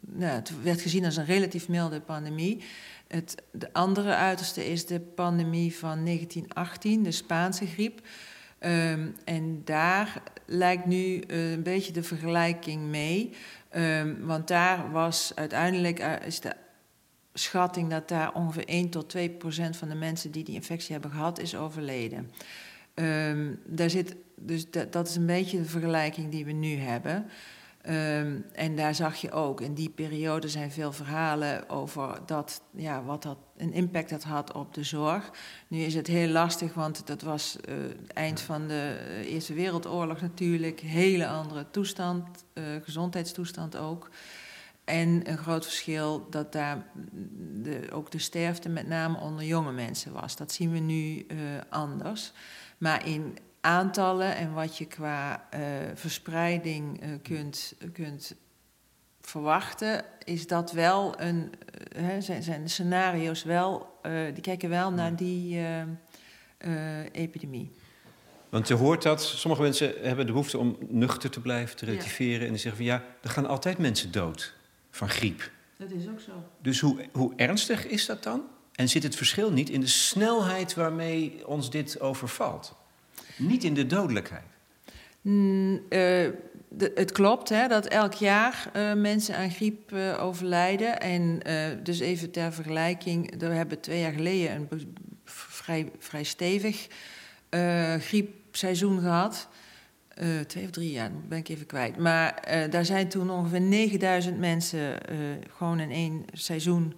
nou, 0.00 0.32
het 0.32 0.62
werd 0.62 0.80
gezien 0.80 1.04
als 1.04 1.16
een 1.16 1.24
relatief 1.24 1.68
milde 1.68 2.00
pandemie. 2.00 2.62
Het 3.08 3.42
de 3.52 3.72
andere 3.72 4.14
uiterste 4.14 4.70
is 4.70 4.86
de 4.86 5.00
pandemie 5.00 5.76
van 5.76 6.04
1918, 6.04 7.02
de 7.02 7.10
Spaanse 7.10 7.66
griep. 7.66 8.00
Um, 8.60 9.14
en 9.24 9.62
daar 9.64 10.22
lijkt 10.46 10.86
nu 10.86 11.22
uh, 11.26 11.52
een 11.52 11.62
beetje 11.62 11.92
de 11.92 12.02
vergelijking 12.02 12.82
mee. 12.82 13.32
Um, 13.76 14.26
want 14.26 14.48
daar 14.48 14.90
was 14.90 15.32
uiteindelijk 15.34 15.98
is 16.24 16.40
de 16.40 16.54
schatting 17.38 17.90
dat 17.90 18.08
daar 18.08 18.34
ongeveer 18.34 18.68
1 18.68 18.88
tot 18.88 19.08
2 19.08 19.30
procent 19.30 19.76
van 19.76 19.88
de 19.88 19.94
mensen 19.94 20.30
die 20.30 20.44
die 20.44 20.54
infectie 20.54 20.92
hebben 20.92 21.10
gehad, 21.10 21.38
is 21.38 21.56
overleden. 21.56 22.30
Um, 22.94 23.60
daar 23.66 23.90
zit, 23.90 24.16
dus 24.36 24.70
dat, 24.70 24.92
dat, 24.92 25.08
is 25.08 25.16
een 25.16 25.26
beetje 25.26 25.58
de 25.58 25.64
vergelijking 25.64 26.30
die 26.30 26.44
we 26.44 26.52
nu 26.52 26.76
hebben. 26.76 27.26
Um, 27.86 28.44
en 28.52 28.76
daar 28.76 28.94
zag 28.94 29.16
je 29.16 29.30
ook, 29.30 29.60
in 29.60 29.74
die 29.74 29.90
periode 29.90 30.48
zijn 30.48 30.70
veel 30.70 30.92
verhalen 30.92 31.68
over 31.68 32.20
dat, 32.26 32.62
ja, 32.74 33.02
wat 33.02 33.22
dat 33.22 33.38
een 33.56 33.72
impact 33.72 34.10
dat 34.10 34.22
had 34.22 34.52
op 34.52 34.74
de 34.74 34.84
zorg. 34.84 35.30
Nu 35.68 35.78
is 35.78 35.94
het 35.94 36.06
heel 36.06 36.28
lastig, 36.28 36.74
want 36.74 37.06
dat 37.06 37.22
was 37.22 37.56
uh, 37.68 37.74
het 37.76 38.12
eind 38.12 38.40
van 38.40 38.66
de 38.66 38.98
Eerste 39.24 39.54
Wereldoorlog 39.54 40.20
natuurlijk. 40.20 40.80
Hele 40.80 41.26
andere 41.26 41.66
toestand, 41.70 42.44
uh, 42.54 42.64
gezondheidstoestand 42.82 43.76
ook. 43.76 44.10
En 44.88 45.30
een 45.30 45.38
groot 45.38 45.64
verschil 45.64 46.26
dat 46.30 46.52
daar 46.52 46.86
de, 47.62 47.88
ook 47.92 48.10
de 48.10 48.18
sterfte 48.18 48.68
met 48.68 48.86
name 48.86 49.18
onder 49.18 49.44
jonge 49.44 49.72
mensen 49.72 50.12
was. 50.12 50.36
Dat 50.36 50.52
zien 50.52 50.72
we 50.72 50.78
nu 50.78 51.26
uh, 51.28 51.38
anders. 51.68 52.32
Maar 52.78 53.06
in 53.06 53.38
aantallen 53.60 54.36
en 54.36 54.52
wat 54.52 54.78
je 54.78 54.84
qua 54.84 55.48
uh, 55.54 55.60
verspreiding 55.94 57.02
uh, 57.02 57.08
kunt, 57.22 57.74
kunt 57.92 58.34
verwachten, 59.20 60.04
is 60.24 60.46
dat 60.46 60.72
wel 60.72 61.20
een. 61.20 61.52
Hè, 61.96 62.20
zijn, 62.20 62.42
zijn 62.42 62.62
de 62.62 62.68
scenario's 62.68 63.42
wel. 63.44 64.00
die 64.32 64.42
kijken 64.42 64.68
wel 64.68 64.92
naar 64.92 65.16
die 65.16 65.60
epidemie. 67.12 67.72
Want 68.48 68.68
je 68.68 68.74
hoort 68.74 69.02
dat 69.02 69.22
sommige 69.22 69.62
mensen 69.62 69.92
hebben 70.02 70.26
de 70.26 70.32
behoefte 70.32 70.58
om 70.58 70.76
nuchter 70.88 71.30
te 71.30 71.40
blijven, 71.40 71.76
te 71.76 71.84
relativeren. 71.84 72.40
Ja. 72.40 72.46
En 72.46 72.52
die 72.52 72.60
zeggen 72.60 72.76
van 72.76 72.90
ja, 72.92 73.04
er 73.22 73.30
gaan 73.30 73.46
altijd 73.46 73.78
mensen 73.78 74.12
dood 74.12 74.56
van 74.98 75.08
griep. 75.08 75.50
Dat 75.76 75.90
is 75.90 76.08
ook 76.08 76.20
zo. 76.20 76.32
Dus 76.62 76.80
hoe, 76.80 77.08
hoe 77.12 77.32
ernstig 77.36 77.86
is 77.86 78.06
dat 78.06 78.22
dan? 78.22 78.42
En 78.72 78.88
zit 78.88 79.02
het 79.02 79.16
verschil 79.16 79.52
niet 79.52 79.70
in 79.70 79.80
de 79.80 79.86
snelheid 79.86 80.74
waarmee 80.74 81.46
ons 81.46 81.70
dit 81.70 82.00
overvalt? 82.00 82.74
Niet 83.36 83.64
in 83.64 83.74
de 83.74 83.86
dodelijkheid. 83.86 84.44
Mm, 85.20 85.74
uh, 85.74 85.80
de, 85.90 86.92
het 86.94 87.12
klopt 87.12 87.48
hè, 87.48 87.68
dat 87.68 87.86
elk 87.86 88.12
jaar 88.12 88.70
uh, 88.76 88.94
mensen 88.94 89.36
aan 89.36 89.50
griep 89.50 89.92
uh, 89.92 90.22
overlijden. 90.22 91.00
En 91.00 91.40
dus 91.82 92.00
even 92.00 92.30
ter 92.30 92.52
vergelijking, 92.52 93.38
we 93.38 93.46
hebben 93.46 93.80
twee 93.80 94.00
jaar 94.00 94.12
geleden 94.12 94.68
een 94.70 94.94
vrij, 95.24 95.90
vrij 95.98 96.24
stevig 96.24 96.86
griepseizoen 97.98 99.00
gehad. 99.00 99.48
Uh, 100.22 100.40
twee 100.40 100.64
of 100.64 100.70
drie 100.70 100.90
jaar, 100.90 101.10
ben 101.28 101.38
ik 101.38 101.48
even 101.48 101.66
kwijt. 101.66 101.96
Maar 101.96 102.44
uh, 102.50 102.70
daar 102.70 102.84
zijn 102.84 103.08
toen 103.08 103.30
ongeveer 103.30 103.60
9000 103.60 104.38
mensen 104.38 104.78
uh, 105.12 105.18
gewoon 105.56 105.80
in 105.80 105.90
één 105.90 106.24
seizoen 106.32 106.94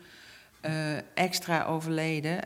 extra 1.15 1.65
overleden. 1.65 2.41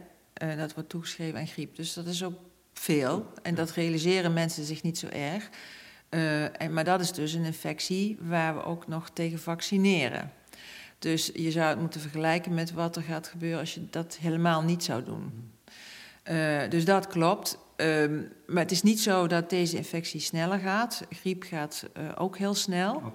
dat 0.57 0.75
wordt 0.75 0.89
toegeschreven 0.89 1.39
aan 1.39 1.47
griep. 1.47 1.77
Dus 1.77 1.93
dat 1.93 2.07
is 2.07 2.25
ook 2.25 2.39
veel. 2.73 3.33
En 3.43 3.55
dat 3.55 3.71
realiseren 3.71 4.33
mensen 4.33 4.65
zich 4.65 4.83
niet 4.83 4.99
zo 4.99 5.07
erg. 5.07 5.49
en, 6.59 6.73
maar 6.73 6.85
dat 6.85 7.01
is 7.01 7.13
dus 7.13 7.33
een 7.33 7.45
infectie 7.45 8.17
waar 8.21 8.55
we 8.55 8.65
ook 8.65 8.87
nog 8.87 9.11
tegen 9.11 9.39
vaccineren. 9.39 10.33
Dus 10.99 11.31
je 11.35 11.51
zou 11.51 11.69
het 11.69 11.81
moeten 11.81 12.01
vergelijken 12.01 12.55
met 12.55 12.73
wat 12.73 12.97
er 12.97 13.03
gaat 13.03 13.29
gebeuren 13.29 13.59
als 13.59 13.75
je 13.75 13.87
dat 13.91 14.17
helemaal 14.21 14.63
niet 14.63 14.85
zou 14.85 15.05
doen. 15.05 15.51
dus 16.71 16.85
dat 16.85 17.07
klopt. 17.07 17.59
Um, 17.77 18.33
maar 18.47 18.63
het 18.63 18.71
is 18.71 18.83
niet 18.83 19.01
zo 19.01 19.27
dat 19.27 19.51
deze 19.51 19.77
infectie 19.77 20.21
sneller 20.21 20.59
gaat. 20.59 21.07
Griep 21.11 21.43
gaat 21.43 21.87
uh, 21.99 22.05
ook 22.15 22.39
heel 22.39 22.55
snel. 22.55 23.13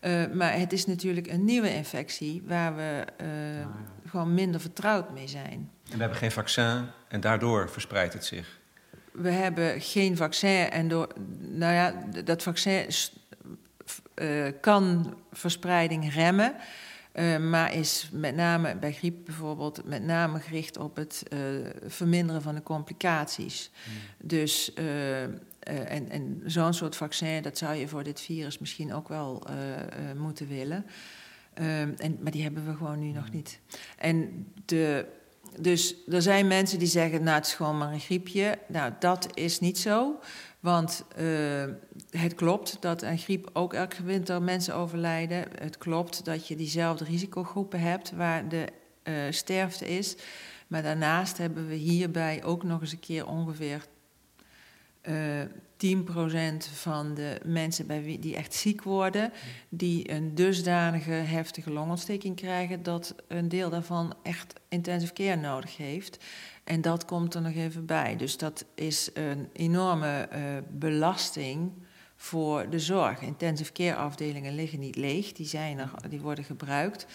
Uh, 0.00 0.26
maar 0.32 0.58
het 0.58 0.72
is 0.72 0.86
natuurlijk 0.86 1.26
een 1.26 1.44
nieuwe 1.44 1.74
infectie 1.74 2.42
waar 2.46 2.76
we 2.76 3.04
uh, 3.20 3.26
ah, 3.26 3.58
ja. 3.58 3.68
gewoon 4.08 4.34
minder 4.34 4.60
vertrouwd 4.60 5.12
mee 5.12 5.28
zijn. 5.28 5.70
En 5.90 5.94
we 5.94 6.00
hebben 6.00 6.18
geen 6.18 6.32
vaccin 6.32 6.86
en 7.08 7.20
daardoor 7.20 7.70
verspreidt 7.70 8.12
het 8.12 8.24
zich. 8.24 8.60
We 9.12 9.30
hebben 9.30 9.80
geen 9.80 10.16
vaccin 10.16 10.70
en 10.70 10.88
door, 10.88 11.08
nou 11.38 11.72
ja, 11.74 11.94
dat 12.24 12.42
vaccin 12.42 12.86
kan 14.60 15.16
verspreiding 15.32 16.14
remmen. 16.14 16.54
Uh, 17.14 17.38
maar 17.38 17.74
is 17.74 18.08
met 18.12 18.34
name 18.34 18.76
bij 18.76 18.92
griep 18.92 19.24
bijvoorbeeld 19.24 19.84
met 19.84 20.02
name 20.02 20.40
gericht 20.40 20.76
op 20.76 20.96
het 20.96 21.22
uh, 21.32 21.38
verminderen 21.86 22.42
van 22.42 22.54
de 22.54 22.62
complicaties. 22.62 23.70
Mm. 23.86 24.28
Dus 24.28 24.72
uh, 24.78 25.22
en, 25.22 26.08
en 26.08 26.42
zo'n 26.44 26.74
soort 26.74 26.96
vaccin, 26.96 27.42
dat 27.42 27.58
zou 27.58 27.74
je 27.74 27.88
voor 27.88 28.02
dit 28.02 28.20
virus 28.20 28.58
misschien 28.58 28.92
ook 28.94 29.08
wel 29.08 29.42
moeten 30.16 30.48
willen. 30.48 30.86
en, 31.54 32.18
maar 32.20 32.32
die 32.32 32.42
hebben 32.42 32.66
we 32.66 32.74
gewoon 32.76 32.98
nu 32.98 33.06
mm. 33.06 33.14
nog 33.14 33.30
niet. 33.30 33.60
En 33.98 34.46
de 34.64 35.06
dus 35.60 35.94
er 36.08 36.22
zijn 36.22 36.46
mensen 36.46 36.78
die 36.78 36.88
zeggen, 36.88 37.22
nou 37.22 37.36
het 37.36 37.46
is 37.46 37.54
gewoon 37.54 37.78
maar 37.78 37.92
een 37.92 38.00
griepje. 38.00 38.58
Nou, 38.68 38.92
dat 38.98 39.28
is 39.34 39.60
niet 39.60 39.78
zo. 39.78 40.18
Want 40.62 41.04
uh, 41.18 41.64
het 42.10 42.34
klopt 42.34 42.76
dat 42.80 43.04
aan 43.04 43.18
griep 43.18 43.50
ook 43.52 43.74
elke 43.74 44.02
winter 44.02 44.42
mensen 44.42 44.74
overlijden. 44.74 45.46
Het 45.58 45.78
klopt 45.78 46.24
dat 46.24 46.48
je 46.48 46.56
diezelfde 46.56 47.04
risicogroepen 47.04 47.80
hebt 47.80 48.12
waar 48.12 48.48
de 48.48 48.66
uh, 49.04 49.14
sterfte 49.30 49.88
is. 49.88 50.16
Maar 50.66 50.82
daarnaast 50.82 51.38
hebben 51.38 51.68
we 51.68 51.74
hierbij 51.74 52.44
ook 52.44 52.62
nog 52.62 52.80
eens 52.80 52.92
een 52.92 53.00
keer 53.00 53.26
ongeveer 53.26 53.86
uh, 55.08 55.42
10% 55.42 56.72
van 56.72 57.14
de 57.14 57.40
mensen 57.44 57.86
bij 57.86 58.02
wie, 58.02 58.18
die 58.18 58.36
echt 58.36 58.54
ziek 58.54 58.82
worden, 58.82 59.32
die 59.68 60.10
een 60.10 60.34
dusdanige 60.34 61.10
heftige 61.10 61.70
longontsteking 61.70 62.36
krijgen 62.36 62.82
dat 62.82 63.14
een 63.28 63.48
deel 63.48 63.70
daarvan 63.70 64.14
echt 64.22 64.60
intensive 64.68 65.12
care 65.12 65.36
nodig 65.36 65.76
heeft. 65.76 66.24
En 66.72 66.80
dat 66.80 67.04
komt 67.04 67.34
er 67.34 67.40
nog 67.40 67.54
even 67.54 67.86
bij. 67.86 68.16
Dus 68.16 68.36
dat 68.36 68.64
is 68.74 69.10
een 69.14 69.48
enorme 69.52 70.28
uh, 70.32 70.38
belasting 70.70 71.72
voor 72.16 72.70
de 72.70 72.78
zorg. 72.78 73.20
Intensive 73.20 73.72
care 73.72 73.96
afdelingen 73.96 74.54
liggen 74.54 74.78
niet 74.78 74.96
leeg, 74.96 75.32
die, 75.32 75.46
zijn 75.46 75.78
er, 75.78 75.90
die 76.08 76.20
worden 76.20 76.44
gebruikt. 76.44 77.06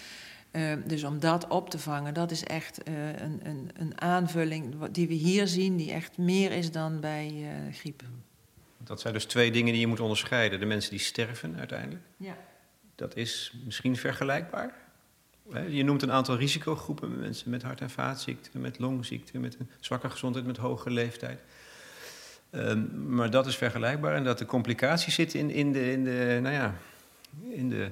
Uh, 0.52 0.72
dus 0.86 1.04
om 1.04 1.20
dat 1.20 1.48
op 1.48 1.70
te 1.70 1.78
vangen, 1.78 2.14
dat 2.14 2.30
is 2.30 2.44
echt 2.44 2.88
uh, 2.88 3.08
een, 3.08 3.40
een, 3.42 3.70
een, 3.74 4.00
aanvulling 4.00 4.84
die 4.90 5.08
we 5.08 5.14
hier 5.14 5.46
zien, 5.46 5.76
die 5.76 5.92
echt 5.92 6.18
meer 6.18 6.52
is 6.52 6.70
dan 6.70 7.00
bij 7.00 7.50
griep. 7.72 8.02
Dat 8.78 9.00
zijn 9.00 9.14
dus 9.14 9.24
twee 9.24 9.50
dingen 9.50 9.72
die 9.72 9.80
je 9.80 9.86
moet 9.86 10.00
onderscheiden. 10.00 10.60
De 10.60 10.66
mensen 10.66 10.90
die 10.90 11.00
sterven 11.00 11.56
uiteindelijk. 11.56 12.02
Ja. 12.16 12.36
Dat 12.94 13.16
is 13.16 13.54
misschien 13.64 13.96
vergelijkbaar. 13.96 14.87
Je 15.68 15.84
noemt 15.84 16.02
een 16.02 16.12
aantal 16.12 16.36
risicogroepen, 16.36 17.18
mensen 17.18 17.50
met 17.50 17.62
hart- 17.62 17.80
en 17.80 17.90
vaatziekten, 17.90 18.60
met 18.60 18.78
longziekten, 18.78 19.40
met 19.40 19.56
een 19.58 19.68
zwakke 19.80 20.10
gezondheid, 20.10 20.46
met 20.46 20.56
hoge 20.56 20.90
leeftijd. 20.90 21.40
Um, 22.50 23.14
maar 23.14 23.30
dat 23.30 23.46
is 23.46 23.56
vergelijkbaar 23.56 24.14
en 24.14 24.24
dat 24.24 24.38
de 24.38 24.46
complicaties 24.46 25.14
zitten 25.14 25.38
in, 25.38 25.50
in, 25.50 25.72
de, 25.72 25.92
in, 25.92 26.04
de, 26.04 26.38
nou 26.42 26.54
ja, 26.54 26.74
in 27.50 27.68
de, 27.68 27.90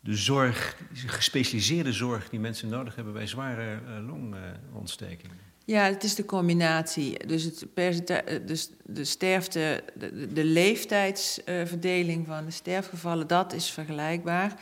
de 0.00 0.16
zorg, 0.16 0.76
gespecialiseerde 0.92 1.92
zorg 1.92 2.28
die 2.28 2.40
mensen 2.40 2.68
nodig 2.68 2.94
hebben 2.94 3.12
bij 3.12 3.26
zware 3.26 3.78
uh, 3.88 4.06
longontstekingen. 4.06 5.36
Ja, 5.64 5.84
het 5.84 6.04
is 6.04 6.14
de 6.14 6.24
combinatie. 6.24 7.26
Dus, 7.26 7.44
het 7.44 7.66
dus 8.46 8.70
de 8.84 9.04
sterfte, 9.04 9.84
de 10.32 10.44
leeftijdsverdeling 10.44 12.26
van 12.26 12.44
de 12.44 12.50
sterfgevallen, 12.50 13.26
dat 13.26 13.52
is 13.52 13.70
vergelijkbaar. 13.70 14.54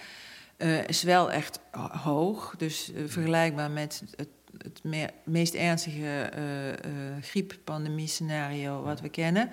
Uh, 0.58 0.88
is 0.88 1.02
wel 1.02 1.30
echt 1.30 1.60
hoog. 1.90 2.54
Dus 2.56 2.92
uh, 2.92 3.02
vergelijkbaar 3.06 3.70
met 3.70 4.02
het, 4.16 4.28
het 4.58 4.84
meer, 4.84 5.10
meest 5.24 5.54
ernstige 5.54 6.32
uh, 6.36 7.22
grieppandemie-scenario 7.22 8.82
wat 8.82 9.00
we 9.00 9.08
kennen. 9.08 9.50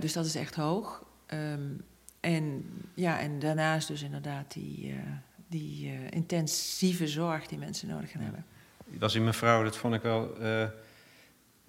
dus 0.00 0.12
dat 0.12 0.26
is 0.26 0.34
echt 0.34 0.54
hoog. 0.54 1.04
Um, 1.34 1.84
en, 2.20 2.64
ja, 2.94 3.20
en 3.20 3.38
daarnaast 3.38 3.88
dus 3.88 4.02
inderdaad 4.02 4.52
die, 4.52 4.94
die 5.48 5.92
intensieve 6.10 7.08
zorg 7.08 7.46
die 7.46 7.58
mensen 7.58 7.88
nodig 7.88 8.10
gaan 8.10 8.22
hebben 8.22 8.44
was 8.98 9.14
in 9.14 9.22
mijn 9.22 9.34
vrouw, 9.34 9.62
dat 9.62 9.76
vond 9.76 9.94
ik 9.94 10.02
wel 10.02 10.36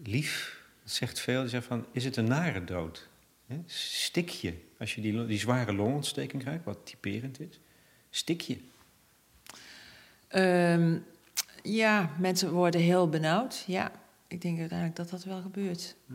lief. 0.04 0.62
Dat 0.84 0.92
zegt 0.92 1.20
veel. 1.20 1.42
Die 1.42 1.50
zegt 1.50 1.66
van, 1.66 1.86
is 1.92 2.06
het 2.06 2.16
een 2.18 2.28
nare 2.28 2.64
dood? 2.64 3.10
He? 3.48 3.62
Stik 3.66 4.30
je 4.30 4.54
als 4.80 4.96
je 4.96 5.02
die, 5.02 5.26
die 5.26 5.40
zware 5.40 5.74
longontsteking 5.74 6.42
krijgt, 6.42 6.64
wat 6.64 6.86
typerend 6.86 7.40
is? 7.40 7.60
Stik 8.12 8.42
je? 8.42 8.58
Um, 10.36 11.06
ja, 11.64 12.10
mensen 12.20 12.52
worden 12.52 12.82
heel 12.82 13.10
benauwd. 13.10 13.64
Ja, 13.68 13.92
ik 14.28 14.42
denk 14.42 14.60
uiteindelijk 14.60 14.98
dat 14.98 15.10
dat 15.10 15.24
wel 15.24 15.42
gebeurt. 15.42 15.96
Hm. 16.08 16.14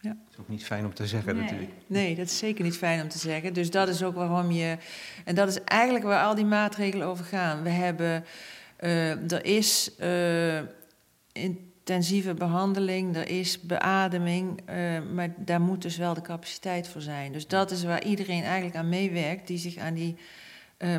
Ja. 0.00 0.08
Dat 0.08 0.32
is 0.32 0.38
ook 0.38 0.48
niet 0.48 0.64
fijn 0.64 0.84
om 0.84 0.94
te 0.94 1.06
zeggen 1.06 1.34
nee. 1.34 1.42
natuurlijk. 1.42 1.70
Nee, 1.86 2.14
dat 2.14 2.26
is 2.26 2.38
zeker 2.38 2.64
niet 2.64 2.76
fijn 2.76 3.02
om 3.02 3.08
te 3.08 3.18
zeggen. 3.18 3.52
Dus 3.52 3.70
dat 3.70 3.88
is 3.88 4.02
ook 4.02 4.14
waarom 4.14 4.50
je... 4.50 4.76
En 5.24 5.34
dat 5.34 5.48
is 5.48 5.64
eigenlijk 5.64 6.04
waar 6.04 6.24
al 6.24 6.34
die 6.34 6.44
maatregelen 6.44 7.06
over 7.06 7.24
gaan. 7.24 7.62
We 7.62 7.70
hebben... 7.70 8.24
Uh, 8.80 9.32
er 9.32 9.44
is 9.44 9.90
uh, 10.00 10.60
intensieve 11.32 12.34
behandeling, 12.34 13.16
er 13.16 13.28
is 13.28 13.60
beademing, 13.60 14.60
uh, 14.70 15.02
maar 15.12 15.34
daar 15.36 15.60
moet 15.60 15.82
dus 15.82 15.96
wel 15.96 16.14
de 16.14 16.20
capaciteit 16.20 16.88
voor 16.88 17.00
zijn. 17.00 17.32
Dus 17.32 17.46
dat 17.46 17.70
is 17.70 17.84
waar 17.84 18.04
iedereen 18.04 18.42
eigenlijk 18.42 18.76
aan 18.76 18.88
meewerkt, 18.88 19.46
die 19.46 19.58
zich 19.58 19.76
aan 19.76 19.94
die 19.94 20.16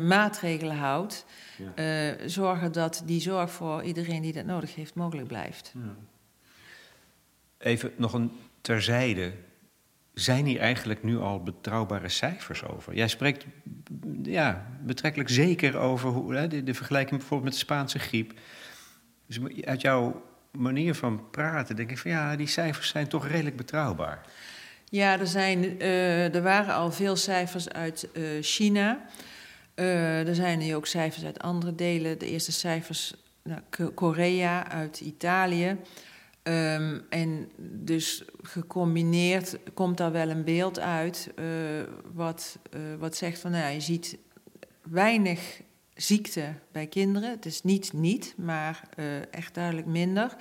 maatregelen 0.02 0.76
houdt. 0.76 1.26
Ja. 1.74 2.28
zorgen 2.28 2.72
dat 2.72 3.02
die 3.06 3.20
zorg 3.20 3.50
voor 3.50 3.82
iedereen 3.82 4.22
die 4.22 4.32
dat 4.32 4.44
nodig 4.44 4.74
heeft 4.74 4.94
mogelijk 4.94 5.28
blijft. 5.28 5.72
Ja. 5.74 5.94
Even 7.58 7.92
nog 7.96 8.12
een 8.12 8.32
terzijde. 8.60 9.32
Zijn 10.14 10.46
hier 10.46 10.60
eigenlijk 10.60 11.02
nu 11.02 11.18
al 11.18 11.42
betrouwbare 11.42 12.08
cijfers 12.08 12.64
over? 12.64 12.94
Jij 12.94 13.08
spreekt 13.08 13.44
ja, 14.22 14.66
betrekkelijk 14.80 15.30
zeker 15.30 15.76
over 15.76 16.10
hoe, 16.10 16.34
hè, 16.34 16.48
de, 16.48 16.62
de, 16.62 16.74
vergelijking 16.74 17.18
bijvoorbeeld 17.18 17.50
met 17.50 17.52
de 17.52 17.64
Spaanse 17.64 17.98
griep. 17.98 18.32
Dus 19.26 19.64
uit 19.64 19.80
jouw 19.80 20.22
manier 20.50 20.94
van 20.94 21.30
praten 21.30 21.76
denk 21.76 21.90
ik 21.90 21.98
van 21.98 22.10
ja, 22.10 22.36
die 22.36 22.46
cijfers 22.46 22.88
zijn 22.88 23.08
toch 23.08 23.28
redelijk 23.28 23.56
betrouwbaar. 23.56 24.20
Ja, 24.88 25.18
er, 25.18 25.26
zijn, 25.26 25.64
uh, 25.64 26.34
er 26.34 26.42
waren 26.42 26.74
al 26.74 26.92
veel 26.92 27.16
cijfers 27.16 27.68
uit 27.68 28.08
China. 28.40 29.04
Uh, 29.74 30.28
er 30.28 30.34
zijn 30.34 30.58
nu 30.58 30.74
ook 30.74 30.86
cijfers 30.86 31.24
uit 31.24 31.38
andere 31.38 31.74
delen. 31.74 32.18
De 32.18 32.30
eerste 32.30 32.52
cijfers, 32.52 33.14
nou, 33.42 33.60
Korea, 33.94 34.68
uit 34.68 35.00
Italië. 35.00 35.78
Um, 36.42 37.02
en 37.08 37.48
dus 37.58 38.24
gecombineerd 38.42 39.58
komt 39.74 39.96
daar 39.96 40.12
wel 40.12 40.28
een 40.28 40.44
beeld 40.44 40.78
uit 40.78 41.30
uh, 41.38 41.46
wat, 42.12 42.58
uh, 42.76 42.80
wat 42.98 43.16
zegt 43.16 43.38
van, 43.38 43.50
nou 43.50 43.72
je 43.72 43.80
ziet 43.80 44.18
weinig 44.82 45.60
ziekte 45.94 46.54
bij 46.72 46.86
kinderen. 46.86 47.30
Het 47.30 47.46
is 47.46 47.62
niet 47.62 47.92
niet, 47.92 48.34
maar 48.36 48.88
echt 49.30 49.54
duidelijk 49.54 49.86
minder. 49.86 50.36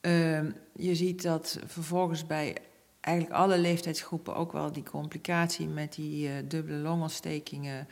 Ehm, 0.00 0.50
je 0.72 0.94
ziet 0.94 1.22
dat 1.22 1.58
vervolgens 1.66 2.26
bij 2.26 2.56
eigenlijk 3.00 3.36
alle 3.36 3.58
leeftijdsgroepen 3.58 4.36
ook 4.36 4.52
wel 4.52 4.72
die 4.72 4.82
complicatie 4.82 5.68
met 5.68 5.94
die 5.94 6.46
dubbele 6.46 6.78
longontstekingen, 6.78 7.88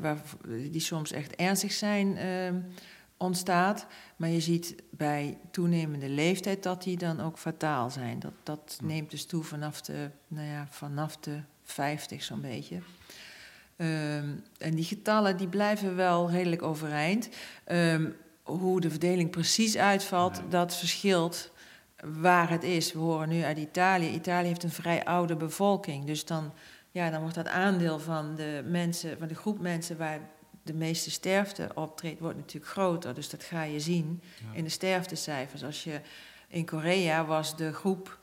waar, 0.00 0.22
die 0.70 0.80
soms 0.80 1.12
echt 1.12 1.34
ernstig 1.34 1.72
zijn 1.72 2.16
ehm, 2.16 2.60
ontstaat. 3.16 3.86
Maar 4.16 4.28
je 4.28 4.40
ziet 4.40 4.74
bij 4.90 5.38
toenemende 5.50 6.08
leeftijd 6.08 6.62
dat 6.62 6.82
die 6.82 6.96
dan 6.96 7.20
ook 7.20 7.38
fataal 7.38 7.90
zijn. 7.90 8.18
Dat, 8.18 8.32
dat 8.42 8.78
neemt 8.82 9.10
dus 9.10 9.26
toe 9.26 9.44
vanaf 9.44 9.80
de, 9.80 10.10
nou 10.28 10.46
ja, 10.46 10.66
vanaf 10.70 11.16
de 11.16 11.40
50 11.62 12.22
zo'n 12.22 12.40
beetje. 12.40 12.76
Um, 13.76 14.42
en 14.58 14.74
die 14.74 14.84
getallen 14.84 15.36
die 15.36 15.48
blijven 15.48 15.96
wel 15.96 16.30
redelijk 16.30 16.62
overeind. 16.62 17.28
Um, 17.66 18.14
hoe 18.42 18.80
de 18.80 18.90
verdeling 18.90 19.30
precies 19.30 19.76
uitvalt, 19.76 20.42
dat 20.48 20.76
verschilt 20.76 21.50
waar 22.04 22.50
het 22.50 22.64
is. 22.64 22.92
We 22.92 22.98
horen 22.98 23.28
nu 23.28 23.42
uit 23.42 23.58
Italië. 23.58 24.08
Italië 24.08 24.46
heeft 24.46 24.62
een 24.62 24.70
vrij 24.70 25.04
oude 25.04 25.36
bevolking. 25.36 26.04
Dus 26.04 26.24
dan, 26.24 26.52
ja, 26.92 27.10
dan 27.10 27.20
wordt 27.20 27.34
dat 27.34 27.48
aandeel 27.48 27.98
van 27.98 28.34
de 28.34 28.62
mensen, 28.66 29.18
van 29.18 29.28
de 29.28 29.34
groep 29.34 29.60
mensen 29.60 29.96
waar 29.96 30.20
de 30.62 30.74
meeste 30.74 31.10
sterfte 31.10 31.68
optreedt, 31.74 32.20
wordt 32.20 32.36
natuurlijk 32.36 32.72
groter. 32.72 33.14
Dus 33.14 33.30
dat 33.30 33.42
ga 33.42 33.62
je 33.62 33.80
zien 33.80 34.22
ja. 34.40 34.56
in 34.56 34.64
de 34.64 34.70
sterftecijfers. 34.70 35.64
Als 35.64 35.84
je 35.84 36.00
in 36.48 36.64
Korea 36.64 37.24
was 37.24 37.56
de 37.56 37.72
groep 37.72 38.18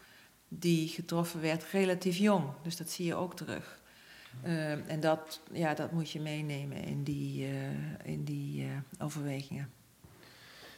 die 0.47 0.87
getroffen 0.87 1.41
werd 1.41 1.65
relatief 1.71 2.17
jong. 2.17 2.43
Dus 2.63 2.77
dat 2.77 2.89
zie 2.89 3.05
je 3.05 3.15
ook 3.15 3.35
terug. 3.35 3.79
Ja. 4.43 4.49
Uh, 4.49 4.71
en 4.71 4.99
dat, 4.99 5.39
ja, 5.51 5.73
dat 5.73 5.91
moet 5.91 6.11
je 6.11 6.19
meenemen 6.19 6.83
in 6.83 7.03
die, 7.03 7.47
uh, 7.47 7.53
in 8.03 8.23
die 8.23 8.63
uh, 8.63 8.69
overwegingen. 8.99 9.71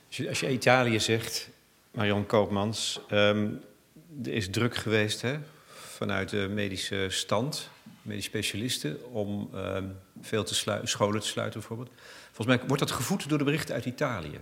Als 0.07 0.17
je, 0.17 0.29
als 0.29 0.39
je, 0.39 0.51
Italië 0.51 0.99
zegt, 0.99 1.49
Marion 1.91 2.25
Koopmans, 2.25 3.01
um, 3.11 3.61
er 4.23 4.33
is 4.33 4.49
druk 4.49 4.75
geweest 4.75 5.21
hè, 5.21 5.39
vanuit 5.67 6.29
de 6.29 6.47
medische 6.47 7.05
stand 7.09 7.69
medisch 8.01 8.25
specialisten 8.25 9.11
om 9.11 9.49
uh, 9.53 9.77
veel 10.21 10.43
te 10.43 10.79
scholen 10.83 11.21
te 11.21 11.27
sluiten 11.27 11.59
bijvoorbeeld. 11.59 11.91
Volgens 12.31 12.57
mij 12.57 12.67
wordt 12.67 12.81
dat 12.81 12.91
gevoed 12.91 13.29
door 13.29 13.37
de 13.37 13.43
berichten 13.43 13.75
uit 13.75 13.85
Italië. 13.85 14.39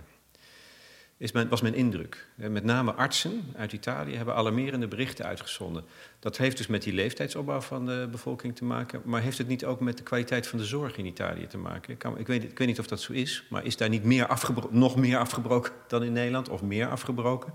Is 1.16 1.32
mijn, 1.32 1.48
was 1.48 1.60
mijn 1.60 1.74
indruk. 1.74 2.26
Met 2.34 2.64
name 2.64 2.92
artsen 2.92 3.42
uit 3.56 3.72
Italië 3.72 4.16
hebben 4.16 4.34
alarmerende 4.34 4.88
berichten 4.88 5.24
uitgezonden. 5.24 5.84
Dat 6.18 6.36
heeft 6.36 6.56
dus 6.56 6.66
met 6.66 6.82
die 6.82 6.92
leeftijdsopbouw 6.92 7.60
van 7.60 7.86
de 7.86 8.08
bevolking 8.10 8.56
te 8.56 8.64
maken. 8.64 9.02
Maar 9.04 9.20
heeft 9.22 9.38
het 9.38 9.48
niet 9.48 9.64
ook 9.64 9.80
met 9.80 9.96
de 9.96 10.02
kwaliteit 10.02 10.46
van 10.46 10.58
de 10.58 10.64
zorg 10.64 10.96
in 10.96 11.06
Italië 11.06 11.46
te 11.46 11.58
maken? 11.58 11.92
Ik, 11.92 12.26
weet, 12.26 12.42
ik 12.44 12.58
weet, 12.58 12.68
niet 12.68 12.78
of 12.78 12.86
dat 12.86 13.00
zo 13.00 13.12
is, 13.12 13.44
maar 13.48 13.64
is 13.64 13.76
daar 13.76 13.88
niet 13.88 14.04
meer 14.04 14.28
nog 14.70 14.96
meer 14.96 15.18
afgebroken 15.18 15.72
dan 15.88 16.02
in 16.02 16.12
Nederland? 16.12 16.48
Of 16.48 16.62
meer 16.62 16.88
afgebroken? 16.88 17.52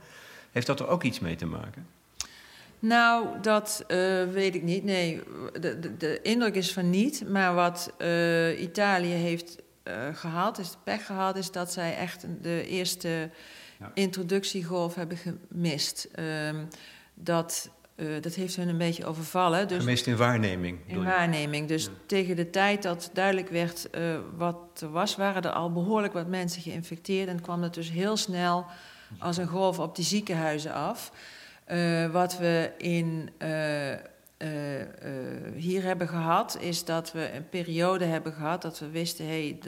Heeft 0.51 0.67
dat 0.67 0.79
er 0.79 0.87
ook 0.87 1.03
iets 1.03 1.19
mee 1.19 1.35
te 1.35 1.45
maken? 1.45 1.87
Nou, 2.87 3.27
dat 3.41 3.83
uh, 3.87 4.23
weet 4.23 4.55
ik 4.55 4.63
niet. 4.63 4.83
Nee, 4.83 5.21
de, 5.59 5.79
de, 5.79 5.97
de, 5.97 6.19
indruk 6.21 6.55
is 6.55 6.73
van 6.73 6.89
niet. 6.89 7.29
Maar 7.29 7.53
wat 7.53 7.93
uh, 7.97 8.61
Italië 8.61 9.13
heeft 9.13 9.63
gehad, 10.13 10.57
is 10.57 10.71
de 10.71 10.77
pech 10.83 11.05
gehad, 11.05 11.37
is 11.37 11.51
dat 11.51 11.71
zij 11.71 11.97
echt 11.97 12.25
de 12.41 12.67
eerste 12.67 13.29
ja. 13.79 13.91
introductiegolf 13.93 14.95
hebben 14.95 15.17
gemist. 15.17 16.07
Um, 16.19 16.67
dat, 17.13 17.69
uh, 17.95 18.21
dat 18.21 18.33
heeft 18.33 18.55
hun 18.55 18.67
een 18.67 18.77
beetje 18.77 19.05
overvallen. 19.05 19.67
Dus 19.67 19.77
gemist 19.77 20.07
in 20.07 20.17
waarneming. 20.17 20.79
In 20.85 21.03
waarneming. 21.03 21.67
Dus 21.67 21.89
tegen 22.05 22.35
de 22.35 22.49
tijd 22.49 22.83
dat 22.83 23.09
duidelijk 23.13 23.49
werd 23.49 23.87
uh, 23.91 24.19
wat 24.37 24.57
er 24.81 24.91
was, 24.91 25.15
waren 25.15 25.43
er 25.43 25.51
al 25.51 25.71
behoorlijk 25.71 26.13
wat 26.13 26.27
mensen 26.27 26.61
geïnfecteerd. 26.61 27.27
En 27.27 27.41
kwam 27.41 27.61
het 27.61 27.73
dus 27.73 27.91
heel 27.91 28.17
snel 28.17 28.65
als 29.19 29.37
een 29.37 29.47
golf 29.47 29.79
op 29.79 29.95
die 29.95 30.05
ziekenhuizen 30.05 30.73
af. 30.73 31.11
Uh, 31.67 32.11
wat 32.11 32.37
we 32.37 32.71
in 32.77 33.29
uh, 33.39 33.91
uh, 33.91 33.97
hier 35.55 35.83
hebben 35.83 36.07
gehad, 36.07 36.57
is 36.59 36.85
dat 36.85 37.11
we 37.11 37.31
een 37.31 37.49
periode 37.49 38.05
hebben 38.05 38.33
gehad 38.33 38.61
dat 38.61 38.79
we 38.79 38.89
wisten, 38.89 39.27
hey, 39.27 39.59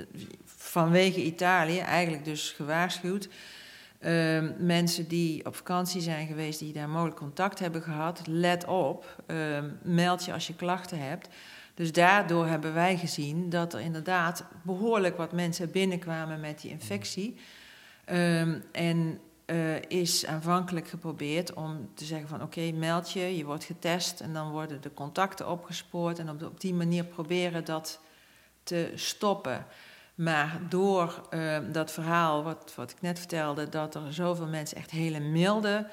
vanwege 0.45 1.23
Italië, 1.23 1.79
eigenlijk 1.79 2.25
dus 2.25 2.51
gewaarschuwd, 2.51 3.29
mensen 4.57 5.07
die 5.07 5.45
op 5.45 5.55
vakantie 5.55 6.01
zijn 6.01 6.27
geweest, 6.27 6.59
die 6.59 6.73
daar 6.73 6.89
mogelijk 6.89 7.17
contact 7.17 7.59
hebben 7.59 7.81
gehad, 7.81 8.21
let 8.27 8.65
op, 8.65 9.23
ehm, 9.25 9.69
meld 9.81 10.25
je 10.25 10.33
als 10.33 10.47
je 10.47 10.55
klachten 10.55 10.99
hebt. 10.99 11.29
Dus 11.73 11.91
daardoor 11.91 12.47
hebben 12.47 12.73
wij 12.73 12.97
gezien 12.97 13.49
dat 13.49 13.73
er 13.73 13.79
inderdaad 13.79 14.45
behoorlijk 14.61 15.17
wat 15.17 15.31
mensen 15.31 15.71
binnenkwamen 15.71 16.39
met 16.39 16.61
die 16.61 16.71
infectie. 16.71 17.35
Um, 18.11 18.63
en 18.71 19.19
uh, 19.47 19.81
is 19.81 20.25
aanvankelijk 20.25 20.87
geprobeerd 20.87 21.53
om 21.53 21.89
te 21.93 22.05
zeggen 22.05 22.27
van 22.27 22.41
oké, 22.41 22.71
meld 22.71 23.11
je, 23.11 23.37
je 23.37 23.45
wordt 23.45 23.63
getest 23.63 24.19
en 24.19 24.33
dan 24.33 24.51
worden 24.51 24.81
de 24.81 24.93
contacten 24.93 25.49
opgespoord 25.49 26.19
en 26.19 26.29
op, 26.29 26.39
de, 26.39 26.45
op 26.45 26.61
die 26.61 26.73
manier 26.73 27.03
proberen 27.03 27.65
dat 27.65 27.99
te 28.63 28.91
stoppen. 28.95 29.65
Maar 30.15 30.59
door 30.69 31.27
uh, 31.33 31.57
dat 31.71 31.91
verhaal 31.91 32.43
wat, 32.43 32.73
wat 32.75 32.91
ik 32.91 33.01
net 33.01 33.19
vertelde, 33.19 33.69
dat 33.69 33.95
er 33.95 34.13
zoveel 34.13 34.47
mensen 34.47 34.77
echt 34.77 34.91
hele 34.91 35.19
milde 35.19 35.87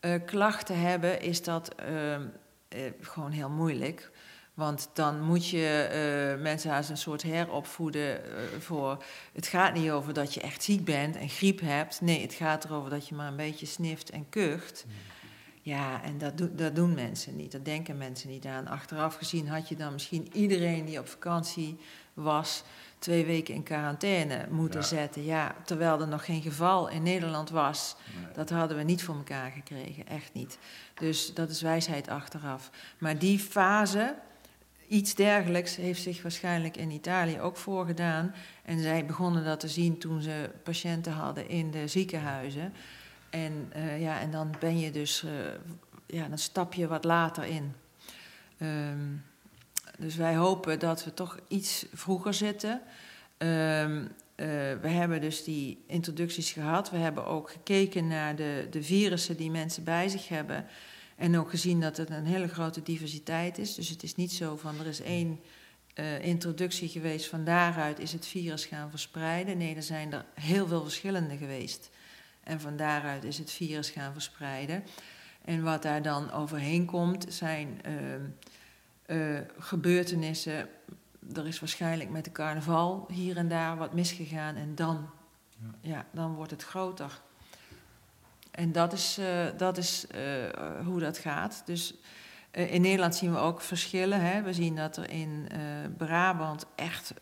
uh, 0.00 0.14
klachten 0.24 0.80
hebben, 0.80 1.20
is 1.20 1.42
dat 1.42 1.74
gewoon 3.00 3.30
heel 3.30 3.50
moeilijk. 3.50 4.10
Want 4.56 4.90
dan 4.92 5.20
moet 5.20 5.48
je 5.48 6.34
uh, 6.36 6.42
mensen 6.42 6.72
als 6.72 6.88
een 6.88 6.96
soort 6.96 7.22
heropvoeden 7.22 8.20
uh, 8.20 8.60
voor... 8.60 9.04
Het 9.32 9.46
gaat 9.46 9.74
niet 9.74 9.90
over 9.90 10.12
dat 10.12 10.34
je 10.34 10.40
echt 10.40 10.62
ziek 10.62 10.84
bent 10.84 11.16
en 11.16 11.28
griep 11.28 11.60
hebt. 11.60 12.00
Nee, 12.00 12.22
het 12.22 12.34
gaat 12.34 12.64
erover 12.64 12.90
dat 12.90 13.08
je 13.08 13.14
maar 13.14 13.28
een 13.28 13.36
beetje 13.36 13.66
snift 13.66 14.10
en 14.10 14.28
kucht. 14.28 14.86
Ja, 15.62 16.02
en 16.02 16.18
dat, 16.18 16.38
do 16.38 16.54
dat 16.54 16.74
doen 16.74 16.94
mensen 16.94 17.36
niet. 17.36 17.52
Dat 17.52 17.64
denken 17.64 17.96
mensen 17.96 18.28
niet 18.28 18.46
aan. 18.46 18.68
Achteraf 18.68 19.14
gezien 19.14 19.48
had 19.48 19.68
je 19.68 19.76
dan 19.76 19.92
misschien 19.92 20.28
iedereen 20.32 20.84
die 20.84 20.98
op 20.98 21.08
vakantie 21.08 21.78
was... 22.14 22.62
twee 22.98 23.24
weken 23.24 23.54
in 23.54 23.62
quarantaine 23.62 24.46
moeten 24.50 24.80
ja. 24.80 24.86
zetten. 24.86 25.24
Ja, 25.24 25.54
terwijl 25.64 26.00
er 26.00 26.08
nog 26.08 26.24
geen 26.24 26.42
geval 26.42 26.88
in 26.88 27.02
Nederland 27.02 27.50
was. 27.50 27.96
Nee. 28.14 28.32
Dat 28.34 28.50
hadden 28.50 28.76
we 28.76 28.82
niet 28.82 29.02
voor 29.02 29.14
elkaar 29.14 29.50
gekregen, 29.50 30.06
echt 30.06 30.32
niet. 30.32 30.58
Dus 30.94 31.34
dat 31.34 31.50
is 31.50 31.62
wijsheid 31.62 32.08
achteraf. 32.08 32.70
Maar 32.98 33.18
die 33.18 33.38
fase 33.38 34.14
Iets 34.88 35.14
dergelijks 35.14 35.76
heeft 35.76 36.02
zich 36.02 36.22
waarschijnlijk 36.22 36.76
in 36.76 36.90
Italië 36.90 37.40
ook 37.40 37.56
voorgedaan. 37.56 38.34
En 38.62 38.80
zij 38.80 39.06
begonnen 39.06 39.44
dat 39.44 39.60
te 39.60 39.68
zien 39.68 39.98
toen 39.98 40.22
ze 40.22 40.50
patiënten 40.62 41.12
hadden 41.12 41.48
in 41.48 41.70
de 41.70 41.88
ziekenhuizen. 41.88 42.72
En, 43.30 43.72
uh, 43.76 44.00
ja, 44.00 44.20
en 44.20 44.30
dan 44.30 44.54
ben 44.60 44.78
je 44.78 44.90
dus, 44.90 45.22
uh, 45.22 45.30
ja, 46.06 46.28
dan 46.28 46.38
stap 46.38 46.74
je 46.74 46.86
wat 46.86 47.04
later 47.04 47.44
in. 47.44 47.74
Um, 48.60 49.24
dus 49.98 50.16
wij 50.16 50.36
hopen 50.36 50.78
dat 50.78 51.04
we 51.04 51.14
toch 51.14 51.38
iets 51.48 51.86
vroeger 51.92 52.34
zitten. 52.34 52.80
Um, 53.38 53.98
uh, 54.36 54.46
we 54.80 54.88
hebben 54.88 55.20
dus 55.20 55.44
die 55.44 55.84
introducties 55.86 56.52
gehad. 56.52 56.90
We 56.90 56.96
hebben 56.96 57.26
ook 57.26 57.50
gekeken 57.50 58.06
naar 58.06 58.36
de, 58.36 58.66
de 58.70 58.82
virussen 58.82 59.36
die 59.36 59.50
mensen 59.50 59.84
bij 59.84 60.08
zich 60.08 60.28
hebben. 60.28 60.66
En 61.16 61.38
ook 61.38 61.50
gezien 61.50 61.80
dat 61.80 61.96
het 61.96 62.10
een 62.10 62.26
hele 62.26 62.48
grote 62.48 62.82
diversiteit 62.82 63.58
is. 63.58 63.74
Dus 63.74 63.88
het 63.88 64.02
is 64.02 64.14
niet 64.14 64.32
zo 64.32 64.56
van 64.56 64.78
er 64.80 64.86
is 64.86 65.00
één 65.00 65.40
uh, 65.94 66.24
introductie 66.24 66.88
geweest, 66.88 67.26
van 67.26 67.44
daaruit 67.44 67.98
is 67.98 68.12
het 68.12 68.26
virus 68.26 68.64
gaan 68.64 68.90
verspreiden. 68.90 69.58
Nee, 69.58 69.74
er 69.74 69.82
zijn 69.82 70.12
er 70.12 70.24
heel 70.34 70.66
veel 70.66 70.82
verschillende 70.82 71.36
geweest. 71.36 71.90
En 72.42 72.60
van 72.60 72.76
daaruit 72.76 73.24
is 73.24 73.38
het 73.38 73.50
virus 73.50 73.90
gaan 73.90 74.12
verspreiden. 74.12 74.84
En 75.44 75.62
wat 75.62 75.82
daar 75.82 76.02
dan 76.02 76.32
overheen 76.32 76.84
komt, 76.84 77.26
zijn 77.28 77.80
uh, 79.06 79.34
uh, 79.36 79.40
gebeurtenissen. 79.58 80.68
Er 81.34 81.46
is 81.46 81.60
waarschijnlijk 81.60 82.10
met 82.10 82.24
de 82.24 82.32
carnaval 82.32 83.08
hier 83.12 83.36
en 83.36 83.48
daar 83.48 83.76
wat 83.76 83.94
misgegaan. 83.94 84.56
En 84.56 84.74
dan, 84.74 85.10
ja. 85.48 85.90
ja 85.90 86.06
dan 86.12 86.34
wordt 86.34 86.50
het 86.50 86.64
groter. 86.64 87.20
En 88.56 88.72
dat 88.72 88.92
is, 88.92 89.18
uh, 89.18 89.26
dat 89.56 89.76
is 89.76 90.06
uh, 90.14 90.86
hoe 90.86 91.00
dat 91.00 91.18
gaat. 91.18 91.62
Dus 91.64 91.94
in 92.50 92.80
Nederland 92.80 93.14
zien 93.14 93.32
we 93.32 93.38
ook 93.38 93.60
verschillen. 93.60 94.20
Hè. 94.20 94.42
We 94.42 94.52
zien 94.52 94.76
dat 94.76 94.96
er 94.96 95.10
in 95.10 95.48
Brabant 95.96 96.66
echt, 96.74 97.14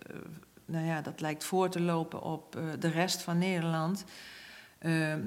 nou 0.64 0.87
ja, 0.87 1.01
dat 1.01 1.20
lijkt 1.20 1.45
voor 1.45 1.68
te 1.68 1.80
lopen 1.80 2.22
op 2.22 2.59
de 2.78 2.89
rest 2.89 3.22
van 3.22 3.39
Nederland. 3.39 4.05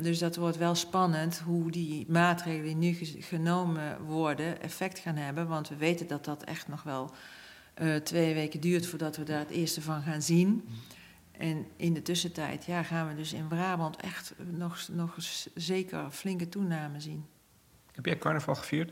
dus 0.01 0.19
dat 0.19 0.35
wordt 0.35 0.57
wel 0.57 0.75
spannend 0.75 1.39
hoe 1.45 1.71
die 1.71 2.05
maatregelen 2.09 2.63
die 2.63 2.75
nu 2.75 2.97
genomen 3.19 4.05
worden 4.05 4.61
effect 4.61 4.99
gaan 4.99 5.15
hebben. 5.15 5.47
Want 5.47 5.69
we 5.69 5.75
weten 5.75 6.07
dat 6.07 6.25
dat 6.25 6.43
echt 6.43 6.67
nog 6.67 6.83
wel 6.83 7.11
twee 8.03 8.33
weken 8.33 8.59
duurt 8.59 8.87
voordat 8.87 9.17
we 9.17 9.23
daar 9.23 9.39
het 9.39 9.49
eerste 9.49 9.81
van 9.81 10.01
gaan 10.01 10.21
zien. 10.21 10.63
En 11.37 11.65
in 11.75 11.93
de 11.93 12.01
tussentijd 12.01 12.65
ja, 12.65 12.83
gaan 12.83 13.07
we 13.07 13.15
dus 13.15 13.33
in 13.33 13.47
Brabant 13.47 13.95
echt 13.95 14.33
nog, 14.37 14.87
nog 14.91 15.15
zeker 15.55 16.09
flinke 16.09 16.49
toename 16.49 16.99
zien. 16.99 17.25
Heb 17.91 18.05
jij 18.05 18.17
carnaval 18.17 18.55
gevierd? 18.55 18.91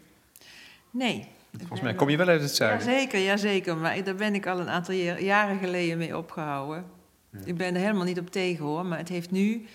Nee. 0.91 1.27
Volgens 1.57 1.81
mij 1.81 1.95
kom 1.95 2.09
je 2.09 2.17
wel 2.17 2.27
uit 2.27 2.41
het 2.41 2.55
zuiden. 2.55 2.87
Jazeker, 2.87 3.19
jazeker. 3.19 3.77
Maar 3.77 4.03
daar 4.03 4.15
ben 4.15 4.35
ik 4.35 4.47
al 4.47 4.59
een 4.59 4.69
aantal 4.69 4.95
jaren 4.95 5.59
geleden 5.59 5.97
mee 5.97 6.17
opgehouden. 6.17 6.85
Ja. 7.29 7.39
Ik 7.45 7.57
ben 7.57 7.75
er 7.75 7.81
helemaal 7.81 8.05
niet 8.05 8.19
op 8.19 8.31
tegen 8.31 8.65
hoor. 8.65 8.85
Maar 8.85 8.97
het 8.97 9.09
heeft 9.09 9.31
nu... 9.31 9.65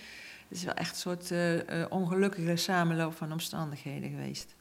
Het 0.48 0.58
is 0.58 0.64
wel 0.64 0.74
echt 0.74 0.90
een 0.90 0.96
soort 0.96 1.30
uh, 1.30 1.54
uh, 1.54 1.62
ongelukkige 1.88 2.56
samenloop 2.56 3.16
van 3.16 3.32
omstandigheden 3.32 4.10
geweest. 4.10 4.54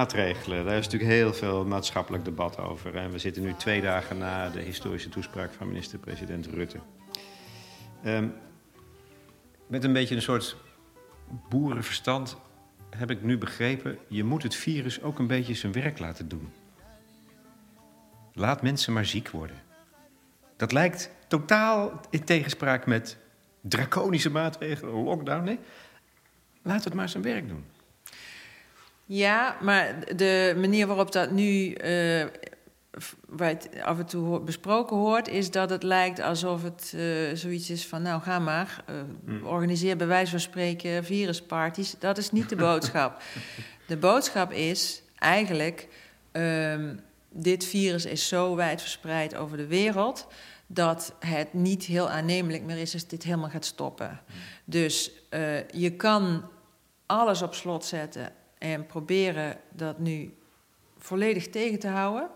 Maatregelen. 0.00 0.64
Daar 0.64 0.76
is 0.76 0.84
natuurlijk 0.84 1.12
heel 1.12 1.32
veel 1.32 1.64
maatschappelijk 1.64 2.24
debat 2.24 2.58
over. 2.58 2.96
En 2.96 3.10
we 3.10 3.18
zitten 3.18 3.42
nu 3.42 3.54
twee 3.54 3.80
dagen 3.80 4.18
na 4.18 4.50
de 4.50 4.60
historische 4.60 5.08
toespraak 5.08 5.52
van 5.52 5.66
minister-president 5.68 6.46
Rutte. 6.46 6.78
Um, 8.04 8.34
met 9.66 9.84
een 9.84 9.92
beetje 9.92 10.14
een 10.14 10.22
soort 10.22 10.56
boerenverstand 11.48 12.36
heb 12.96 13.10
ik 13.10 13.22
nu 13.22 13.38
begrepen... 13.38 13.98
je 14.08 14.24
moet 14.24 14.42
het 14.42 14.54
virus 14.54 15.02
ook 15.02 15.18
een 15.18 15.26
beetje 15.26 15.54
zijn 15.54 15.72
werk 15.72 15.98
laten 15.98 16.28
doen. 16.28 16.52
Laat 18.32 18.62
mensen 18.62 18.92
maar 18.92 19.06
ziek 19.06 19.30
worden. 19.30 19.56
Dat 20.56 20.72
lijkt 20.72 21.10
totaal 21.28 22.00
in 22.10 22.24
tegenspraak 22.24 22.86
met 22.86 23.16
draconische 23.60 24.30
maatregelen, 24.30 24.94
lockdown. 24.94 25.44
Nee, 25.44 25.58
laat 26.62 26.84
het 26.84 26.94
maar 26.94 27.08
zijn 27.08 27.22
werk 27.22 27.48
doen. 27.48 27.64
Ja, 29.12 29.56
maar 29.60 30.16
de 30.16 30.54
manier 30.56 30.86
waarop 30.86 31.12
dat 31.12 31.30
nu 31.30 31.76
uh, 31.84 32.24
waar 33.26 33.48
het 33.48 33.68
af 33.82 33.98
en 33.98 34.06
toe 34.06 34.40
besproken 34.40 34.96
hoort, 34.96 35.28
is 35.28 35.50
dat 35.50 35.70
het 35.70 35.82
lijkt 35.82 36.20
alsof 36.20 36.62
het 36.62 36.92
uh, 36.96 37.02
zoiets 37.34 37.70
is 37.70 37.86
van, 37.86 38.02
nou 38.02 38.22
ga 38.22 38.38
maar, 38.38 38.84
uh, 38.90 38.96
mm. 39.24 39.46
organiseer 39.46 39.96
bij 39.96 40.06
wijze 40.06 40.30
van 40.30 40.40
spreken 40.40 41.04
virusparties. 41.04 41.94
Dat 41.98 42.18
is 42.18 42.30
niet 42.30 42.48
de 42.48 42.56
boodschap. 42.56 43.22
de 43.86 43.96
boodschap 43.96 44.52
is 44.52 45.02
eigenlijk, 45.18 45.88
um, 46.32 47.00
dit 47.30 47.64
virus 47.64 48.04
is 48.04 48.28
zo 48.28 48.56
wijd 48.56 48.80
verspreid 48.80 49.36
over 49.36 49.56
de 49.56 49.66
wereld 49.66 50.26
dat 50.66 51.14
het 51.18 51.52
niet 51.52 51.84
heel 51.84 52.10
aannemelijk 52.10 52.62
meer 52.62 52.78
is 52.78 52.92
als 52.94 53.06
dit 53.06 53.22
helemaal 53.22 53.50
gaat 53.50 53.64
stoppen. 53.64 54.20
Dus 54.64 55.10
uh, 55.30 55.68
je 55.68 55.90
kan 55.96 56.48
alles 57.06 57.42
op 57.42 57.54
slot 57.54 57.84
zetten 57.84 58.32
en 58.60 58.86
proberen 58.86 59.56
dat 59.70 59.98
nu 59.98 60.34
volledig 60.98 61.48
tegen 61.48 61.78
te 61.78 61.88
houden. 61.88 62.28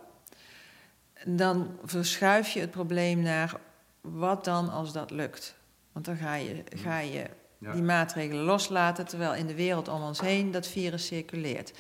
Dan 1.25 1.79
verschuif 1.85 2.49
je 2.49 2.61
het 2.61 2.71
probleem 2.71 3.21
naar 3.21 3.61
wat 4.01 4.45
dan 4.45 4.71
als 4.71 4.93
dat 4.93 5.11
lukt. 5.11 5.57
Want 5.93 6.05
dan 6.05 6.17
ga 6.17 6.35
je, 6.35 6.65
ga 6.77 6.99
je 6.99 7.25
die 7.59 7.83
maatregelen 7.83 8.45
loslaten, 8.45 9.07
terwijl 9.07 9.35
in 9.35 9.47
de 9.47 9.55
wereld 9.55 9.89
om 9.89 10.03
ons 10.03 10.21
heen 10.21 10.51
dat 10.51 10.67
virus 10.67 11.07
circuleert. 11.07 11.73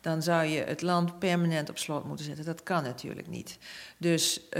Dan 0.00 0.22
zou 0.22 0.44
je 0.44 0.60
het 0.60 0.82
land 0.82 1.18
permanent 1.18 1.68
op 1.68 1.78
slot 1.78 2.04
moeten 2.04 2.24
zetten. 2.24 2.44
Dat 2.44 2.62
kan 2.62 2.82
natuurlijk 2.82 3.28
niet. 3.28 3.58
Dus 3.98 4.38
uh, 4.38 4.50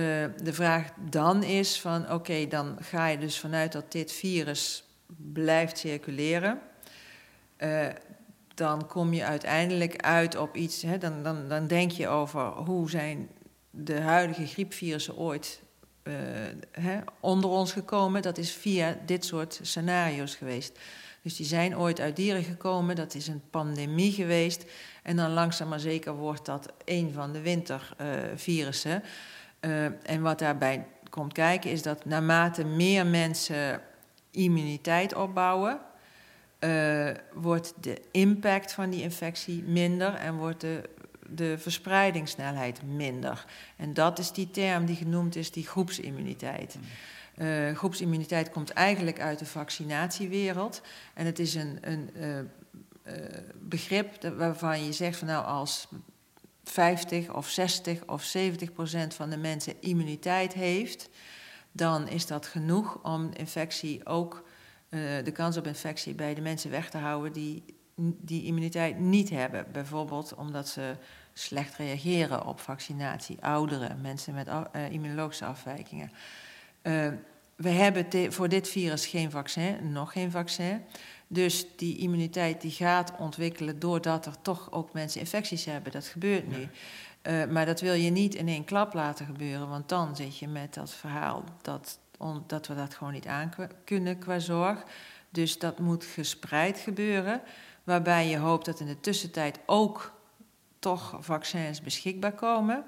de 0.42 0.52
vraag 0.52 0.90
dan 1.10 1.42
is 1.42 1.80
van 1.80 2.12
oké, 2.12 2.46
dan 2.46 2.76
ga 2.80 3.06
je 3.06 3.18
dus 3.18 3.38
vanuit 3.38 3.72
dat 3.72 3.92
dit 3.92 4.12
virus 4.12 4.84
blijft 5.32 5.78
circuleren. 5.78 6.60
Uh, 7.58 7.86
dan 8.54 8.86
kom 8.86 9.12
je 9.12 9.24
uiteindelijk 9.24 10.02
uit 10.02 10.36
op 10.36 10.56
iets. 10.56 10.82
Hè, 10.82 10.98
dan, 10.98 11.22
dan, 11.22 11.48
dan 11.48 11.66
denk 11.66 11.90
je 11.90 12.08
over 12.08 12.46
hoe 12.46 12.90
zijn 12.90 13.28
de 13.70 14.00
huidige 14.00 14.46
griepvirussen 14.46 15.16
ooit 15.16 15.62
uh, 16.02 16.14
hè, 16.70 16.98
onder 17.20 17.50
ons 17.50 17.72
gekomen. 17.72 18.22
Dat 18.22 18.38
is 18.38 18.52
via 18.52 18.98
dit 19.06 19.24
soort 19.24 19.58
scenario's 19.62 20.34
geweest. 20.34 20.78
Dus 21.22 21.36
die 21.36 21.46
zijn 21.46 21.76
ooit 21.76 22.00
uit 22.00 22.16
dieren 22.16 22.44
gekomen, 22.44 22.96
dat 22.96 23.14
is 23.14 23.28
een 23.28 23.42
pandemie 23.50 24.12
geweest. 24.12 24.64
En 25.02 25.16
dan 25.16 25.30
langzaam 25.30 25.68
maar 25.68 25.80
zeker 25.80 26.14
wordt 26.14 26.46
dat 26.46 26.72
een 26.84 27.12
van 27.12 27.32
de 27.32 27.40
wintervirussen. 27.40 29.02
Uh, 29.60 29.84
en 29.84 30.22
wat 30.22 30.38
daarbij 30.38 30.86
komt 31.10 31.32
kijken 31.32 31.70
is 31.70 31.82
dat 31.82 32.04
naarmate 32.04 32.64
meer 32.64 33.06
mensen 33.06 33.80
immuniteit 34.30 35.14
opbouwen, 35.14 35.80
uh, 36.64 37.10
wordt 37.32 37.72
de 37.80 38.02
impact 38.10 38.72
van 38.72 38.90
die 38.90 39.02
infectie 39.02 39.62
minder 39.62 40.14
en 40.14 40.36
wordt 40.36 40.60
de, 40.60 40.90
de 41.28 41.58
verspreidingssnelheid 41.58 42.82
minder. 42.82 43.44
En 43.76 43.94
dat 43.94 44.18
is 44.18 44.32
die 44.32 44.50
term 44.50 44.86
die 44.86 44.96
genoemd 44.96 45.36
is, 45.36 45.50
die 45.50 45.66
groepsimmuniteit. 45.66 46.76
Uh, 47.36 47.76
groepsimmuniteit 47.76 48.50
komt 48.50 48.70
eigenlijk 48.70 49.20
uit 49.20 49.38
de 49.38 49.46
vaccinatiewereld. 49.46 50.82
En 51.14 51.26
het 51.26 51.38
is 51.38 51.54
een, 51.54 51.78
een 51.80 52.10
uh, 52.16 52.38
uh, 52.38 53.24
begrip 53.58 54.32
waarvan 54.36 54.84
je 54.84 54.92
zegt 54.92 55.18
van 55.18 55.28
nou 55.28 55.44
als 55.44 55.88
50 56.64 57.34
of 57.34 57.48
60 57.48 58.02
of 58.06 58.22
70 58.22 58.72
procent 58.72 59.14
van 59.14 59.30
de 59.30 59.36
mensen 59.36 59.74
immuniteit 59.80 60.52
heeft, 60.52 61.08
dan 61.72 62.08
is 62.08 62.26
dat 62.26 62.46
genoeg 62.46 62.98
om 63.02 63.30
infectie 63.32 64.06
ook 64.06 64.44
de 65.24 65.30
kans 65.32 65.56
op 65.56 65.66
infectie 65.66 66.14
bij 66.14 66.34
de 66.34 66.40
mensen 66.40 66.70
weg 66.70 66.90
te 66.90 66.98
houden 66.98 67.32
die 67.32 67.64
die 67.94 68.44
immuniteit 68.44 68.98
niet 68.98 69.30
hebben. 69.30 69.66
Bijvoorbeeld 69.72 70.34
omdat 70.34 70.68
ze 70.68 70.96
slecht 71.32 71.76
reageren 71.76 72.46
op 72.46 72.60
vaccinatie, 72.60 73.36
ouderen, 73.40 74.00
mensen 74.00 74.34
met 74.34 74.48
uh, 74.48 74.90
immunologische 74.90 75.44
afwijkingen. 75.44 76.10
Uh, 76.82 77.08
we 77.56 77.68
hebben 77.68 78.32
voor 78.32 78.48
dit 78.48 78.68
virus 78.68 79.06
geen 79.06 79.30
vaccin, 79.30 79.92
nog 79.92 80.12
geen 80.12 80.30
vaccin. 80.30 80.82
Dus 81.26 81.66
die 81.76 81.98
immuniteit 81.98 82.60
die 82.60 82.70
gaat 82.70 83.12
ontwikkelen 83.18 83.78
doordat 83.78 84.26
er 84.26 84.42
toch 84.42 84.72
ook 84.72 84.92
mensen 84.92 85.20
infecties 85.20 85.64
hebben. 85.64 85.92
Dat 85.92 86.06
gebeurt 86.06 86.48
nu. 86.48 86.68
Uh, 87.22 87.44
maar 87.44 87.66
dat 87.66 87.80
wil 87.80 87.94
je 87.94 88.10
niet 88.10 88.34
in 88.34 88.48
één 88.48 88.64
klap 88.64 88.94
laten 88.94 89.26
gebeuren, 89.26 89.68
want 89.68 89.88
dan 89.88 90.16
zit 90.16 90.38
je 90.38 90.48
met 90.48 90.74
dat 90.74 90.90
verhaal 90.90 91.44
dat 91.62 91.98
omdat 92.22 92.66
we 92.66 92.74
dat 92.74 92.94
gewoon 92.94 93.12
niet 93.12 93.26
aan 93.26 93.52
kunnen 93.84 94.18
qua 94.18 94.38
zorg. 94.38 94.84
Dus 95.30 95.58
dat 95.58 95.78
moet 95.78 96.04
gespreid 96.04 96.78
gebeuren, 96.78 97.42
waarbij 97.84 98.28
je 98.28 98.38
hoopt 98.38 98.64
dat 98.64 98.80
in 98.80 98.86
de 98.86 99.00
tussentijd 99.00 99.58
ook 99.66 100.12
toch 100.78 101.16
vaccins 101.20 101.80
beschikbaar 101.80 102.32
komen. 102.32 102.84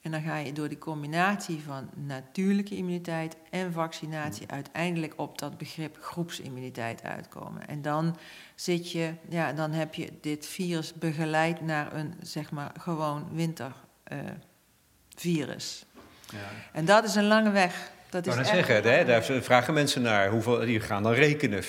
En 0.00 0.10
dan 0.10 0.22
ga 0.22 0.36
je 0.36 0.52
door 0.52 0.68
die 0.68 0.78
combinatie 0.78 1.62
van 1.62 1.90
natuurlijke 1.94 2.76
immuniteit 2.76 3.36
en 3.50 3.72
vaccinatie 3.72 4.46
mm. 4.46 4.52
uiteindelijk 4.52 5.12
op 5.16 5.38
dat 5.38 5.58
begrip 5.58 5.96
groepsimmuniteit 6.00 7.02
uitkomen. 7.02 7.68
En 7.68 7.82
dan 7.82 8.16
zit 8.54 8.92
je, 8.92 9.14
ja, 9.28 9.52
dan 9.52 9.72
heb 9.72 9.94
je 9.94 10.12
dit 10.20 10.46
virus 10.46 10.94
begeleid 10.94 11.60
naar 11.60 11.94
een 11.94 12.14
zeg 12.22 12.50
maar 12.50 12.72
gewoon 12.80 13.28
wintervirus. 13.32 15.86
Uh, 16.34 16.40
ja. 16.40 16.46
En 16.72 16.84
dat 16.84 17.04
is 17.04 17.14
een 17.14 17.26
lange 17.26 17.50
weg. 17.50 17.96
Dat 18.10 18.26
is 18.26 18.36
echt... 18.36 18.48
zeggen, 18.48 18.82
hè, 18.82 19.04
daar 19.04 19.22
vragen 19.22 19.74
mensen 19.74 20.02
naar. 20.02 20.28
Hoeveel, 20.28 20.58
die 20.58 20.80
gaan 20.80 21.02
dan 21.02 21.12
rekenen. 21.12 21.62
50% 21.64 21.66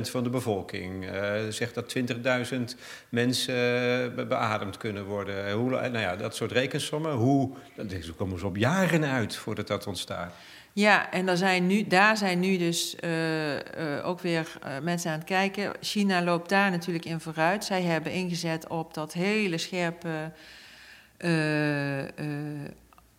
van 0.00 0.22
de 0.22 0.30
bevolking. 0.30 1.04
Uh, 1.04 1.32
zegt 1.48 1.74
dat 1.74 1.94
20.000 1.98 2.58
mensen 3.08 3.54
uh, 4.18 4.26
beademd 4.26 4.76
kunnen 4.76 5.04
worden. 5.04 5.52
Hoe, 5.52 5.70
nou 5.70 5.98
ja, 5.98 6.16
dat 6.16 6.36
soort 6.36 6.52
rekensommen. 6.52 7.12
Hoe, 7.12 7.50
daar 7.76 7.86
komen 8.16 8.38
ze 8.38 8.46
op 8.46 8.56
jaren 8.56 9.04
uit 9.04 9.36
voordat 9.36 9.66
dat 9.66 9.86
ontstaat. 9.86 10.34
Ja, 10.72 11.10
en 11.10 11.26
daar 11.26 11.36
zijn 11.36 11.66
nu, 11.66 11.86
daar 11.86 12.16
zijn 12.16 12.40
nu 12.40 12.56
dus 12.56 12.96
uh, 13.04 14.06
ook 14.06 14.20
weer 14.20 14.58
mensen 14.82 15.10
aan 15.10 15.18
het 15.18 15.26
kijken. 15.26 15.72
China 15.80 16.22
loopt 16.22 16.48
daar 16.48 16.70
natuurlijk 16.70 17.04
in 17.04 17.20
vooruit. 17.20 17.64
Zij 17.64 17.82
hebben 17.82 18.12
ingezet 18.12 18.68
op 18.68 18.94
dat 18.94 19.12
hele 19.12 19.58
scherpe 19.58 20.30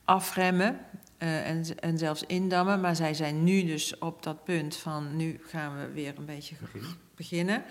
afremmen. 0.05 0.79
Uh, 1.19 1.49
en, 1.49 1.79
en 1.79 1.97
zelfs 1.97 2.23
indammen. 2.23 2.81
Maar 2.81 2.95
zij 2.95 3.13
zijn 3.13 3.43
nu 3.43 3.65
dus 3.65 3.97
op 3.97 4.23
dat 4.23 4.43
punt 4.43 4.75
van 4.75 5.15
nu 5.15 5.39
gaan 5.47 5.77
we 5.77 5.91
weer 5.91 6.13
een 6.17 6.25
beetje 6.25 6.55
beginnen. 7.15 7.63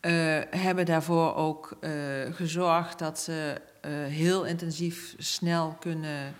Uh, 0.00 0.40
hebben 0.50 0.86
daarvoor 0.86 1.34
ook 1.34 1.76
uh, 1.80 1.90
gezorgd 2.30 2.98
dat 2.98 3.18
ze 3.18 3.60
heel 4.08 4.44
intensief 4.44 5.14
snel 5.18 5.76
kunnen 5.80 6.34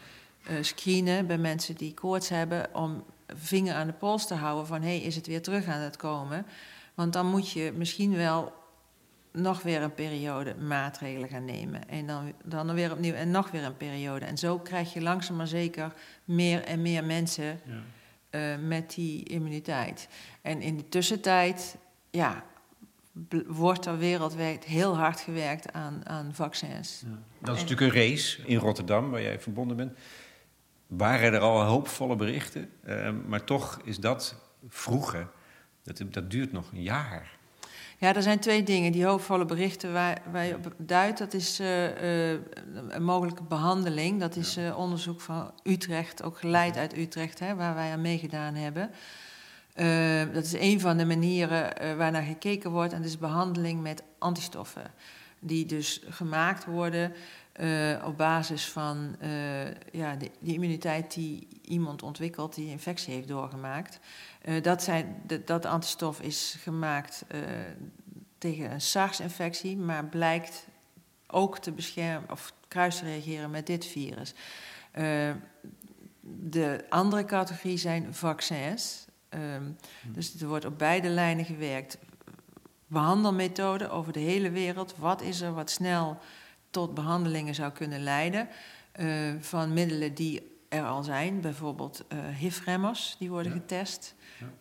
screenen 0.61 1.27
bij 1.27 1.39
mensen 1.39 1.75
die 1.75 1.95
koorts 1.95 2.29
hebben. 2.29 2.75
Om 2.75 3.05
vinger 3.27 3.75
aan 3.75 3.87
de 3.87 3.93
pols 3.93 4.27
te 4.27 4.35
houden 4.35 4.67
van 4.67 4.83
hé, 4.83 4.97
hey, 4.97 5.01
is 5.01 5.17
het 5.17 5.27
weer 5.27 5.43
terug 5.43 5.67
aan 5.67 5.81
het 5.81 5.97
komen? 5.97 6.47
Want 6.95 7.13
dan 7.13 7.27
moet 7.27 7.51
je 7.51 7.73
misschien 7.77 8.17
wel 8.17 8.53
nog 9.35 9.63
weer 9.63 9.83
een 9.83 9.95
periode 9.95 10.55
maatregelen 10.55 11.29
gaan 11.29 11.45
nemen. 11.45 11.89
En 11.89 12.07
dan, 12.07 12.33
dan 12.45 12.75
weer 12.75 12.93
opnieuw 12.93 13.15
en 13.15 13.31
nog 13.31 13.51
weer 13.51 13.65
een 13.65 13.77
periode. 13.77 14.25
En 14.25 14.39
zo 14.39 14.59
krijg 14.59 14.93
je 14.93 15.03
langzaam 15.03 15.37
maar 15.37 15.47
zeker 15.47 15.93
meer 16.25 16.65
en 16.65 16.83
meer 16.83 17.05
mensen 17.05 17.61
ja. 18.31 18.55
uh, 18.57 18.67
met 18.69 18.95
die 18.95 19.25
immuniteit. 19.25 20.09
En 20.43 20.61
in 20.61 20.77
de 20.77 20.89
tussentijd, 20.89 21.77
ja, 22.11 22.45
wordt 23.47 23.87
er 23.87 23.99
wereldwijd 23.99 24.65
heel 24.65 24.97
hard 24.97 25.21
gewerkt 25.21 25.73
aan, 25.73 26.09
aan 26.09 26.35
vaccins. 26.35 27.03
Ja. 27.07 27.19
Dat 27.41 27.57
is 27.57 27.63
natuurlijk 27.63 27.95
een 27.95 28.03
race 28.03 28.43
in 28.47 28.59
Rotterdam, 28.59 29.11
waar 29.11 29.23
jij 29.23 29.41
verbonden 29.41 29.77
bent. 29.77 29.99
Waren 30.87 31.33
er 31.33 31.41
al 31.41 31.63
hoopvolle 31.63 32.17
berichten, 32.17 32.71
uh, 32.85 33.11
maar 33.27 33.45
toch 33.45 33.81
is 33.85 33.99
dat 33.99 34.37
vroeger, 34.69 35.29
dat, 35.83 36.03
dat 36.11 36.31
duurt 36.31 36.53
nog 36.53 36.73
een 36.73 36.83
jaar. 36.83 37.34
Ja, 38.05 38.15
er 38.15 38.23
zijn 38.23 38.39
twee 38.39 38.63
dingen. 38.63 38.93
Die 38.93 39.05
hoopvolle 39.05 39.45
berichten 39.45 39.93
waar, 39.93 40.23
waar 40.33 40.45
je 40.45 40.55
op 40.55 40.75
duidt, 40.77 41.19
dat 41.19 41.35
is 41.35 41.61
uh, 41.61 41.85
uh, 41.85 42.39
een 42.89 43.05
mogelijke 43.05 43.43
behandeling. 43.43 44.21
Dat 44.21 44.37
is 44.37 44.59
uh, 44.59 44.79
onderzoek 44.79 45.21
van 45.21 45.51
Utrecht, 45.63 46.23
ook 46.23 46.39
geleid 46.39 46.77
uit 46.77 46.97
Utrecht, 46.97 47.39
hè, 47.39 47.55
waar 47.55 47.75
wij 47.75 47.93
aan 47.93 48.01
meegedaan 48.01 48.55
hebben. 48.55 48.91
dat 50.35 50.45
is 50.45 50.53
een 50.53 50.81
van 50.81 50.97
de 50.97 51.05
manieren 51.05 51.97
waarnaar 51.97 52.23
gekeken 52.23 52.71
wordt. 52.71 52.93
En 52.93 52.99
dat 52.99 53.09
is 53.09 53.19
behandeling 53.19 53.83
met 53.83 54.03
antistoffen. 54.19 54.91
Die 55.41 55.67
dus 55.67 56.03
gemaakt 56.09 56.65
worden 56.65 57.13
op 58.05 58.17
basis 58.17 58.69
van 58.69 59.17
ja, 59.93 60.17
de, 60.17 60.31
immuniteit 60.43 61.15
die 61.15 61.54
iemand 61.65 62.03
ontwikkelt 62.03 62.55
die 62.55 62.69
infectie 62.69 63.15
heeft 63.15 63.29
doorgemaakt. 63.29 64.01
Uh, 64.45 64.63
dat, 64.63 64.83
zijn, 64.83 65.23
dat 65.45 65.65
antistof 65.65 66.21
is 66.21 66.57
gemaakt 66.59 67.25
uh, 67.35 67.41
tegen 68.39 68.71
een 68.71 68.81
SARS-infectie, 68.81 69.77
maar 69.77 70.05
blijkt 70.05 70.67
ook 71.27 71.59
te 71.59 71.73
beschermen 71.73 72.31
of 72.31 72.53
kruis 72.69 72.99
te 72.99 73.05
reageren 73.05 73.51
met 73.51 73.67
dit 73.67 73.87
virus. 73.87 74.35
Uh, 74.99 75.31
de 76.21 76.85
andere 76.89 77.25
categorie 77.25 77.77
zijn 77.77 78.15
vaccins. 78.15 79.07
Um, 79.31 79.77
dus 80.03 80.41
er 80.41 80.49
wordt 80.49 80.65
op 80.65 80.79
beide 80.79 81.09
lijnen 81.09 81.45
gewerkt. 81.45 81.99
Behandelmethoden 82.87 83.91
over 83.91 84.13
de 84.13 84.21
hele 84.21 84.51
wereld. 84.51 84.95
Wat 84.97 85.23
is 85.23 85.41
er 85.41 85.53
wat 85.53 85.71
snel 85.71 86.19
tot 86.71 86.95
behandelingen 86.95 87.55
zou 87.55 87.73
kunnen 87.73 88.03
leiden? 88.03 88.49
van 89.41 89.73
middelen 89.73 90.15
die 90.15 90.54
er 90.75 90.85
al 90.85 91.03
zijn, 91.03 91.41
bijvoorbeeld 91.41 92.05
HIV-remmers, 92.39 93.17
die 93.19 93.31
worden 93.31 93.53
getest. 93.53 94.15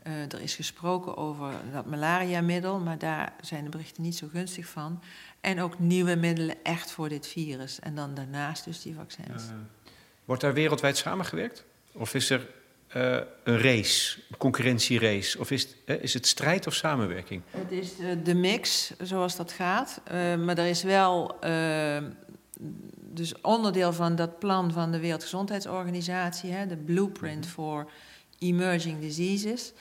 Uh, 0.07 0.22
er 0.22 0.41
is 0.41 0.55
gesproken 0.55 1.18
over 1.18 1.51
dat 1.72 1.86
malaria-middel, 1.86 2.80
maar 2.80 2.97
daar 2.97 3.34
zijn 3.41 3.64
de 3.64 3.70
berichten 3.70 4.03
niet 4.03 4.16
zo 4.16 4.28
gunstig 4.32 4.66
van. 4.66 5.01
En 5.41 5.61
ook 5.61 5.80
nieuwe 5.80 6.16
middelen 6.16 6.55
echt 6.64 6.91
voor 6.91 7.09
dit 7.09 7.28
virus. 7.28 7.80
En 7.80 7.95
dan 7.95 8.14
daarnaast 8.14 8.66
dus 8.66 8.82
die 8.82 8.95
vaccins. 8.95 9.43
Uh, 9.43 9.51
wordt 10.26 10.41
daar 10.41 10.53
wereldwijd 10.53 10.97
samengewerkt? 10.97 11.64
Of 11.91 12.14
is 12.14 12.30
er 12.30 12.49
uh, 12.95 13.20
een 13.43 13.59
race, 13.59 14.20
een 14.30 14.38
concurrentierace? 14.38 15.39
Of 15.39 15.51
is 15.51 15.68
het, 15.86 16.01
is 16.01 16.14
het 16.14 16.28
strijd 16.28 16.68
of 16.68 16.74
samenwerking? 16.74 17.41
Het 17.49 17.72
is 17.72 17.95
de, 17.95 18.22
de 18.22 18.36
mix, 18.36 18.93
zoals 19.01 19.36
dat 19.36 19.51
gaat. 19.51 20.01
Uh, 20.07 20.36
maar 20.36 20.57
er 20.57 20.68
is 20.68 20.84
wel 20.84 21.39
dus 23.14 23.41
onderdeel 23.41 23.93
van 23.93 24.16
dat 24.16 24.39
plan 24.39 24.72
van 24.72 24.91
de 24.91 24.99
Wereldgezondheidsorganisatie, 24.99 26.51
hè, 26.51 26.68
de 26.68 26.78
Blueprint 26.78 27.47
for 27.47 27.89
Emerging 28.39 28.99
Diseases, 28.99 29.74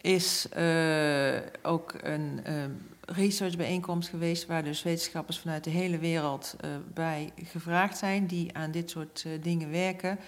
is 0.00 0.46
uh, 0.56 1.36
ook 1.62 1.94
een 2.02 2.40
uh, 2.48 2.64
researchbijeenkomst 3.00 4.08
geweest 4.08 4.46
waar 4.46 4.64
dus 4.64 4.82
wetenschappers 4.82 5.38
vanuit 5.38 5.64
de 5.64 5.70
hele 5.70 5.98
wereld 5.98 6.56
uh, 6.64 6.70
bij 6.94 7.32
gevraagd 7.44 7.98
zijn 7.98 8.26
die 8.26 8.56
aan 8.56 8.70
dit 8.70 8.90
soort 8.90 9.26
dingen 9.40 9.70
werken 9.70 10.18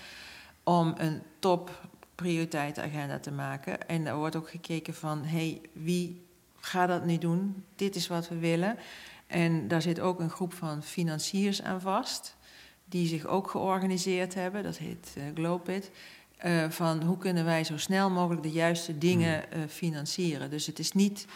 om 0.62 0.94
een 0.97 1.22
top 1.38 1.88
prioriteitenagenda 2.14 3.18
te 3.18 3.30
maken. 3.30 3.88
En 3.88 4.07
er 4.07 4.16
wordt 4.16 4.36
ook 4.36 4.51
gekeken 4.51 4.94
van, 4.94 5.24
hey, 5.24 5.61
wie 5.72 6.24
gaat 6.61 6.88
dat 6.88 7.05
nu 7.05 7.18
doen? 7.18 7.64
Dit 7.76 7.97
is 7.97 8.07
wat 8.07 8.28
we 8.28 8.38
willen. 8.38 8.76
En 9.26 9.68
daar 9.68 9.82
zit 9.82 10.01
ook 10.01 10.20
een 10.20 10.30
groep 10.30 10.53
van 10.53 10.82
financiers 10.82 11.62
aan 11.62 11.80
vast, 11.80 12.36
die 12.89 13.07
zich 13.07 13.26
ook 13.26 13.51
georganiseerd 13.51 14.34
hebben, 14.34 14.62
dat 14.62 14.76
heet 14.76 15.14
uh, 15.18 15.24
Globit. 15.34 15.91
Uh, 16.45 16.70
van 16.70 17.03
hoe 17.03 17.18
kunnen 17.18 17.45
wij 17.45 17.64
zo 17.64 17.76
snel 17.76 18.11
mogelijk 18.11 18.43
de 18.43 18.51
juiste 18.51 18.99
dingen 18.99 19.45
uh, 19.57 19.62
financieren. 19.68 20.51
Dus 20.51 20.66
het 20.66 20.78
is 20.78 20.93
niet 20.93 21.26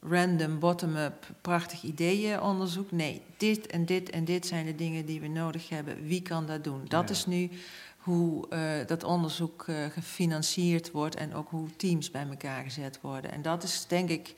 random, 0.00 0.58
bottom-up, 0.58 1.26
prachtig 1.40 1.82
ideeënonderzoek. 1.82 2.90
Nee, 2.90 3.22
dit 3.36 3.66
en 3.66 3.86
dit 3.86 4.10
en 4.10 4.24
dit 4.24 4.46
zijn 4.46 4.66
de 4.66 4.74
dingen 4.74 5.06
die 5.06 5.20
we 5.20 5.28
nodig 5.28 5.68
hebben. 5.68 6.06
Wie 6.06 6.22
kan 6.22 6.46
dat 6.46 6.64
doen? 6.64 6.80
Dat 6.88 7.08
ja. 7.08 7.14
is 7.14 7.26
nu 7.26 7.50
hoe 7.96 8.48
dat 8.86 9.04
onderzoek 9.04 9.66
gefinancierd 9.92 10.90
wordt 10.90 11.14
en 11.14 11.34
ook 11.34 11.50
hoe 11.50 11.76
teams 11.76 12.10
bij 12.10 12.26
elkaar 12.30 12.62
gezet 12.62 12.98
worden. 13.00 13.32
En 13.32 13.42
dat 13.42 13.62
is 13.62 13.86
denk 13.88 14.08
ik 14.08 14.34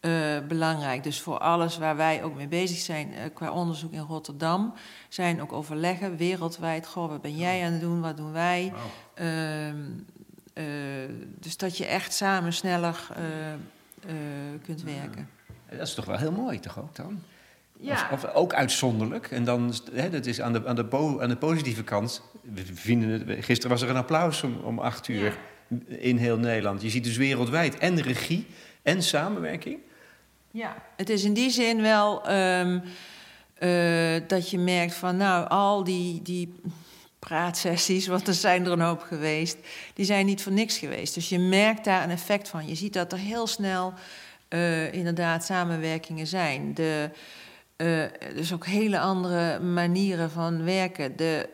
uh, 0.00 0.38
belangrijk. 0.48 1.02
Dus 1.02 1.20
voor 1.20 1.38
alles 1.38 1.78
waar 1.78 1.96
wij 1.96 2.22
ook 2.22 2.34
mee 2.34 2.48
bezig 2.48 2.78
zijn 2.78 3.08
uh, 3.12 3.18
qua 3.34 3.50
onderzoek 3.50 3.92
in 3.92 4.00
Rotterdam, 4.00 4.74
zijn 5.08 5.42
ook 5.42 5.52
overleggen 5.52 6.16
wereldwijd. 6.16 6.86
Goh, 6.86 7.08
wat 7.08 7.22
ben 7.22 7.36
jij 7.36 7.64
aan 7.64 7.72
het 7.72 7.80
doen? 7.80 8.00
Wat 8.00 8.16
doen 8.16 8.32
wij? 8.32 8.72
Wow. 8.72 9.26
Uh, 9.26 10.64
dus 11.38 11.56
dat 11.56 11.76
je 11.76 11.86
echt 11.86 12.12
samen 12.12 12.52
sneller 12.52 13.06
kunt 14.62 14.82
werken. 14.82 15.28
Dat 15.70 15.86
is 15.86 15.94
toch 15.94 16.04
wel 16.04 16.16
heel 16.16 16.32
mooi, 16.32 16.60
toch 16.60 16.78
ook 16.78 16.94
dan? 16.96 17.22
Ja. 17.80 18.08
Of, 18.12 18.24
of 18.24 18.32
ook 18.34 18.54
uitzonderlijk. 18.54 19.30
En 19.30 19.44
dan, 19.44 19.74
hè, 19.92 20.10
dat 20.10 20.26
is 20.26 20.40
aan 20.40 20.52
de, 20.52 20.66
aan, 20.66 20.76
de 20.76 20.84
bo, 20.84 21.20
aan 21.20 21.28
de 21.28 21.36
positieve 21.36 21.84
kant. 21.84 22.22
We 22.42 22.64
vinden 22.74 23.10
het, 23.10 23.44
gisteren 23.44 23.70
was 23.70 23.82
er 23.82 23.88
een 23.90 23.96
applaus 23.96 24.42
om, 24.42 24.56
om 24.62 24.78
acht 24.78 25.08
uur 25.08 25.38
ja. 25.68 25.96
in 25.96 26.16
heel 26.16 26.38
Nederland. 26.38 26.82
Je 26.82 26.90
ziet 26.90 27.04
dus 27.04 27.16
wereldwijd 27.16 27.78
en 27.78 28.00
regie 28.00 28.46
en 28.82 29.02
samenwerking. 29.02 29.78
Ja, 30.50 30.82
het 30.96 31.10
is 31.10 31.24
in 31.24 31.34
die 31.34 31.50
zin 31.50 31.82
wel 31.82 32.30
um, 32.32 32.82
uh, 33.58 34.20
dat 34.26 34.50
je 34.50 34.58
merkt 34.58 34.94
van, 34.94 35.16
nou, 35.16 35.48
al 35.48 35.84
die, 35.84 36.22
die 36.22 36.54
praatsessies, 37.18 38.06
want 38.06 38.28
er 38.28 38.34
zijn 38.34 38.66
er 38.66 38.72
een 38.72 38.80
hoop 38.80 39.00
geweest, 39.00 39.58
die 39.94 40.04
zijn 40.04 40.26
niet 40.26 40.42
voor 40.42 40.52
niks 40.52 40.78
geweest. 40.78 41.14
Dus 41.14 41.28
je 41.28 41.38
merkt 41.38 41.84
daar 41.84 42.02
een 42.02 42.10
effect 42.10 42.48
van. 42.48 42.68
Je 42.68 42.74
ziet 42.74 42.92
dat 42.92 43.12
er 43.12 43.18
heel 43.18 43.46
snel 43.46 43.92
uh, 44.48 44.92
inderdaad 44.92 45.44
samenwerkingen 45.44 46.26
zijn. 46.26 46.74
De, 46.74 47.10
uh, 47.76 48.04
dus 48.34 48.52
ook 48.52 48.66
hele 48.66 48.98
andere 48.98 49.60
manieren 49.60 50.30
van 50.30 50.64
werken. 50.64 51.16
De 51.16 51.48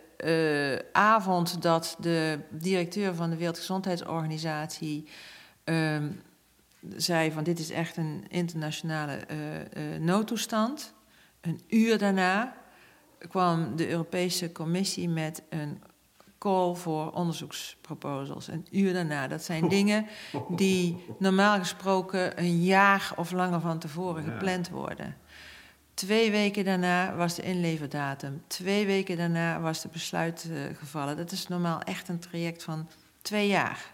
avond 0.92 1.62
dat 1.62 1.96
de 2.00 2.38
directeur 2.50 3.14
van 3.14 3.30
de 3.30 3.36
Wereldgezondheidsorganisatie. 3.36 5.08
Zei 6.96 7.32
van 7.32 7.44
dit 7.44 7.58
is 7.58 7.70
echt 7.70 7.96
een 7.96 8.24
internationale 8.28 9.18
uh, 9.30 9.94
uh, 9.94 10.00
noodtoestand. 10.00 10.94
Een 11.40 11.60
uur 11.68 11.98
daarna 11.98 12.54
kwam 13.28 13.76
de 13.76 13.88
Europese 13.88 14.52
Commissie 14.52 15.08
met 15.08 15.42
een 15.48 15.82
call 16.38 16.74
voor 16.74 17.12
onderzoeksproposals. 17.12 18.48
Een 18.48 18.66
uur 18.70 18.92
daarna. 18.92 19.28
Dat 19.28 19.44
zijn 19.44 19.68
dingen 19.68 20.06
die 20.48 21.04
normaal 21.18 21.58
gesproken 21.58 22.38
een 22.40 22.62
jaar 22.62 23.12
of 23.16 23.30
langer 23.30 23.60
van 23.60 23.78
tevoren 23.78 24.24
gepland 24.24 24.68
worden. 24.68 25.16
Twee 25.94 26.30
weken 26.30 26.64
daarna 26.64 27.14
was 27.14 27.34
de 27.34 27.42
inleverdatum. 27.42 28.42
Twee 28.46 28.86
weken 28.86 29.16
daarna 29.16 29.60
was 29.60 29.82
de 29.82 29.88
besluit 29.88 30.46
uh, 30.50 30.60
gevallen. 30.78 31.16
Dat 31.16 31.32
is 31.32 31.48
normaal 31.48 31.80
echt 31.80 32.08
een 32.08 32.18
traject 32.18 32.62
van 32.62 32.88
twee 33.22 33.48
jaar. 33.48 33.93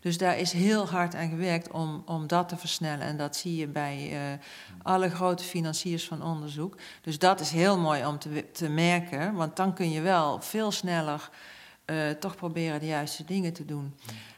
Dus 0.00 0.18
daar 0.18 0.38
is 0.38 0.52
heel 0.52 0.88
hard 0.88 1.14
aan 1.14 1.28
gewerkt 1.28 1.70
om, 1.70 2.02
om 2.06 2.26
dat 2.26 2.48
te 2.48 2.56
versnellen. 2.56 3.06
En 3.06 3.16
dat 3.16 3.36
zie 3.36 3.56
je 3.56 3.66
bij 3.66 4.10
uh, 4.12 4.18
alle 4.82 5.10
grote 5.10 5.44
financiers 5.44 6.04
van 6.06 6.22
onderzoek. 6.22 6.76
Dus 7.00 7.18
dat 7.18 7.40
is 7.40 7.50
heel 7.50 7.78
mooi 7.78 8.06
om 8.06 8.18
te, 8.18 8.50
te 8.52 8.68
merken, 8.68 9.34
want 9.34 9.56
dan 9.56 9.74
kun 9.74 9.90
je 9.90 10.00
wel 10.00 10.40
veel 10.40 10.70
sneller 10.70 11.30
uh, 11.86 12.10
toch 12.10 12.36
proberen 12.36 12.80
de 12.80 12.86
juiste 12.86 13.24
dingen 13.24 13.52
te 13.52 13.64
doen. 13.64 13.94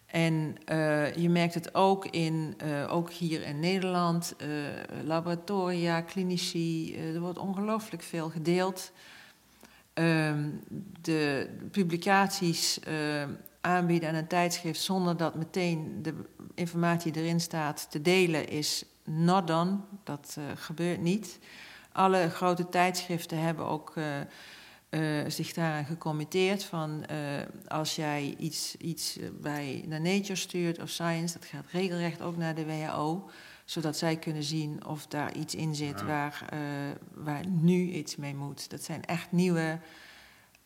En 0.06 0.56
uh, 0.72 1.14
je 1.14 1.28
merkt 1.28 1.54
het 1.54 1.74
ook, 1.74 2.06
in, 2.06 2.56
ook 2.88 3.10
hier 3.10 3.42
in 3.42 3.60
Nederland, 3.60 4.34
laboratoria, 5.04 6.00
klinici, 6.00 6.96
er 6.96 7.20
wordt 7.20 7.38
ongelooflijk 7.38 8.02
veel 8.02 8.30
gedeeld. 8.30 8.92
Ehm, 9.94 10.48
de 11.00 11.48
publicaties 11.70 12.78
aanbieden 13.62 14.08
aan 14.08 14.14
een 14.14 14.26
tijdschrift 14.26 14.80
zonder 14.80 15.16
dat 15.16 15.34
meteen 15.34 15.98
de 16.02 16.14
informatie 16.54 17.16
erin 17.16 17.40
staat 17.40 17.90
te 17.90 18.02
delen 18.02 18.48
is 18.48 18.84
not 19.04 19.46
done. 19.46 19.76
Dat 20.04 20.36
uh, 20.38 20.44
gebeurt 20.54 21.00
niet. 21.00 21.38
Alle 21.92 22.30
grote 22.30 22.68
tijdschriften 22.68 23.38
hebben 23.38 23.66
ook 23.66 23.96
uh, 23.96 24.04
uh, 24.90 25.24
zich 25.28 25.52
daaraan 25.52 25.84
gecommitteerd 25.84 26.64
van 26.64 27.04
als 27.68 27.96
jij 27.96 28.34
iets, 28.38 28.76
iets 28.76 29.18
bij 29.40 29.84
naar 29.86 30.00
Nature 30.00 30.36
stuurt 30.36 30.82
of 30.82 30.88
Science, 30.88 31.38
dat 31.38 31.48
gaat 31.48 31.66
regelrecht 31.70 32.20
ook 32.20 32.36
naar 32.36 32.54
de 32.54 32.66
WHO, 32.66 33.30
zodat 33.64 33.96
zij 33.96 34.16
kunnen 34.16 34.42
zien 34.42 34.86
of 34.86 35.06
daar 35.06 35.34
iets 35.34 35.54
in 35.54 35.74
zit 35.74 35.98
ja. 36.00 36.06
waar, 36.06 36.44
waar 37.14 37.46
nu 37.46 37.90
iets 37.90 38.16
mee 38.16 38.34
moet. 38.34 38.70
Dat 38.70 38.82
zijn 38.82 39.04
echt 39.04 39.32
nieuwe 39.32 39.78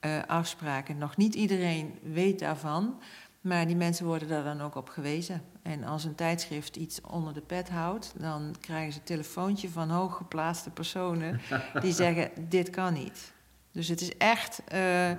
uh, 0.06 0.22
afspraken. 0.26 0.98
Nog 0.98 1.16
niet 1.16 1.34
iedereen 1.34 1.98
weet 2.02 2.38
daarvan, 2.38 3.00
maar 3.40 3.66
die 3.66 3.76
mensen 3.76 4.06
worden 4.06 4.28
daar 4.28 4.44
dan 4.44 4.60
ook 4.60 4.74
op 4.74 4.88
gewezen. 4.88 5.42
En 5.62 5.84
als 5.84 6.04
een 6.04 6.14
tijdschrift 6.14 6.76
iets 6.76 7.00
onder 7.00 7.34
de 7.34 7.40
pet 7.40 7.68
houdt, 7.68 8.14
dan 8.18 8.54
krijgen 8.60 8.92
ze 8.92 8.98
een 8.98 9.04
telefoontje 9.04 9.68
van 9.68 9.90
hooggeplaatste 9.90 10.70
personen 10.70 11.40
die 11.82 11.92
zeggen: 11.92 12.30
Dit 12.48 12.70
kan 12.70 12.92
niet. 12.92 13.32
Dus 13.72 13.88
het 13.88 14.00
is 14.00 14.16
echt, 14.16 14.62
uh, 14.72 15.10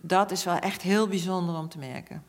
dat 0.00 0.30
is 0.30 0.44
wel 0.44 0.58
echt 0.58 0.82
heel 0.82 1.08
bijzonder 1.08 1.56
om 1.56 1.68
te 1.68 1.78
merken. 1.78 2.22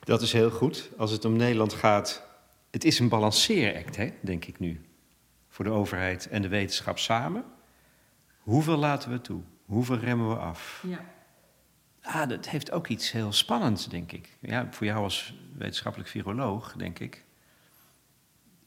Dat 0.00 0.22
is 0.22 0.32
heel 0.32 0.50
goed. 0.50 0.90
Als 0.96 1.10
het 1.10 1.24
om 1.24 1.36
Nederland 1.36 1.72
gaat, 1.72 2.22
het 2.70 2.84
is 2.84 2.98
een 2.98 3.08
balanceeract, 3.08 3.96
hè, 3.96 4.12
denk 4.20 4.44
ik 4.44 4.58
nu. 4.58 4.80
Voor 5.48 5.64
de 5.64 5.70
overheid 5.70 6.28
en 6.28 6.42
de 6.42 6.48
wetenschap 6.48 6.98
samen. 6.98 7.44
Hoeveel 8.38 8.76
laten 8.76 9.10
we 9.10 9.20
toe? 9.20 9.42
Hoeveel 9.66 9.98
remmen 9.98 10.28
we 10.28 10.36
af? 10.36 10.84
Ja. 10.86 11.04
Ah, 12.02 12.28
dat 12.28 12.48
heeft 12.48 12.70
ook 12.70 12.88
iets 12.88 13.12
heel 13.12 13.32
spannends, 13.32 13.88
denk 13.88 14.12
ik. 14.12 14.36
Ja, 14.40 14.66
voor 14.70 14.86
jou 14.86 15.02
als 15.02 15.34
wetenschappelijk 15.56 16.10
viroloog, 16.10 16.74
denk 16.76 16.98
ik. 16.98 17.24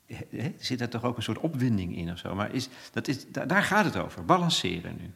He, 0.05 0.55
zit 0.57 0.81
er 0.81 0.89
toch 0.89 1.03
ook 1.03 1.17
een 1.17 1.23
soort 1.23 1.39
opwinding 1.39 1.97
in 1.97 2.11
of 2.11 2.17
zo? 2.17 2.35
Maar 2.35 2.53
is, 2.53 2.69
dat 2.91 3.07
is, 3.07 3.31
daar 3.31 3.63
gaat 3.63 3.85
het 3.85 3.97
over, 3.97 4.25
balanceren 4.25 4.97
nu. 4.99 5.11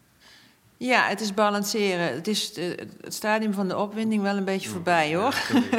Ja, 0.78 1.08
het 1.08 1.22
is 1.22 1.34
balanceren. 1.34 2.14
Het 2.14 2.28
is 2.28 2.56
het 2.56 3.14
stadium 3.14 3.54
van 3.54 3.68
de 3.68 3.78
opwinding 3.78 4.22
wel 4.22 4.38
een 4.38 4.46
beetje 4.46 4.70
voorbij, 4.70 5.16
hoor. 5.16 5.36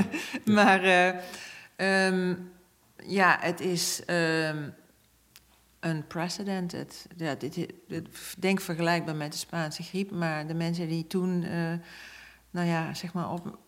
maar 0.44 0.84
uh, 0.84 2.06
um, 2.06 2.52
ja, 2.96 3.36
het 3.40 3.60
is... 3.60 4.02
Um, 4.06 4.74
unprecedented. 5.84 7.06
Ja, 7.16 7.34
dit, 7.34 7.66
denk 8.38 8.60
vergelijkbaar 8.60 9.16
met 9.16 9.32
de 9.32 9.38
Spaanse 9.38 9.82
griep, 9.82 10.10
maar 10.10 10.46
de 10.46 10.54
mensen 10.54 10.88
die 10.88 11.06
toen, 11.06 11.42
uh, 11.42 11.72
nou 12.50 12.66
ja, 12.66 12.94
zeg 12.94 13.12
maar 13.12 13.30
op, 13.30 13.58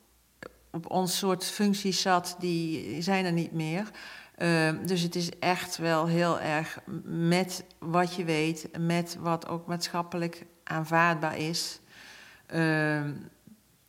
op 0.70 0.90
ons 0.90 1.18
soort 1.18 1.44
functie 1.44 1.92
zat, 1.92 2.36
die 2.38 3.02
zijn 3.02 3.24
er 3.24 3.32
niet 3.32 3.52
meer. 3.52 3.90
Uh, 4.38 4.70
dus 4.84 5.00
het 5.00 5.14
is 5.14 5.38
echt 5.38 5.76
wel 5.76 6.06
heel 6.06 6.40
erg 6.40 6.78
met 7.04 7.64
wat 7.78 8.14
je 8.14 8.24
weet, 8.24 8.68
met 8.78 9.16
wat 9.20 9.48
ook 9.48 9.66
maatschappelijk 9.66 10.46
aanvaardbaar 10.64 11.36
is, 11.36 11.80
uh, 12.54 13.00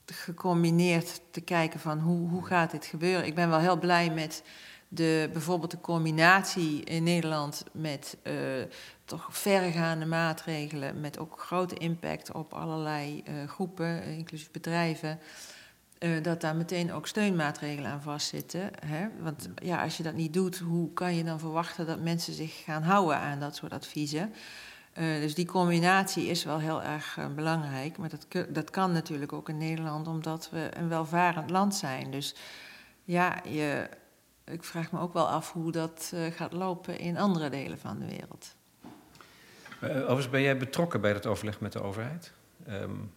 gecombineerd 0.06 1.22
te 1.32 1.42
kijken 1.42 1.80
van 1.80 2.00
hoe, 2.00 2.30
hoe 2.30 2.46
gaat 2.46 2.72
dit 2.72 2.86
gebeuren. 2.86 3.26
Ik 3.26 3.36
ben 3.36 3.50
wel 3.50 3.60
heel 3.60 3.80
blij 3.80 4.10
met 4.10 4.44
de, 4.88 5.30
bijvoorbeeld 5.34 5.72
de 5.72 5.82
combinatie 5.82 6.84
in 6.84 7.04
Nederland 7.04 7.64
met 7.72 8.18
uh, 8.24 8.34
toch 9.06 9.28
verregaande 9.30 10.06
maatregelen, 10.06 11.00
met 11.00 11.20
ook 11.20 11.40
grote 11.42 11.76
impact 11.76 12.32
op 12.32 12.54
allerlei 12.54 13.24
uh, 13.28 13.48
groepen, 13.48 14.04
inclusief 14.04 14.52
bedrijven. 14.52 15.20
eh, 16.00 16.24
dat 16.24 16.42
daar 16.42 16.56
meteen 16.56 16.94
ook 16.94 17.08
steunmaatregelen 17.08 17.92
aan 17.92 18.02
vastzitten. 18.02 18.70
Hè? 18.86 19.08
Want 19.20 19.50
ja, 19.56 19.84
als 19.84 19.98
je 19.98 20.04
dat 20.04 20.14
niet 20.14 20.34
doet, 20.34 20.58
hoe 20.58 20.94
kan 20.94 21.16
je 21.16 21.24
dan 21.24 21.40
verwachten 21.40 21.86
dat 21.86 22.00
mensen 22.00 22.34
zich 22.34 22.64
gaan 22.64 22.84
houden 22.84 23.18
aan 23.18 23.40
dat 23.40 23.56
soort 23.56 23.74
adviezen? 23.74 24.34
Dus 24.94 25.36
die 25.36 25.46
combinatie 25.46 26.26
is 26.28 26.44
wel 26.44 26.60
heel 26.60 26.84
erg 26.84 27.20
belangrijk. 27.36 27.98
Maar 27.98 28.10
dat, 28.10 28.28
dat 28.50 28.70
kan 28.70 28.92
natuurlijk 28.92 29.34
ook 29.34 29.50
in 29.50 29.58
Nederland, 29.58 30.08
omdat 30.08 30.50
we 30.52 30.70
een 30.74 30.90
welvarend 30.90 31.50
land 31.50 31.76
zijn. 31.76 32.12
Dus 32.12 32.36
ja, 33.04 33.42
je, 33.44 33.90
ik 34.52 34.64
vraag 34.64 34.92
me 34.92 35.00
ook 35.00 35.14
wel 35.14 35.30
af 35.30 35.52
hoe 35.52 35.72
dat 35.72 36.12
uh, 36.14 36.26
gaat 36.32 36.52
lopen 36.52 37.00
in 37.00 37.18
andere 37.18 37.50
delen 37.50 37.80
van 37.80 38.00
de 38.00 38.06
wereld. 38.06 38.56
overigens, 39.82 40.30
ben 40.30 40.42
jij 40.42 40.58
betrokken 40.58 41.02
bij 41.02 41.14
dat 41.14 41.26
overleg 41.26 41.60
met 41.60 41.72
de 41.74 41.82
overheid? 41.82 42.32
Um... 42.70 43.12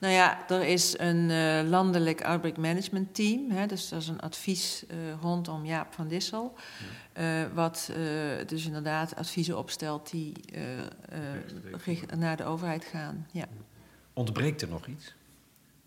Nou 0.00 0.12
ja, 0.12 0.48
er 0.48 0.62
is 0.62 0.98
een 0.98 1.30
uh, 1.30 1.68
landelijk 1.68 2.24
outbreak 2.24 2.56
management 2.56 3.14
team. 3.14 3.50
Hè, 3.50 3.66
dus 3.66 3.88
dat 3.88 4.00
is 4.00 4.08
een 4.08 4.20
advies 4.20 4.84
uh, 4.90 4.96
rondom 5.20 5.64
Jaap 5.64 5.92
van 5.92 6.08
Dissel. 6.08 6.54
Ja. 7.14 7.42
Uh, 7.42 7.54
wat 7.54 7.92
dus 8.46 8.66
inderdaad 8.66 9.16
adviezen 9.16 9.58
opstelt 9.58 10.10
die 10.10 10.32
naar 12.16 12.36
de 12.36 12.44
overheid 12.44 12.84
gaan. 12.84 13.26
Ja. 13.32 13.44
Ontbreekt 14.12 14.62
er 14.62 14.68
nog 14.68 14.86
iets? 14.86 15.14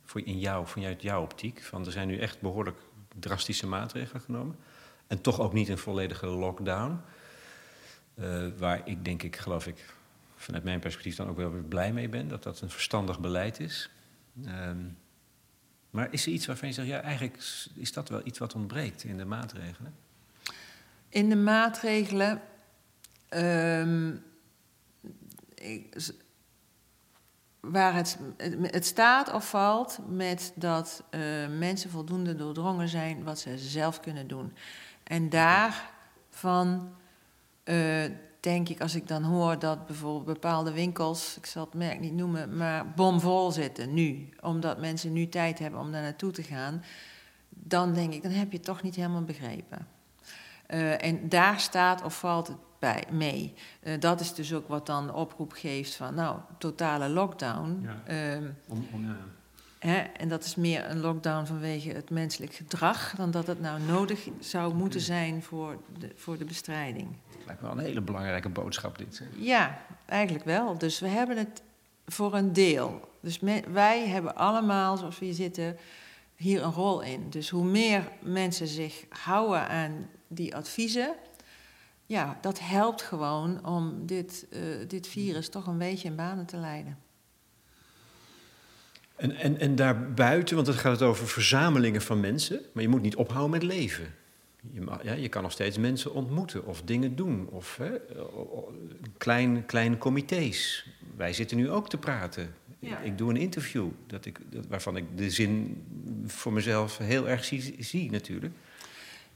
Voor 0.03 0.21
in 0.25 0.39
jou, 0.39 0.67
vanuit 0.67 1.01
jouw 1.01 1.21
optiek? 1.21 1.63
Van, 1.63 1.85
er 1.85 1.91
zijn 1.91 2.07
nu 2.07 2.17
echt 2.17 2.41
behoorlijk 2.41 2.79
drastische 3.19 3.67
maatregelen 3.67 4.21
genomen. 4.21 4.55
En 5.07 5.21
toch 5.21 5.39
ook 5.39 5.53
niet 5.53 5.69
een 5.69 5.77
volledige 5.77 6.25
lockdown. 6.25 6.99
waar 8.57 8.81
ik 8.85 9.05
denk 9.05 9.23
ik, 9.23 9.35
geloof 9.35 9.67
ik, 9.67 9.93
vanuit 10.35 10.63
mijn 10.63 10.79
perspectief 10.79 11.15
dan 11.15 11.29
ook 11.29 11.37
wel 11.37 11.51
weer 11.51 11.63
blij 11.63 11.93
mee 11.93 12.09
ben. 12.09 12.27
Dat 12.27 12.43
dat 12.43 12.61
een 12.61 12.69
verstandig 12.69 13.19
beleid 13.19 13.59
is. 13.59 13.89
Um, 14.45 14.97
maar 15.89 16.13
is 16.13 16.25
er 16.25 16.31
iets 16.31 16.45
waarvan 16.45 16.67
je 16.67 16.73
zegt, 16.73 16.87
ja, 16.87 17.01
eigenlijk 17.01 17.37
is 17.75 17.93
dat 17.93 18.09
wel 18.09 18.21
iets 18.23 18.39
wat 18.39 18.55
ontbreekt 18.55 19.03
in 19.03 19.17
de 19.17 19.25
maatregelen? 19.25 19.95
In 21.09 21.29
de 21.29 21.35
maatregelen. 21.35 22.41
Um, 23.29 24.23
ik, 25.55 26.11
waar 27.61 27.93
het, 27.93 28.17
het 28.61 28.85
staat 28.85 29.33
of 29.33 29.49
valt 29.49 29.99
met 30.07 30.51
dat 30.55 31.03
uh, 31.11 31.21
mensen 31.57 31.89
voldoende 31.89 32.35
doordrongen 32.35 32.87
zijn 32.87 33.23
wat 33.23 33.39
ze 33.39 33.57
zelf 33.57 33.99
kunnen 33.99 34.27
doen. 34.27 34.53
En 35.03 35.29
daarvan 35.29 36.95
uh, 37.63 38.03
denk 38.39 38.69
ik, 38.69 38.81
als 38.81 38.95
ik 38.95 39.07
dan 39.07 39.23
hoor 39.23 39.59
dat 39.59 39.85
bijvoorbeeld 39.85 40.25
bepaalde 40.25 40.71
winkels, 40.71 41.37
ik 41.37 41.45
zal 41.45 41.63
het 41.63 41.73
merk 41.73 41.99
niet 41.99 42.13
noemen, 42.13 42.57
maar 42.57 42.91
bomvol 42.91 43.51
zitten 43.51 43.93
nu, 43.93 44.29
omdat 44.39 44.79
mensen 44.79 45.13
nu 45.13 45.29
tijd 45.29 45.59
hebben 45.59 45.79
om 45.79 45.91
daar 45.91 46.01
naartoe 46.01 46.31
te 46.31 46.43
gaan, 46.43 46.83
dan 47.49 47.93
denk 47.93 48.13
ik, 48.13 48.23
dan 48.23 48.31
heb 48.31 48.51
je 48.51 48.57
het 48.57 48.65
toch 48.65 48.81
niet 48.81 48.95
helemaal 48.95 49.23
begrepen. 49.23 49.87
Uh, 50.67 51.03
en 51.03 51.29
daar 51.29 51.59
staat 51.59 52.03
of 52.03 52.19
valt 52.19 52.47
het 52.47 52.57
bij 52.81 53.03
mee. 53.11 53.53
Uh, 53.83 53.99
dat 53.99 54.19
is 54.19 54.33
dus 54.33 54.53
ook 54.53 54.67
wat 54.67 54.85
dan 54.85 55.13
oproep 55.13 55.51
geeft 55.51 55.95
van, 55.95 56.13
nou, 56.13 56.39
totale 56.57 57.09
lockdown. 57.09 57.89
Ja. 58.05 58.35
Um, 58.35 58.55
om, 58.67 58.87
om, 58.93 59.05
ja. 59.05 59.17
Hè, 59.79 59.97
en 59.97 60.29
dat 60.29 60.43
is 60.43 60.55
meer 60.55 60.89
een 60.89 60.99
lockdown 60.99 61.45
vanwege 61.45 61.89
het 61.89 62.09
menselijk 62.09 62.53
gedrag 62.53 63.13
dan 63.15 63.31
dat 63.31 63.47
het 63.47 63.61
nou 63.61 63.81
nodig 63.81 64.27
zou 64.39 64.73
moeten 64.73 65.01
zijn 65.01 65.43
voor 65.43 65.77
de, 65.99 66.11
voor 66.15 66.37
de 66.37 66.45
bestrijding 66.45 67.07
lijkt 67.45 67.61
me 67.61 67.67
wel 67.67 67.77
een 67.77 67.83
hele 67.85 68.01
belangrijke 68.01 68.49
boodschap 68.49 68.97
dit. 68.97 69.21
Ja, 69.35 69.81
eigenlijk 70.05 70.45
wel. 70.45 70.77
Dus 70.77 70.99
we 70.99 71.07
hebben 71.07 71.37
het 71.37 71.61
voor 72.05 72.33
een 72.33 72.53
deel. 72.53 73.09
Dus 73.21 73.39
wij 73.67 74.07
hebben 74.07 74.35
allemaal, 74.35 74.97
zoals 74.97 75.19
we 75.19 75.25
hier 75.25 75.33
zitten, 75.33 75.77
hier 76.35 76.63
een 76.63 76.71
rol 76.71 77.01
in. 77.01 77.29
Dus 77.29 77.49
hoe 77.49 77.65
meer 77.65 78.11
mensen 78.21 78.67
zich 78.67 79.05
houden 79.09 79.67
aan 79.67 80.09
die 80.27 80.55
adviezen, 80.55 81.15
ja, 82.11 82.37
dat 82.41 82.59
helpt 82.59 83.01
gewoon 83.01 83.65
om 83.65 84.05
dit, 84.05 84.47
uh, 84.49 84.61
dit 84.87 85.07
virus 85.07 85.49
toch 85.49 85.67
een 85.67 85.77
beetje 85.77 86.07
in 86.07 86.15
banen 86.15 86.45
te 86.45 86.57
leiden. 86.57 86.97
En, 89.15 89.35
en, 89.35 89.59
en 89.59 89.75
daarbuiten, 89.75 90.55
want 90.55 90.67
het 90.67 90.75
gaat 90.75 91.01
over 91.01 91.27
verzamelingen 91.27 92.01
van 92.01 92.19
mensen, 92.19 92.61
maar 92.73 92.83
je 92.83 92.89
moet 92.89 93.01
niet 93.01 93.15
ophouden 93.15 93.51
met 93.51 93.63
leven. 93.63 94.13
Je, 94.71 94.97
ja, 95.03 95.13
je 95.13 95.29
kan 95.29 95.41
nog 95.41 95.51
steeds 95.51 95.77
mensen 95.77 96.13
ontmoeten 96.13 96.65
of 96.65 96.81
dingen 96.81 97.15
doen. 97.15 97.47
Of 97.49 97.77
hè, 97.77 97.91
klein, 99.17 99.65
kleine 99.65 99.97
comité's. 99.97 100.87
Wij 101.15 101.33
zitten 101.33 101.57
nu 101.57 101.69
ook 101.69 101.89
te 101.89 101.97
praten. 101.97 102.53
Ja. 102.79 102.99
Ik, 102.99 103.05
ik, 103.05 103.17
doe 103.17 103.29
een 103.29 103.37
interview 103.37 103.87
dat 104.07 104.25
ik, 104.25 104.39
dat, 104.49 104.67
waarvan 104.67 104.97
ik 104.97 105.05
de 105.15 105.29
zin 105.29 105.83
voor 106.25 106.53
mezelf 106.53 106.97
heel 106.97 107.29
erg 107.29 107.45
zie, 107.45 107.75
zie 107.79 108.11
natuurlijk. 108.11 108.53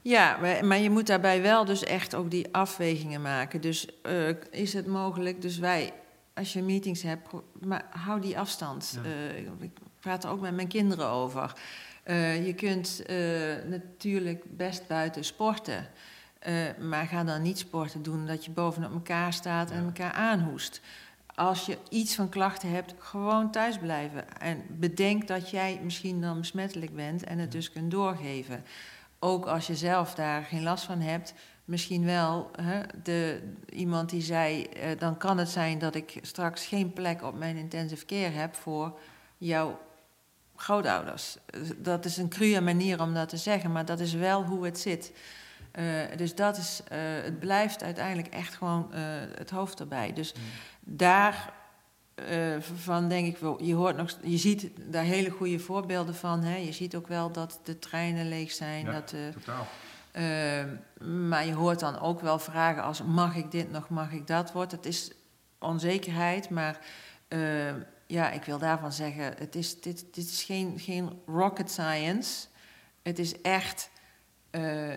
Ja, 0.07 0.37
maar 0.61 0.77
je 0.77 0.89
moet 0.89 1.07
daarbij 1.07 1.41
wel 1.41 1.65
dus 1.65 1.83
echt 1.83 2.15
ook 2.15 2.31
die 2.31 2.47
afwegingen 2.51 3.21
maken. 3.21 3.61
Dus 3.61 3.87
uh, 4.03 4.29
is 4.51 4.73
het 4.73 4.87
mogelijk, 4.87 5.41
dus 5.41 5.57
wij, 5.57 5.93
als 6.33 6.53
je 6.53 6.61
meetings 6.61 7.01
hebt, 7.01 7.29
maar 7.61 7.85
hou 7.89 8.21
die 8.21 8.39
afstand. 8.39 8.99
Ja. 9.03 9.09
Uh, 9.09 9.61
ik 9.61 9.71
praat 9.99 10.23
er 10.23 10.29
ook 10.29 10.41
met 10.41 10.55
mijn 10.55 10.67
kinderen 10.67 11.07
over. 11.07 11.53
Uh, 12.05 12.45
je 12.45 12.53
kunt 12.53 13.03
natuurlijk 13.69 14.57
best 14.57 14.87
buiten 14.87 15.23
sporten. 15.23 15.87
Maar 16.79 17.05
ga 17.05 17.23
dan 17.23 17.41
niet 17.41 17.57
sporten 17.57 18.03
doen 18.03 18.25
dat 18.25 18.45
je 18.45 18.51
bovenop 18.51 18.93
elkaar 18.93 19.33
staat 19.33 19.71
en 19.71 19.85
elkaar 19.85 20.11
aanhoest. 20.11 20.81
Als 21.35 21.65
je 21.65 21.77
iets 21.89 22.15
van 22.15 22.29
klachten 22.29 22.71
hebt, 22.71 22.93
gewoon 22.97 23.51
thuis 23.51 23.77
blijven. 23.77 24.39
En 24.39 24.63
bedenk 24.69 25.27
dat 25.27 25.49
jij 25.49 25.79
misschien 25.83 26.21
dan 26.21 26.39
besmettelijk 26.39 26.95
bent 26.95 27.23
en 27.23 27.39
het 27.39 27.51
dus 27.51 27.71
kunt 27.71 27.91
doorgeven. 27.91 28.63
Ook 29.19 29.45
als 29.45 29.67
je 29.67 29.75
zelf 29.75 30.13
daar 30.13 30.43
geen 30.43 30.63
last 30.63 30.83
van 30.83 30.99
hebt, 30.99 31.33
misschien 31.65 32.05
wel 32.05 32.51
hè, 32.61 32.81
de, 33.03 33.53
iemand 33.69 34.09
die 34.09 34.21
zei: 34.21 34.69
dan 34.97 35.17
kan 35.17 35.37
het 35.37 35.49
zijn 35.49 35.79
dat 35.79 35.95
ik 35.95 36.19
straks 36.21 36.65
geen 36.65 36.93
plek 36.93 37.23
op 37.23 37.37
mijn 37.37 37.57
intensive 37.57 38.05
care 38.05 38.31
heb 38.31 38.55
voor 38.55 38.99
jouw 39.37 39.79
grootouders. 40.55 41.37
Dat 41.77 42.05
is 42.05 42.17
een 42.17 42.29
cruwe 42.29 42.61
manier 42.61 43.01
om 43.01 43.13
dat 43.13 43.29
te 43.29 43.37
zeggen, 43.37 43.71
maar 43.71 43.85
dat 43.85 43.99
is 43.99 44.13
wel 44.13 44.43
hoe 44.43 44.65
het 44.65 44.79
zit. 44.79 45.11
Uh, 45.79 46.17
dus 46.17 46.35
dat 46.35 46.57
is, 46.57 46.81
uh, 46.91 46.97
het 47.23 47.39
blijft 47.39 47.83
uiteindelijk 47.83 48.27
echt 48.27 48.53
gewoon 48.53 48.93
het 49.37 49.49
hoofd 49.49 49.79
erbij. 49.79 50.13
Dus 50.13 50.33
mm. 50.33 50.41
daar 50.79 51.53
van 52.75 53.09
denk 53.09 53.27
ik 53.27 53.37
wel, 53.37 53.63
je 53.63 53.73
hoort 53.73 53.97
nog, 53.97 54.17
je 54.23 54.37
ziet 54.37 54.69
daar 54.91 55.03
hele 55.03 55.29
goede 55.29 55.59
voorbeelden 55.59 56.15
van. 56.15 56.41
Hè? 56.41 56.55
Je 56.55 56.71
ziet 56.71 56.95
ook 56.95 57.07
wel 57.07 57.31
dat 57.31 57.59
de 57.63 57.79
treinen 57.79 58.29
leeg 58.29 58.51
zijn. 58.51 58.85
Ja, 58.85 58.91
dat, 58.91 59.15
totaal. 59.33 59.67
maar 61.29 61.45
je 61.45 61.53
hoort 61.53 61.79
dan 61.79 61.99
ook 61.99 62.21
wel 62.21 62.39
vragen 62.39 62.83
als 62.83 63.03
mag 63.03 63.35
ik 63.35 63.51
dit 63.51 63.71
nog, 63.71 63.89
mag 63.89 64.11
ik 64.11 64.27
dat? 64.27 64.51
Wordt 64.51 64.71
het 64.71 64.85
is 64.85 65.11
onzekerheid, 65.59 66.49
maar 66.49 66.79
ja, 68.07 68.31
ik 68.31 68.43
wil 68.43 68.57
daarvan 68.57 68.91
zeggen, 68.91 69.33
het 69.37 69.55
is, 69.55 69.81
dit, 69.81 70.05
dit 70.11 70.25
is 70.25 70.43
geen, 70.43 70.79
geen 70.79 71.21
rocket 71.25 71.71
science. 71.71 72.47
Het 73.01 73.19
is 73.19 73.41
echt, 73.41 73.89
uh, 74.51 74.93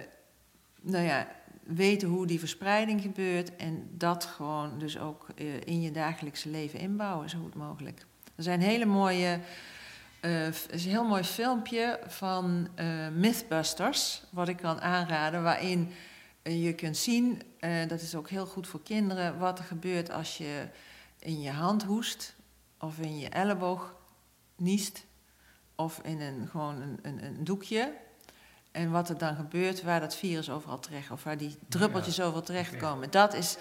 nou 0.80 1.04
ja, 1.04 1.28
weten 1.68 2.08
hoe 2.08 2.26
die 2.26 2.38
verspreiding 2.38 3.00
gebeurt 3.00 3.56
en 3.56 3.88
dat 3.92 4.24
gewoon 4.24 4.78
dus 4.78 4.98
ook 4.98 5.26
uh, 5.36 5.54
in 5.64 5.80
je 5.80 5.90
dagelijkse 5.90 6.48
leven 6.48 6.78
inbouwen, 6.78 7.30
zo 7.30 7.38
goed 7.38 7.54
mogelijk. 7.54 8.06
Er 8.34 8.42
zijn 8.42 8.60
hele 8.60 8.84
mooie, 8.84 9.40
uh, 10.20 10.46
is 10.46 10.84
een 10.84 10.90
heel 10.90 11.04
mooi 11.04 11.24
filmpje 11.24 12.00
van 12.06 12.68
Mythbusters, 13.12 14.22
wat 14.30 14.48
ik 14.48 14.56
kan 14.56 14.80
aanraden, 14.80 15.42
waarin 15.42 15.90
je 16.42 16.74
kunt 16.74 16.96
zien, 16.96 17.42
dat 17.88 18.00
is 18.00 18.14
ook 18.14 18.28
heel 18.28 18.46
goed 18.46 18.66
voor 18.66 18.82
kinderen, 18.82 19.38
wat 19.38 19.58
er 19.58 19.64
gebeurt 19.64 20.10
als 20.10 20.38
je 20.38 20.68
in 21.18 21.40
je 21.40 21.50
hand 21.50 21.82
hoest 21.82 22.34
of 22.78 22.98
in 22.98 23.18
je 23.18 23.28
elleboog 23.28 23.94
niest 24.56 25.06
of 25.74 26.00
in 26.02 26.20
een, 26.20 26.48
gewoon 26.48 26.98
een, 27.02 27.24
een, 27.24 27.44
doekje. 27.44 27.92
En 28.72 28.90
wat 28.90 29.08
er 29.08 29.18
dan 29.18 29.36
gebeurt, 29.36 29.82
waar 29.82 30.00
dat 30.00 30.16
virus 30.16 30.50
overal 30.50 30.78
terecht, 30.78 31.10
of 31.10 31.24
waar 31.24 31.36
die 31.36 31.56
druppeltjes 31.68 32.20
overal 32.20 32.42
terechtkomen. 32.42 33.10
Dat 33.10 33.34
is, 33.34 33.56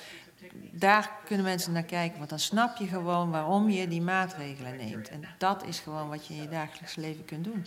daar 0.72 1.12
kunnen 1.26 1.46
mensen 1.46 1.72
naar 1.72 1.84
kijken, 1.84 2.18
want 2.18 2.30
dan 2.30 2.40
snap 2.40 2.78
je 2.78 2.88
gewoon 2.88 3.32
waarom 3.32 3.70
je 3.70 3.88
die 3.88 4.02
maatregelen 4.02 4.76
neemt. 4.76 5.10
En 5.10 5.24
dat 5.38 5.64
is 5.64 5.80
gewoon 5.80 6.10
wat 6.10 6.28
je 6.28 6.34
in 6.34 6.42
je 6.42 6.50
dagelijks 6.50 6.96
leven 6.96 7.26
kunt 7.26 7.44
doen. 7.44 7.66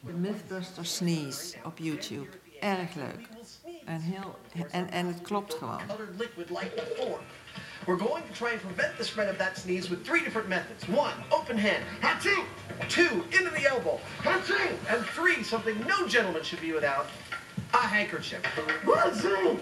De 0.00 0.12
Mythbuster 0.12 0.86
Sneeze 0.86 1.56
op 1.64 1.78
YouTube. 1.78 2.28
Erg 2.60 2.94
leuk. 2.94 3.28
En, 3.84 4.00
heel, 4.00 4.38
en, 4.70 4.90
en 4.90 5.06
het 5.06 5.22
klopt 5.22 5.54
gewoon. 5.54 5.80
We're 7.86 7.96
going 7.96 8.22
to 8.26 8.32
try 8.32 8.52
and 8.52 8.60
prevent 8.60 8.96
the 8.96 9.04
spread 9.04 9.28
of 9.28 9.36
that 9.38 9.58
sneeze 9.58 9.90
with 9.90 10.06
three 10.06 10.22
different 10.24 10.48
methods. 10.48 10.88
One, 10.88 11.12
open 11.30 11.58
hand. 11.58 11.84
Hatching. 12.00 12.44
Two, 12.88 13.24
into 13.30 13.50
the 13.50 13.68
elbow. 13.68 14.00
Hatching. 14.20 14.78
And 14.88 15.04
three, 15.04 15.42
something 15.42 15.78
no 15.86 16.08
gentleman 16.08 16.42
should 16.42 16.62
be 16.62 16.72
without, 16.72 17.06
a 17.74 17.76
handkerchief. 17.76 18.42
Hatching. 18.44 19.60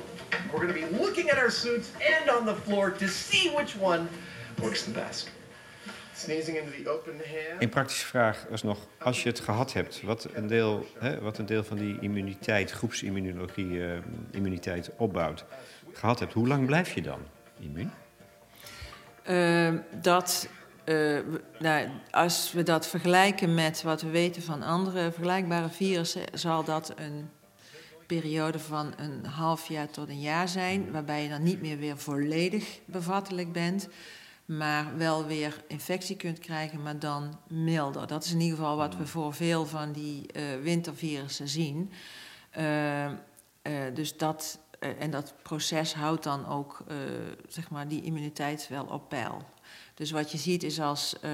We're 0.52 0.66
going 0.66 0.68
to 0.68 0.74
be 0.74 0.86
looking 0.98 1.30
at 1.30 1.38
our 1.38 1.50
suits 1.50 1.90
and 2.00 2.30
on 2.30 2.46
the 2.46 2.54
floor 2.54 2.90
to 2.90 3.08
see 3.08 3.50
which 3.50 3.76
one 3.76 4.08
works 4.62 4.84
the 4.84 4.92
best. 4.92 5.30
Sneezing 6.14 6.56
into 6.56 6.70
the 6.70 6.90
open 6.90 7.18
hair. 7.24 7.56
Een 7.58 7.68
praktische 7.68 8.06
vraag 8.06 8.46
is 8.50 8.62
nog, 8.62 8.78
als 8.98 9.22
je 9.22 9.28
het 9.28 9.40
gehad 9.40 9.72
hebt, 9.72 10.02
wat 10.02 10.28
een 10.32 10.46
deel, 10.46 10.86
hè, 10.98 11.20
wat 11.20 11.38
een 11.38 11.46
deel 11.46 11.64
van 11.64 11.76
die 11.76 11.98
immuniteit, 12.00 12.70
groepsimmunologie, 12.70 13.84
eh, 13.84 13.98
immuniteit 14.30 14.90
opbouwt, 14.96 15.44
gehad 15.92 16.18
hebt, 16.18 16.32
hoe 16.32 16.48
lang 16.48 16.66
blijf 16.66 16.94
je 16.94 17.02
dan 17.02 17.20
immuun? 17.60 17.92
Uh, 19.30 19.74
dat, 20.00 20.48
we- 20.84 21.40
nou, 21.58 21.88
als 22.10 22.52
we 22.52 22.62
dat 22.62 22.86
vergelijken 22.86 23.54
met 23.54 23.82
wat 23.82 24.02
we 24.02 24.10
weten 24.10 24.42
van 24.42 24.62
andere 24.62 25.12
vergelijkbare 25.12 25.68
virussen, 25.68 26.22
zal 26.34 26.64
dat 26.64 26.92
een 26.96 27.30
periode 28.06 28.58
van 28.58 28.92
een 28.96 29.26
half 29.26 29.68
jaar 29.68 29.90
tot 29.90 30.08
een 30.08 30.20
jaar 30.20 30.48
zijn, 30.48 30.90
waarbij 30.92 31.22
je 31.22 31.28
dan 31.28 31.42
niet 31.42 31.60
meer 31.60 31.78
weer 31.78 31.98
volledig 31.98 32.80
bevattelijk 32.84 33.52
bent, 33.52 33.88
maar 34.44 34.96
wel 34.96 35.26
weer 35.26 35.62
infectie 35.68 36.16
kunt 36.16 36.38
krijgen, 36.38 36.82
maar 36.82 36.98
dan 36.98 37.38
milder. 37.48 38.06
Dat 38.06 38.24
is 38.24 38.32
in 38.32 38.40
ieder 38.40 38.56
geval 38.56 38.76
wat 38.76 38.96
we 38.96 39.06
voor 39.06 39.34
veel 39.34 39.66
van 39.66 39.92
die 39.92 40.26
uh, 40.36 40.42
wintervirussen 40.62 41.48
zien. 41.48 41.92
Uh, 42.58 43.04
uh, 43.04 43.12
dus 43.94 44.16
dat, 44.16 44.58
en 44.82 45.10
dat 45.10 45.34
proces 45.42 45.94
houdt 45.94 46.22
dan 46.22 46.46
ook 46.46 46.84
uh, 46.88 46.96
zeg 47.48 47.70
maar 47.70 47.88
die 47.88 48.02
immuniteit 48.02 48.68
wel 48.68 48.84
op 48.84 49.08
peil. 49.08 49.44
Dus 49.94 50.10
wat 50.10 50.32
je 50.32 50.38
ziet 50.38 50.62
is 50.62 50.80
als 50.80 51.14
uh, 51.24 51.30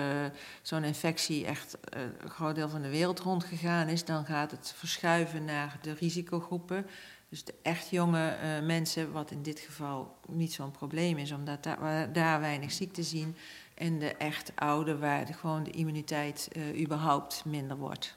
zo'n 0.62 0.84
infectie 0.84 1.46
echt 1.46 1.78
een 1.82 2.30
groot 2.30 2.54
deel 2.54 2.68
van 2.68 2.82
de 2.82 2.90
wereld 2.90 3.20
rondgegaan 3.20 3.88
is, 3.88 4.04
dan 4.04 4.24
gaat 4.24 4.50
het 4.50 4.72
verschuiven 4.76 5.44
naar 5.44 5.78
de 5.82 5.92
risicogroepen. 5.92 6.86
Dus 7.28 7.44
de 7.44 7.54
echt 7.62 7.90
jonge 7.90 8.36
mensen, 8.62 9.12
wat 9.12 9.30
in 9.30 9.42
dit 9.42 9.60
geval 9.60 10.16
niet 10.26 10.52
zo'n 10.52 10.70
probleem 10.70 11.18
is, 11.18 11.32
omdat 11.32 11.62
daar, 11.62 12.12
daar 12.12 12.40
weinig 12.40 12.72
ziekte 12.72 13.02
zien. 13.02 13.36
En 13.74 13.98
de 13.98 14.14
echt 14.14 14.52
oude, 14.54 14.98
waar 14.98 15.26
de, 15.26 15.32
gewoon 15.32 15.62
de 15.62 15.70
immuniteit 15.70 16.48
überhaupt 16.76 17.44
minder 17.44 17.76
wordt. 17.76 18.16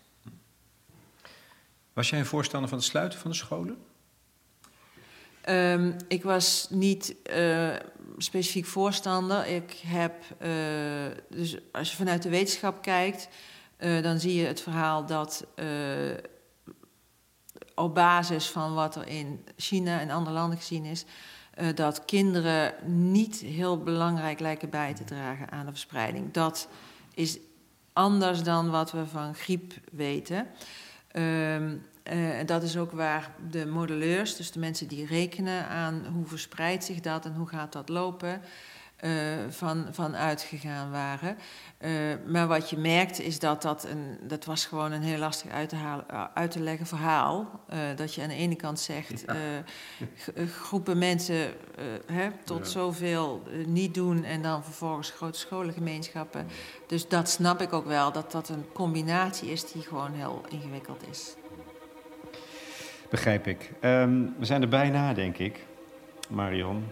Was 1.93 2.09
jij 2.09 2.19
een 2.19 2.25
voorstander 2.25 2.69
van 2.69 2.77
het 2.77 2.87
sluiten 2.87 3.19
van 3.19 3.31
de 3.31 3.37
scholen? 3.37 3.77
Um, 5.49 5.95
ik 6.07 6.23
was 6.23 6.67
niet 6.69 7.15
uh, 7.35 7.75
specifiek 8.17 8.65
voorstander. 8.65 9.47
Ik 9.47 9.81
heb, 9.85 10.13
uh, 10.41 10.49
dus 11.29 11.57
als 11.71 11.89
je 11.89 11.95
vanuit 11.95 12.21
de 12.21 12.29
wetenschap 12.29 12.81
kijkt, 12.81 13.29
uh, 13.79 14.03
dan 14.03 14.19
zie 14.19 14.35
je 14.35 14.45
het 14.45 14.61
verhaal 14.61 15.05
dat 15.05 15.45
op 17.75 17.95
basis 17.95 18.49
van 18.49 18.73
wat 18.73 18.95
er 18.95 19.07
in 19.07 19.45
China 19.57 19.99
en 19.99 20.09
andere 20.09 20.35
landen 20.35 20.57
gezien 20.57 20.85
is, 20.85 21.05
dat 21.75 22.05
kinderen 22.05 22.73
niet 22.85 23.35
heel 23.35 23.83
belangrijk 23.83 24.39
lijken 24.39 24.69
bij 24.69 24.93
te 24.93 25.03
dragen 25.03 25.51
aan 25.51 25.65
de 25.65 25.71
verspreiding. 25.71 26.33
Dat 26.33 26.67
is 27.13 27.37
anders 27.93 28.43
dan 28.43 28.69
wat 28.69 28.91
we 28.91 29.05
van 29.05 29.35
griep 29.35 29.73
weten. 29.91 30.47
Uh, 31.13 31.71
en 32.03 32.45
dat 32.45 32.63
is 32.63 32.77
ook 32.77 32.91
waar 32.91 33.31
de 33.49 33.65
modelleurs, 33.65 34.35
dus 34.35 34.51
de 34.51 34.59
mensen 34.59 34.87
die 34.87 35.05
rekenen 35.05 35.67
aan 35.67 36.05
hoe 36.13 36.25
verspreidt 36.25 36.83
zich 36.83 36.99
dat 36.99 37.25
en 37.25 37.33
hoe 37.33 37.47
gaat 37.47 37.73
dat 37.73 37.89
lopen, 37.89 38.41
uh, 39.01 39.11
van, 39.49 39.87
van 39.91 40.15
uitgegaan 40.15 40.91
waren. 40.91 41.37
Uh, 41.79 41.91
maar 42.27 42.47
wat 42.47 42.69
je 42.69 42.77
merkt 42.77 43.19
is 43.19 43.39
dat 43.39 43.61
dat, 43.61 43.83
een, 43.85 44.17
dat 44.21 44.45
was 44.45 44.65
gewoon 44.65 44.91
een 44.91 45.01
heel 45.01 45.17
lastig 45.17 45.51
uit 45.51 45.69
te, 45.69 45.75
halen, 45.75 46.05
uit 46.33 46.51
te 46.51 46.59
leggen 46.59 46.85
verhaal. 46.85 47.61
dat 47.95 48.13
je 48.13 48.21
aan 48.21 48.27
de 48.27 48.35
ene 48.35 48.55
kant 48.55 48.79
zegt, 48.79 49.25
groepen 50.35 50.97
mensen 50.97 51.53
hè, 52.05 52.29
tot 52.43 52.59
ja. 52.59 52.65
zoveel 52.65 53.43
niet 53.65 53.93
doen 53.93 54.23
en 54.23 54.41
dan 54.41 54.63
vervolgens 54.63 55.11
grote 55.11 55.39
scholengemeenschappen. 55.39 56.47
Dus 56.87 57.07
dat 57.07 57.29
snap 57.29 57.61
ik 57.61 57.73
ook 57.73 57.85
wel, 57.85 58.11
dat 58.11 58.31
dat 58.31 58.49
een 58.49 58.65
combinatie 58.73 59.51
is 59.51 59.71
die 59.71 59.81
gewoon 59.81 60.13
heel 60.13 60.41
ingewikkeld 60.49 61.03
is. 61.09 61.35
Begrijp 63.10 63.46
ik. 63.46 63.70
Um, 63.80 64.34
we 64.38 64.44
zijn 64.44 64.62
er 64.62 64.68
bijna, 64.68 65.12
denk 65.14 65.38
ik. 65.38 65.64
Marion. 66.28 66.84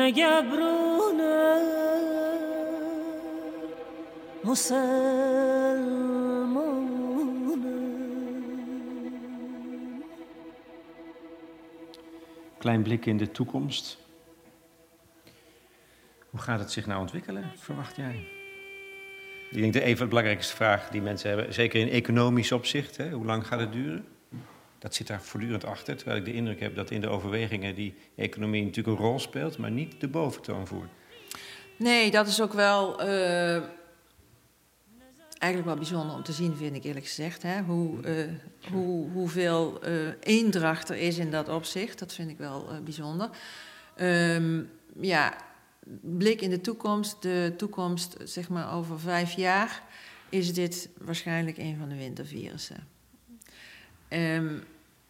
نگبرون 0.02 1.20
مسلمان 4.44 5.98
Klein 12.58 12.82
blik 12.82 13.06
in 13.06 13.16
de 13.16 13.30
toekomst. 13.30 13.98
Hoe 16.30 16.40
gaat 16.40 16.58
het 16.58 16.70
zich 16.70 16.86
nou 16.86 17.00
ontwikkelen, 17.00 17.52
verwacht 17.56 17.96
jij? 17.96 18.26
Ik 19.50 19.60
denk 19.60 19.72
de 19.72 19.82
even 19.82 20.08
belangrijkste 20.08 20.56
vraag 20.56 20.88
die 20.88 21.02
mensen 21.02 21.28
hebben, 21.28 21.54
zeker 21.54 21.80
in 21.80 21.88
economisch 21.88 22.52
opzicht, 22.52 22.96
hè, 22.96 23.10
hoe 23.10 23.24
lang 23.24 23.46
gaat 23.46 23.60
het 23.60 23.72
duren? 23.72 24.06
Dat 24.83 24.95
zit 24.95 25.07
daar 25.07 25.21
voortdurend 25.21 25.65
achter, 25.65 25.95
terwijl 25.95 26.17
ik 26.17 26.25
de 26.25 26.33
indruk 26.33 26.59
heb 26.59 26.75
dat 26.75 26.91
in 26.91 27.01
de 27.01 27.07
overwegingen 27.07 27.75
die 27.75 27.95
economie 28.15 28.63
natuurlijk 28.63 28.99
een 28.99 29.05
rol 29.05 29.19
speelt, 29.19 29.57
maar 29.57 29.71
niet 29.71 30.01
de 30.01 30.07
boventoon 30.07 30.67
voert. 30.67 30.89
Nee, 31.77 32.11
dat 32.11 32.27
is 32.27 32.41
ook 32.41 32.53
wel 32.53 33.01
uh, 33.01 33.63
eigenlijk 35.37 35.65
wel 35.65 35.75
bijzonder 35.75 36.15
om 36.15 36.23
te 36.23 36.31
zien, 36.31 36.55
vind 36.55 36.75
ik 36.75 36.83
eerlijk 36.83 37.05
gezegd. 37.05 37.41
Hè? 37.41 37.61
Hoe, 37.61 38.07
uh, 38.07 38.31
hoe, 38.71 39.09
hoeveel 39.11 39.87
uh, 39.87 40.07
eendracht 40.19 40.89
er 40.89 40.97
is 40.97 41.17
in 41.17 41.31
dat 41.31 41.49
opzicht, 41.49 41.99
dat 41.99 42.13
vind 42.13 42.29
ik 42.29 42.37
wel 42.37 42.67
bijzonder. 42.83 43.29
Um, 44.01 44.69
ja, 45.01 45.35
blik 46.01 46.41
in 46.41 46.49
de 46.49 46.61
toekomst, 46.61 47.21
de 47.21 47.53
toekomst 47.57 48.15
zeg 48.23 48.49
maar 48.49 48.73
over 48.73 48.99
vijf 48.99 49.31
jaar, 49.31 49.83
is 50.29 50.53
dit 50.53 50.89
waarschijnlijk 50.97 51.57
een 51.57 51.77
van 51.79 51.89
de 51.89 51.95
wintervirussen. 51.95 52.87
Um, 54.09 54.63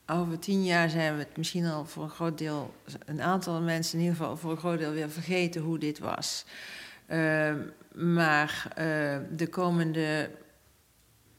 over 0.08 0.40
tien 0.40 0.64
jaar 0.64 0.90
zijn 0.90 1.14
we 1.14 1.20
het 1.20 1.38
misschien 1.38 1.66
al 1.66 1.86
voor 1.86 2.04
een 2.04 2.10
groot 2.10 2.38
deel, 2.38 2.74
een 3.06 3.22
aantal 3.22 3.62
mensen 3.62 3.98
in 3.98 4.04
ieder 4.04 4.18
geval 4.18 4.38
voor 4.38 4.52
een 4.52 4.58
groot 4.58 4.80
deel 4.80 4.92
weer 4.92 5.10
vergeten 5.10 5.62
hoe 5.62 5.80
dit 5.80 6.00
was. 6.00 6.46
Uh, 7.08 7.54
maar 7.94 8.68
uh, 8.70 9.18
de 9.36 9.48
komende 9.50 10.32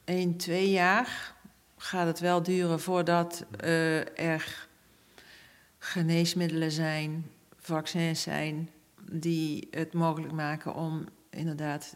1, 0.04 0.36
2 0.36 0.70
jaar 0.70 1.34
gaat 1.76 2.06
het 2.06 2.20
wel 2.20 2.42
duren 2.42 2.80
voordat 2.80 3.44
uh, 3.64 4.18
er 4.18 4.68
geneesmiddelen 5.78 6.70
zijn, 6.70 7.30
vaccins 7.58 8.22
zijn, 8.22 8.70
die 9.10 9.68
het 9.70 9.92
mogelijk 9.92 10.32
maken 10.32 10.74
om 10.74 11.04
inderdaad 11.30 11.94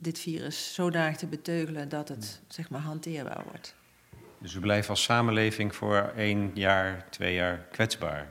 dit 0.00 0.18
virus 0.18 0.74
zodanig 0.74 1.16
te 1.16 1.26
beteugelen 1.26 1.88
dat 1.88 2.08
het 2.08 2.40
zeg 2.48 2.70
maar 2.70 2.80
hanteerbaar 2.80 3.44
wordt. 3.50 3.74
Dus 4.42 4.54
we 4.54 4.60
blijven 4.60 4.90
als 4.90 5.02
samenleving 5.02 5.74
voor 5.74 6.12
één 6.16 6.50
jaar, 6.54 7.06
twee 7.10 7.34
jaar 7.34 7.66
kwetsbaar. 7.70 8.30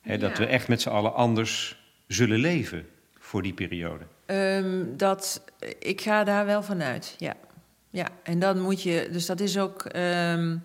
He, 0.00 0.18
dat 0.18 0.30
ja. 0.30 0.38
we 0.38 0.46
echt 0.46 0.68
met 0.68 0.80
z'n 0.80 0.88
allen 0.88 1.14
anders 1.14 1.84
zullen 2.06 2.38
leven 2.38 2.88
voor 3.18 3.42
die 3.42 3.54
periode. 3.54 4.04
Um, 4.26 4.96
dat, 4.96 5.44
ik 5.78 6.00
ga 6.00 6.24
daar 6.24 6.46
wel 6.46 6.62
vanuit, 6.62 7.14
ja. 7.18 7.34
ja. 7.90 8.08
En 8.22 8.38
dan 8.38 8.60
moet 8.60 8.82
je, 8.82 9.08
dus 9.12 9.26
dat 9.26 9.40
is 9.40 9.58
ook, 9.58 9.84
um, 9.84 10.64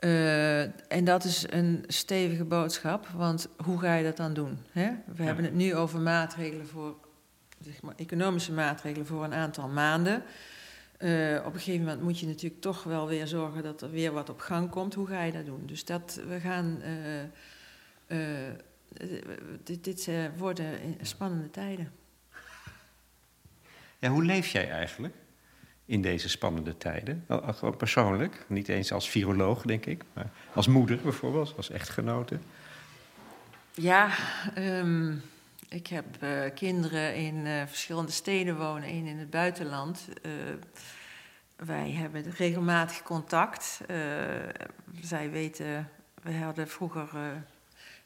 uh, 0.00 0.60
en 0.92 1.04
dat 1.04 1.24
is 1.24 1.44
een 1.50 1.84
stevige 1.86 2.44
boodschap, 2.44 3.06
want 3.06 3.48
hoe 3.64 3.78
ga 3.78 3.94
je 3.94 4.04
dat 4.04 4.16
dan 4.16 4.34
doen? 4.34 4.58
Hè? 4.72 4.90
We 5.04 5.22
ja. 5.22 5.24
hebben 5.24 5.44
het 5.44 5.54
nu 5.54 5.74
over 5.74 6.00
maatregelen 6.00 6.66
voor, 6.66 6.94
zeg 7.60 7.82
maar, 7.82 7.94
economische 7.96 8.52
maatregelen 8.52 9.06
voor 9.06 9.24
een 9.24 9.34
aantal 9.34 9.68
maanden. 9.68 10.22
Uh, 11.00 11.42
op 11.44 11.54
een 11.54 11.60
gegeven 11.60 11.84
moment 11.84 12.02
moet 12.02 12.18
je 12.18 12.26
natuurlijk 12.26 12.60
toch 12.60 12.82
wel 12.82 13.06
weer 13.06 13.26
zorgen 13.26 13.62
dat 13.62 13.82
er 13.82 13.90
weer 13.90 14.12
wat 14.12 14.28
op 14.28 14.40
gang 14.40 14.70
komt. 14.70 14.94
Hoe 14.94 15.06
ga 15.06 15.22
je 15.22 15.32
dat 15.32 15.46
doen? 15.46 15.62
Dus 15.66 15.84
dat 15.84 16.20
we 16.28 16.40
gaan. 16.40 16.82
Uh, 16.82 17.22
uh, 18.06 18.50
dit 19.64 19.84
dit 19.84 20.10
worden 20.36 20.96
spannende 21.02 21.50
tijden. 21.50 21.92
Ja, 23.98 24.08
hoe 24.08 24.24
leef 24.24 24.46
jij 24.46 24.70
eigenlijk 24.70 25.14
in 25.84 26.02
deze 26.02 26.28
spannende 26.28 26.76
tijden? 26.76 27.24
Gewoon 27.28 27.76
persoonlijk, 27.76 28.44
niet 28.48 28.68
eens 28.68 28.92
als 28.92 29.10
viroloog, 29.10 29.62
denk 29.62 29.86
ik, 29.86 30.02
maar 30.12 30.30
als 30.54 30.66
moeder 30.66 30.98
bijvoorbeeld, 31.02 31.54
als 31.56 31.70
echtgenote. 31.70 32.38
Ja, 33.74 34.10
um, 34.58 35.22
Ik 35.68 35.86
heb 35.86 36.04
uh, 36.22 36.40
kinderen 36.54 37.14
in 37.14 37.46
uh, 37.46 37.62
verschillende 37.66 38.12
steden 38.12 38.56
wonen, 38.56 38.88
één 38.88 39.06
in 39.06 39.18
het 39.18 39.30
buitenland. 39.30 40.08
Uh, 40.22 40.32
wij 41.56 41.90
hebben 41.90 42.30
regelmatig 42.36 43.02
contact. 43.02 43.80
zij 45.00 45.30
weten, 45.30 45.88
we 46.22 46.34
hadden 46.34 46.68
vroeger 46.68 47.08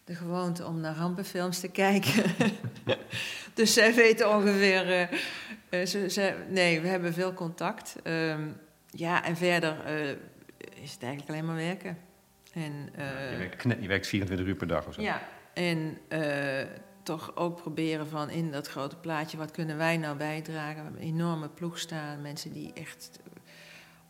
de 0.04 0.14
gewoonte 0.14 0.66
om 0.66 0.80
naar 0.80 0.96
rampenfilms 0.96 1.60
te 1.60 1.68
kijken. 1.68 2.24
dus 3.54 3.74
zij 3.74 3.94
weten 3.94 4.30
ongeveer. 4.36 5.08
Ze, 5.70 6.10
ze, 6.10 6.44
nee, 6.48 6.80
we 6.80 6.88
hebben 6.88 7.12
veel 7.12 7.34
contact. 7.34 7.96
Um, 8.04 8.56
ja, 8.90 9.24
en 9.24 9.36
verder 9.36 9.76
is 10.82 10.92
het 10.92 11.02
eigenlijk 11.02 11.28
alleen 11.28 11.46
maar 11.46 11.56
werken. 11.56 11.98
En, 12.52 12.90
je, 12.96 13.36
werkt, 13.38 13.62
je, 13.62 13.88
werkt, 13.88 14.06
24 14.06 14.46
uur 14.46 14.54
per 14.54 14.66
dag 14.66 14.86
of 14.86 14.94
zo? 14.94 15.02
Ja, 15.02 15.22
en 15.54 15.98
toch 17.02 17.36
ook 17.36 17.56
proberen 17.56 18.08
van 18.08 18.30
in 18.30 18.50
dat 18.50 18.68
grote 18.68 18.96
plaatje, 18.96 19.36
wat 19.36 19.50
kunnen 19.50 19.76
wij 19.76 19.96
nou 19.96 20.16
bijdragen? 20.16 20.76
We 20.76 20.82
hebben 20.82 21.02
een 21.02 21.08
enorme 21.08 21.48
ploeg 21.48 21.78
staan, 21.78 22.22
mensen 22.22 22.52
die 22.52 22.72
echt 22.72 23.20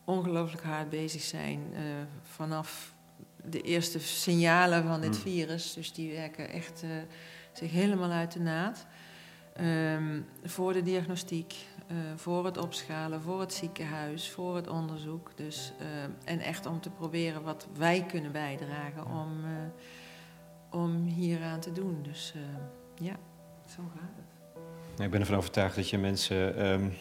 ongelooflijk 0.04 0.62
hard 0.62 0.90
bezig 0.90 1.22
zijn 1.22 1.60
uh, 1.72 1.78
vanaf 2.22 2.94
de 3.44 3.60
eerste 3.60 3.98
signalen 3.98 4.84
van 4.84 5.00
dit 5.00 5.16
mm. 5.16 5.22
virus. 5.22 5.74
Dus 5.74 5.92
die 5.92 6.12
werken 6.12 6.48
echt 6.48 6.82
uh, 6.82 6.90
zich 7.52 7.70
helemaal 7.70 8.10
uit 8.10 8.32
de 8.32 8.40
naad. 8.40 8.86
Um, 9.60 10.26
voor 10.44 10.72
de 10.72 10.82
diagnostiek, 10.82 11.54
uh, 11.90 11.96
voor 12.16 12.44
het 12.44 12.56
opschalen, 12.56 13.22
voor 13.22 13.40
het 13.40 13.52
ziekenhuis, 13.52 14.30
voor 14.30 14.56
het 14.56 14.68
onderzoek. 14.68 15.30
Dus, 15.34 15.72
en 16.24 16.38
echt 16.40 16.66
om 16.66 16.80
te 16.80 16.90
proberen 16.90 17.42
wat 17.42 17.66
wij 17.76 18.04
kunnen 18.04 18.32
bijdragen 18.32 19.06
om, 19.06 19.44
om 20.70 21.04
hieraan 21.04 21.60
te 21.60 21.72
doen. 21.72 21.98
Dus 22.02 22.34
ja, 23.00 23.16
zo 23.66 23.82
gaat 23.94 24.10
het. 24.16 25.04
ik 25.04 25.10
ben 25.10 25.20
ervan 25.20 25.36
overtuigd 25.36 25.76
dat 25.76 25.90
je 25.90 25.98
mensen 25.98 26.66
um, 26.66 26.92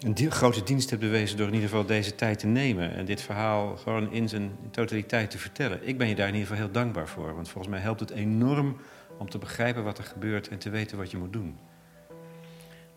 een 0.00 0.30
grote 0.30 0.62
dienst 0.62 0.90
hebt 0.90 1.02
bewezen 1.02 1.36
door 1.36 1.46
in 1.46 1.54
ieder 1.54 1.68
geval 1.68 1.86
deze 1.86 2.14
tijd 2.14 2.38
te 2.38 2.46
nemen 2.46 2.94
en 2.94 3.04
dit 3.04 3.22
verhaal 3.22 3.76
gewoon 3.76 4.12
in 4.12 4.28
zijn 4.28 4.56
totaliteit 4.70 5.30
te 5.30 5.38
vertellen. 5.38 5.88
Ik 5.88 5.98
ben 5.98 6.08
je 6.08 6.14
daar 6.14 6.28
in 6.28 6.34
ieder 6.34 6.48
geval 6.48 6.64
heel 6.64 6.72
dankbaar 6.72 7.08
voor, 7.08 7.34
want 7.34 7.48
volgens 7.48 7.72
mij 7.72 7.82
helpt 7.82 8.00
het 8.00 8.10
enorm 8.10 8.76
om 9.18 9.30
te 9.30 9.38
begrijpen 9.38 9.84
wat 9.84 9.98
er 9.98 10.04
gebeurt 10.04 10.48
en 10.48 10.58
te 10.58 10.70
weten 10.70 10.98
wat 10.98 11.10
je 11.10 11.16
moet 11.16 11.32
doen. 11.32 11.58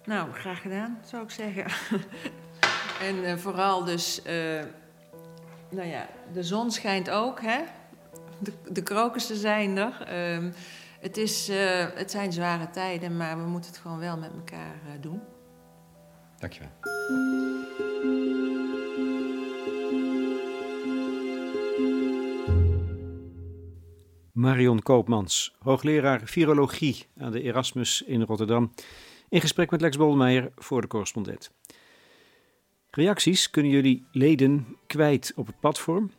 Nou, 0.06 0.32
graag 0.34 0.62
gedaan, 0.62 1.00
zou 1.06 1.24
ik 1.24 1.30
zeggen. 1.30 1.66
en 3.08 3.16
uh, 3.16 3.36
vooral 3.36 3.84
dus, 3.84 4.22
uh, 4.28 4.34
nou 5.70 5.88
ja, 5.88 6.08
de 6.34 6.44
zon 6.44 6.72
schijnt 6.72 7.10
ook, 7.10 7.42
hè? 7.42 7.60
De, 8.40 8.54
de 8.72 8.84
krokussen 8.84 9.36
zijn 9.36 9.78
er. 9.78 10.08
Uh, 10.42 10.52
het, 11.00 11.18
is, 11.18 11.50
uh, 11.50 11.86
het 11.94 12.12
zijn 12.12 12.34
zware 12.34 12.70
tijden, 12.70 13.18
maar 13.18 13.38
we 13.38 13.50
moeten 13.50 13.70
het 13.70 13.80
gewoon 13.80 14.00
wel 14.00 14.18
met 14.18 14.32
elkaar 14.34 14.76
uh, 14.86 15.02
doen. 15.02 15.22
Dankjewel. 16.38 16.72
Marion 24.32 24.82
Koopmans, 24.82 25.56
hoogleraar 25.60 26.22
virologie 26.24 27.06
aan 27.18 27.32
de 27.32 27.42
Erasmus 27.42 28.02
in 28.02 28.22
Rotterdam, 28.22 28.72
in 29.30 29.42
gesprek 29.42 29.72
met 29.72 29.82
Lex 29.82 29.98
Bolmeijer 29.98 30.52
voor 30.56 30.82
de 30.82 30.88
correspondent. 30.88 31.52
Reacties 32.90 33.50
kunnen 33.50 33.72
jullie 33.72 34.08
leden 34.12 34.78
kwijt 34.88 35.34
op 35.36 35.48
het 35.48 35.60
platform. 35.60 36.12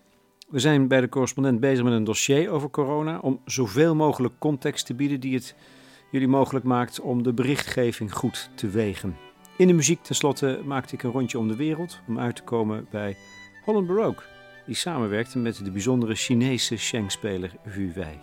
We 0.48 0.58
zijn 0.58 0.88
bij 0.88 1.00
de 1.00 1.08
correspondent 1.08 1.60
bezig 1.60 1.84
met 1.84 1.92
een 1.92 2.04
dossier 2.04 2.50
over 2.50 2.70
corona 2.70 3.18
om 3.18 3.40
zoveel 3.44 3.94
mogelijk 3.94 4.34
context 4.38 4.86
te 4.86 4.94
bieden 4.94 5.20
die 5.20 5.34
het 5.34 5.54
jullie 6.10 6.28
mogelijk 6.28 6.64
maakt 6.64 7.00
om 7.00 7.22
de 7.22 7.32
berichtgeving 7.32 8.14
goed 8.14 8.50
te 8.54 8.68
wegen. 8.68 9.16
In 9.56 9.66
de 9.66 9.72
muziek 9.72 10.02
tenslotte 10.02 10.60
maakte 10.64 10.94
ik 10.94 11.02
een 11.02 11.10
rondje 11.10 11.38
om 11.38 11.48
de 11.48 11.56
wereld 11.56 12.00
om 12.06 12.18
uit 12.18 12.36
te 12.36 12.42
komen 12.42 12.86
bij 12.90 13.16
Holland 13.64 13.86
Baroque, 13.86 14.24
die 14.66 14.74
samenwerkte 14.74 15.38
met 15.38 15.64
de 15.64 15.70
bijzondere 15.70 16.14
Chinese 16.14 16.76
Sheng-speler 16.76 17.52
Wu 17.64 17.92
Wei. 17.94 18.18